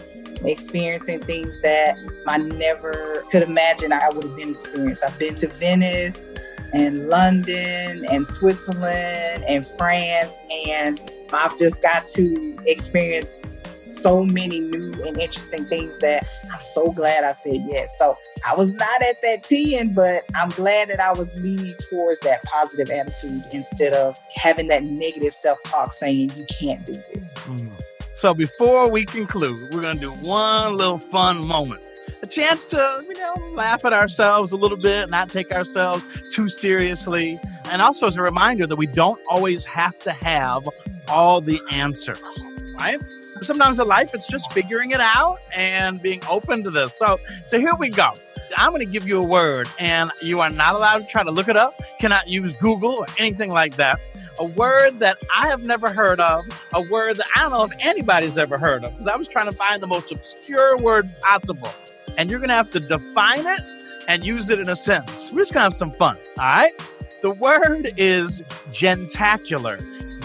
experiencing 0.47 1.21
things 1.21 1.59
that 1.61 1.97
I 2.27 2.37
never 2.37 3.23
could 3.31 3.43
imagine 3.43 3.91
I 3.91 4.09
would 4.13 4.23
have 4.23 4.35
been 4.35 4.51
experiencing. 4.51 5.07
I've 5.07 5.19
been 5.19 5.35
to 5.35 5.47
Venice 5.47 6.31
and 6.73 7.07
London 7.07 8.05
and 8.09 8.27
Switzerland 8.27 9.43
and 9.47 9.65
France, 9.65 10.37
and 10.67 11.11
I've 11.33 11.57
just 11.57 11.81
got 11.81 12.05
to 12.07 12.57
experience 12.65 13.41
so 13.75 14.23
many 14.23 14.59
new 14.61 14.91
and 15.03 15.17
interesting 15.19 15.65
things 15.67 15.99
that 15.99 16.25
I'm 16.51 16.61
so 16.61 16.91
glad 16.91 17.23
I 17.23 17.33
said 17.33 17.61
yes. 17.69 17.97
So 17.97 18.15
I 18.45 18.55
was 18.55 18.73
not 18.73 19.01
at 19.01 19.21
that 19.21 19.43
10, 19.43 19.93
but 19.93 20.23
I'm 20.35 20.49
glad 20.49 20.89
that 20.89 20.99
I 20.99 21.13
was 21.13 21.31
leaning 21.35 21.73
towards 21.89 22.19
that 22.21 22.43
positive 22.43 22.89
attitude 22.89 23.43
instead 23.51 23.93
of 23.93 24.17
having 24.35 24.67
that 24.67 24.83
negative 24.83 25.33
self 25.33 25.61
talk 25.63 25.93
saying, 25.93 26.31
you 26.35 26.45
can't 26.59 26.85
do 26.85 26.93
this. 27.13 27.37
Mm. 27.47 27.71
So 28.15 28.33
before 28.33 28.89
we 28.89 29.03
conclude, 29.03 29.73
we're 29.73 29.81
going 29.81 29.99
to 29.99 30.01
do 30.01 30.11
one 30.25 30.77
little 30.77 30.97
fun 30.97 31.37
moment. 31.37 31.81
A 32.21 32.25
chance 32.25 32.65
to, 32.67 33.03
you 33.05 33.13
know, 33.19 33.33
laugh 33.51 33.83
at 33.83 33.91
ourselves 33.91 34.53
a 34.53 34.57
little 34.57 34.77
bit, 34.77 35.09
not 35.09 35.29
take 35.29 35.53
ourselves 35.53 36.05
too 36.31 36.47
seriously. 36.47 37.37
And 37.65 37.81
also 37.81 38.07
as 38.07 38.15
a 38.15 38.21
reminder 38.21 38.65
that 38.67 38.77
we 38.77 38.87
don't 38.87 39.19
always 39.29 39.65
have 39.65 39.99
to 39.99 40.13
have 40.13 40.65
all 41.09 41.41
the 41.41 41.59
answers, 41.71 42.45
right? 42.79 43.03
Sometimes 43.41 43.81
in 43.81 43.87
life, 43.87 44.11
it's 44.13 44.27
just 44.27 44.53
figuring 44.53 44.91
it 44.91 45.01
out 45.01 45.39
and 45.53 46.01
being 46.01 46.21
open 46.29 46.63
to 46.63 46.71
this. 46.71 46.97
So, 46.97 47.19
so 47.43 47.59
here 47.59 47.75
we 47.75 47.89
go. 47.89 48.13
I'm 48.55 48.69
going 48.69 48.79
to 48.79 48.89
give 48.89 49.05
you 49.05 49.21
a 49.21 49.27
word, 49.27 49.67
and 49.77 50.09
you 50.21 50.39
are 50.39 50.49
not 50.49 50.75
allowed 50.75 50.99
to 50.99 51.05
try 51.05 51.23
to 51.23 51.31
look 51.31 51.49
it 51.49 51.57
up. 51.57 51.77
Cannot 51.99 52.29
use 52.29 52.55
Google 52.55 52.91
or 52.91 53.07
anything 53.17 53.51
like 53.51 53.75
that 53.75 53.99
a 54.39 54.45
word 54.45 54.99
that 54.99 55.17
I 55.35 55.47
have 55.47 55.63
never 55.63 55.89
heard 55.89 56.19
of, 56.19 56.45
a 56.73 56.81
word 56.81 57.17
that 57.17 57.27
I 57.35 57.41
don't 57.41 57.51
know 57.51 57.63
if 57.63 57.73
anybody's 57.79 58.37
ever 58.37 58.57
heard 58.57 58.83
of, 58.83 58.91
because 58.91 59.07
I 59.07 59.15
was 59.15 59.27
trying 59.27 59.45
to 59.45 59.51
find 59.51 59.81
the 59.81 59.87
most 59.87 60.11
obscure 60.11 60.77
word 60.77 61.09
possible. 61.21 61.69
And 62.17 62.29
you're 62.29 62.39
going 62.39 62.49
to 62.49 62.55
have 62.55 62.69
to 62.71 62.79
define 62.79 63.45
it 63.45 63.61
and 64.07 64.23
use 64.23 64.49
it 64.49 64.59
in 64.59 64.69
a 64.69 64.75
sentence. 64.75 65.31
We're 65.31 65.39
just 65.39 65.53
going 65.53 65.61
to 65.61 65.65
have 65.65 65.73
some 65.73 65.91
fun. 65.91 66.17
All 66.39 66.45
right. 66.45 66.73
The 67.21 67.31
word 67.31 67.93
is 67.97 68.41
jentacular. 68.69 69.81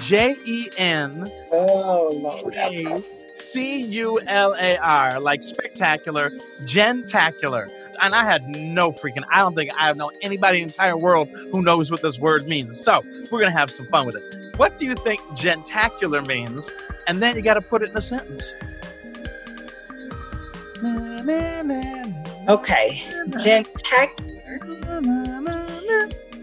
J 0.07 0.35
E 0.45 0.69
N 0.77 1.27
C 3.35 3.83
U 3.83 4.21
L 4.27 4.55
A 4.59 4.77
R, 4.79 5.21
like 5.21 5.43
spectacular, 5.43 6.31
jentacular 6.65 7.71
and 8.01 8.15
I 8.15 8.25
had 8.25 8.49
no 8.49 8.93
freaking, 8.93 9.25
I 9.31 9.39
don't 9.41 9.55
think 9.55 9.71
I 9.77 9.87
have 9.87 9.97
known 9.97 10.13
anybody 10.23 10.61
in 10.63 10.67
the 10.67 10.73
entire 10.73 10.97
world 10.97 11.29
who 11.53 11.63
knows 11.63 11.91
what 11.91 12.03
this 12.03 12.19
word 12.19 12.47
means. 12.47 12.81
So 12.83 13.03
we're 13.31 13.41
going 13.41 13.53
to 13.53 13.59
have 13.59 13.71
some 13.71 13.87
fun 13.89 14.07
with 14.07 14.17
it. 14.17 14.57
What 14.57 14.79
do 14.79 14.87
you 14.87 14.95
think 14.95 15.21
jentacular 15.33 16.27
means? 16.27 16.73
And 17.07 17.23
then 17.23 17.37
you 17.37 17.43
got 17.43 17.55
to 17.55 17.61
put 17.61 17.83
it 17.83 17.91
in 17.91 17.97
a 17.97 18.01
sentence. 18.01 18.53
Okay. 22.49 23.03
Jentacular, 23.29 24.21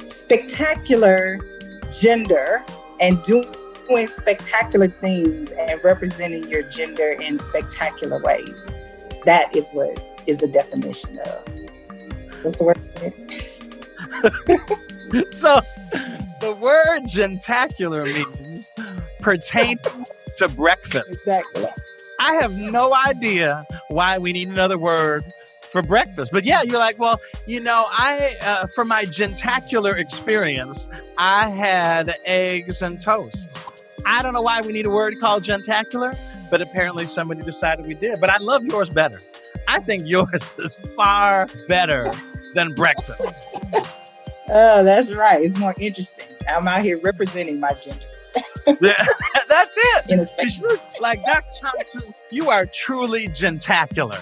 spectacular 0.07 1.39
gender 1.89 2.63
and 2.99 3.21
doing 3.23 4.07
spectacular 4.07 4.89
things 4.89 5.51
and 5.51 5.83
representing 5.83 6.47
your 6.49 6.63
gender 6.63 7.11
in 7.13 7.37
spectacular 7.37 8.21
ways. 8.21 8.73
That 9.25 9.55
is 9.55 9.69
what 9.71 10.16
is 10.27 10.37
the 10.37 10.47
definition 10.47 11.19
of. 11.19 11.43
What's 12.43 12.57
the 12.57 12.63
word? 12.63 12.77
so 15.33 15.61
the 16.39 16.53
word 16.53 17.01
jentacular 17.03 18.05
means 18.05 18.71
pertaining 19.19 19.79
to 20.37 20.47
breakfast. 20.49 21.09
Exactly. 21.09 21.67
I 22.19 22.35
have 22.35 22.57
no 22.57 22.95
idea 22.95 23.65
why 23.89 24.17
we 24.17 24.33
need 24.33 24.49
another 24.49 24.77
word 24.77 25.23
for 25.71 25.81
breakfast. 25.81 26.31
But 26.31 26.45
yeah, 26.45 26.63
you're 26.63 26.79
like, 26.79 26.97
well, 26.99 27.19
you 27.45 27.59
know, 27.59 27.85
I, 27.89 28.35
uh, 28.41 28.67
for 28.67 28.85
my 28.85 29.05
jentacular 29.05 29.97
experience, 29.97 30.87
I 31.17 31.49
had 31.49 32.15
eggs 32.25 32.81
and 32.81 32.99
toast. 32.99 33.57
I 34.05 34.21
don't 34.21 34.33
know 34.33 34.41
why 34.41 34.61
we 34.61 34.73
need 34.73 34.85
a 34.85 34.89
word 34.89 35.19
called 35.19 35.43
jentacular, 35.43 36.17
but 36.49 36.61
apparently 36.61 37.05
somebody 37.05 37.43
decided 37.43 37.85
we 37.85 37.93
did. 37.93 38.19
But 38.19 38.29
I 38.29 38.37
love 38.37 38.63
yours 38.65 38.89
better. 38.89 39.19
I 39.67 39.79
think 39.81 40.07
yours 40.07 40.53
is 40.59 40.79
far 40.95 41.47
better 41.67 42.11
than 42.53 42.73
breakfast. 42.73 43.47
Oh, 44.49 44.83
that's 44.83 45.13
right. 45.13 45.43
It's 45.43 45.57
more 45.57 45.75
interesting. 45.77 46.27
I'm 46.49 46.67
out 46.67 46.81
here 46.81 46.99
representing 46.99 47.59
my 47.59 47.73
gender. 47.73 48.05
yeah, 48.81 49.05
that's 49.49 49.77
it. 49.77 50.09
In 50.09 50.19
a 50.19 51.01
like 51.01 51.23
Dr. 51.25 51.49
Thompson, 51.59 52.13
you 52.31 52.49
are 52.49 52.65
truly 52.65 53.27
jentacular, 53.27 54.21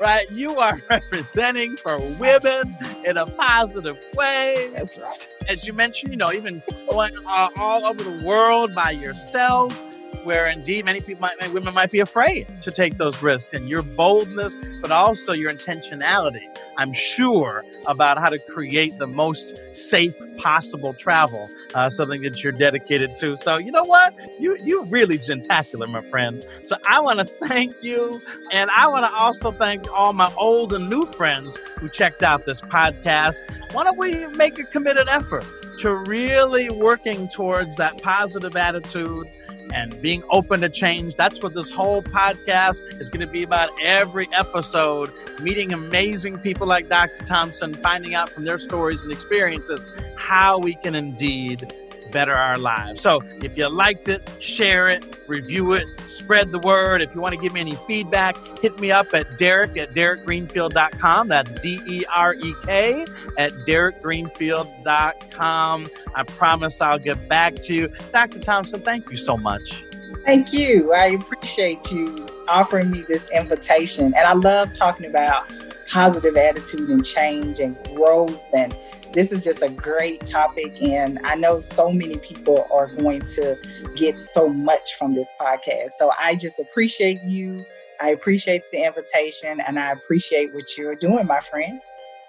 right? 0.00 0.30
You 0.30 0.56
are 0.56 0.80
representing 0.90 1.76
for 1.76 1.98
women 1.98 2.76
in 3.04 3.18
a 3.18 3.26
positive 3.26 3.98
way. 4.14 4.70
That's 4.74 4.98
right. 4.98 5.28
As 5.48 5.66
you 5.66 5.72
mentioned, 5.72 6.12
you 6.12 6.16
know, 6.16 6.32
even 6.32 6.62
going 6.88 7.12
uh, 7.26 7.48
all 7.58 7.84
over 7.84 8.02
the 8.02 8.24
world 8.24 8.74
by 8.74 8.92
yourself 8.92 9.95
where 10.26 10.48
indeed 10.48 10.84
many 10.84 11.00
people 11.00 11.20
might, 11.20 11.52
women 11.52 11.72
might 11.72 11.92
be 11.92 12.00
afraid 12.00 12.46
to 12.60 12.72
take 12.72 12.98
those 12.98 13.22
risks 13.22 13.54
and 13.54 13.68
your 13.68 13.80
boldness, 13.82 14.58
but 14.82 14.90
also 14.90 15.32
your 15.32 15.52
intentionality. 15.52 16.44
I'm 16.76 16.92
sure 16.92 17.64
about 17.86 18.18
how 18.18 18.28
to 18.28 18.38
create 18.38 18.98
the 18.98 19.06
most 19.06 19.62
safe 19.74 20.16
possible 20.36 20.92
travel, 20.92 21.48
uh, 21.74 21.88
something 21.88 22.22
that 22.22 22.42
you're 22.42 22.52
dedicated 22.52 23.14
to. 23.20 23.36
So 23.36 23.56
you 23.56 23.70
know 23.70 23.84
what? 23.84 24.14
You 24.40 24.58
you 24.62 24.84
really 24.86 25.16
jentacular, 25.16 25.88
my 25.88 26.02
friend. 26.02 26.44
So 26.64 26.76
I 26.86 27.00
want 27.00 27.20
to 27.20 27.24
thank 27.24 27.82
you, 27.82 28.20
and 28.52 28.68
I 28.76 28.88
want 28.88 29.06
to 29.06 29.14
also 29.14 29.52
thank 29.52 29.90
all 29.92 30.12
my 30.12 30.32
old 30.36 30.72
and 30.72 30.90
new 30.90 31.06
friends 31.06 31.56
who 31.78 31.88
checked 31.88 32.22
out 32.24 32.46
this 32.46 32.60
podcast. 32.60 33.36
Why 33.72 33.84
don't 33.84 33.96
we 33.96 34.26
make 34.36 34.58
a 34.58 34.64
committed 34.64 35.08
effort? 35.08 35.46
To 35.78 35.94
really 35.94 36.70
working 36.70 37.28
towards 37.28 37.76
that 37.76 38.02
positive 38.02 38.56
attitude 38.56 39.28
and 39.72 40.00
being 40.00 40.22
open 40.30 40.60
to 40.60 40.68
change. 40.68 41.14
That's 41.16 41.42
what 41.42 41.54
this 41.54 41.70
whole 41.70 42.02
podcast 42.02 43.00
is 43.00 43.08
going 43.08 43.26
to 43.26 43.26
be 43.26 43.42
about 43.42 43.70
every 43.82 44.28
episode, 44.32 45.12
meeting 45.40 45.72
amazing 45.72 46.38
people 46.38 46.66
like 46.66 46.88
Dr. 46.88 47.24
Thompson, 47.24 47.74
finding 47.74 48.14
out 48.14 48.30
from 48.30 48.44
their 48.44 48.58
stories 48.58 49.02
and 49.04 49.12
experiences 49.12 49.86
how 50.16 50.58
we 50.58 50.74
can 50.74 50.94
indeed 50.94 51.74
better 52.10 52.34
our 52.34 52.58
lives. 52.58 53.00
So 53.02 53.20
if 53.42 53.56
you 53.56 53.68
liked 53.68 54.08
it, 54.08 54.28
share 54.38 54.88
it, 54.88 55.20
review 55.26 55.72
it, 55.72 55.86
spread 56.06 56.52
the 56.52 56.60
word. 56.60 57.02
If 57.02 57.12
you 57.14 57.20
want 57.20 57.34
to 57.34 57.40
give 57.40 57.52
me 57.52 57.60
any 57.60 57.76
feedback, 57.86 58.36
hit 58.58 58.80
me 58.80 58.90
up 58.90 59.12
at 59.14 59.38
Derek 59.38 59.76
at 59.76 59.94
DerekGreenfield.com. 59.94 61.28
That's 61.28 61.52
D 61.60 61.78
E 61.86 62.02
R 62.14 62.34
E 62.34 62.54
K 62.64 63.04
at 63.38 63.52
DerekGreenfield.com. 63.52 65.86
I 66.14 66.22
promise 66.24 66.80
I'll 66.80 66.98
get 66.98 67.28
back 67.28 67.56
to 67.56 67.74
you. 67.74 67.88
Dr. 68.12 68.40
Thompson, 68.40 68.80
thank 68.82 69.10
you 69.10 69.16
so 69.16 69.36
much. 69.36 69.84
Thank 70.24 70.52
you. 70.52 70.92
I 70.92 71.06
appreciate 71.06 71.90
you 71.92 72.26
offering 72.48 72.90
me 72.90 73.02
this 73.06 73.30
invitation. 73.30 74.06
And 74.06 74.26
I 74.26 74.32
love 74.32 74.72
talking 74.72 75.06
about 75.06 75.48
positive 75.88 76.36
attitude 76.36 76.88
and 76.88 77.04
change 77.04 77.60
and 77.60 77.76
growth 77.94 78.36
and 78.52 78.76
this 79.12 79.32
is 79.32 79.42
just 79.42 79.62
a 79.62 79.68
great 79.70 80.24
topic, 80.24 80.82
and 80.82 81.18
I 81.24 81.34
know 81.34 81.60
so 81.60 81.90
many 81.90 82.18
people 82.18 82.66
are 82.70 82.86
going 82.86 83.20
to 83.20 83.58
get 83.94 84.18
so 84.18 84.48
much 84.48 84.94
from 84.98 85.14
this 85.14 85.32
podcast. 85.40 85.92
So 85.98 86.12
I 86.18 86.34
just 86.34 86.58
appreciate 86.60 87.20
you. 87.24 87.64
I 88.00 88.10
appreciate 88.10 88.62
the 88.72 88.84
invitation, 88.84 89.60
and 89.66 89.78
I 89.78 89.92
appreciate 89.92 90.52
what 90.54 90.76
you're 90.76 90.96
doing, 90.96 91.26
my 91.26 91.40
friend. 91.40 91.80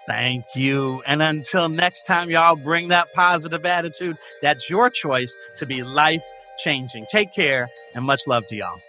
Thank 0.06 0.46
you. 0.54 1.02
And 1.06 1.20
until 1.20 1.68
next 1.68 2.04
time, 2.04 2.30
y'all 2.30 2.56
bring 2.56 2.88
that 2.88 3.12
positive 3.12 3.66
attitude. 3.66 4.16
That's 4.40 4.70
your 4.70 4.88
choice 4.88 5.36
to 5.56 5.66
be 5.66 5.82
life 5.82 6.22
changing. 6.58 7.04
Take 7.10 7.34
care 7.34 7.68
and 7.94 8.06
much 8.06 8.26
love 8.26 8.46
to 8.46 8.56
y'all. 8.56 8.80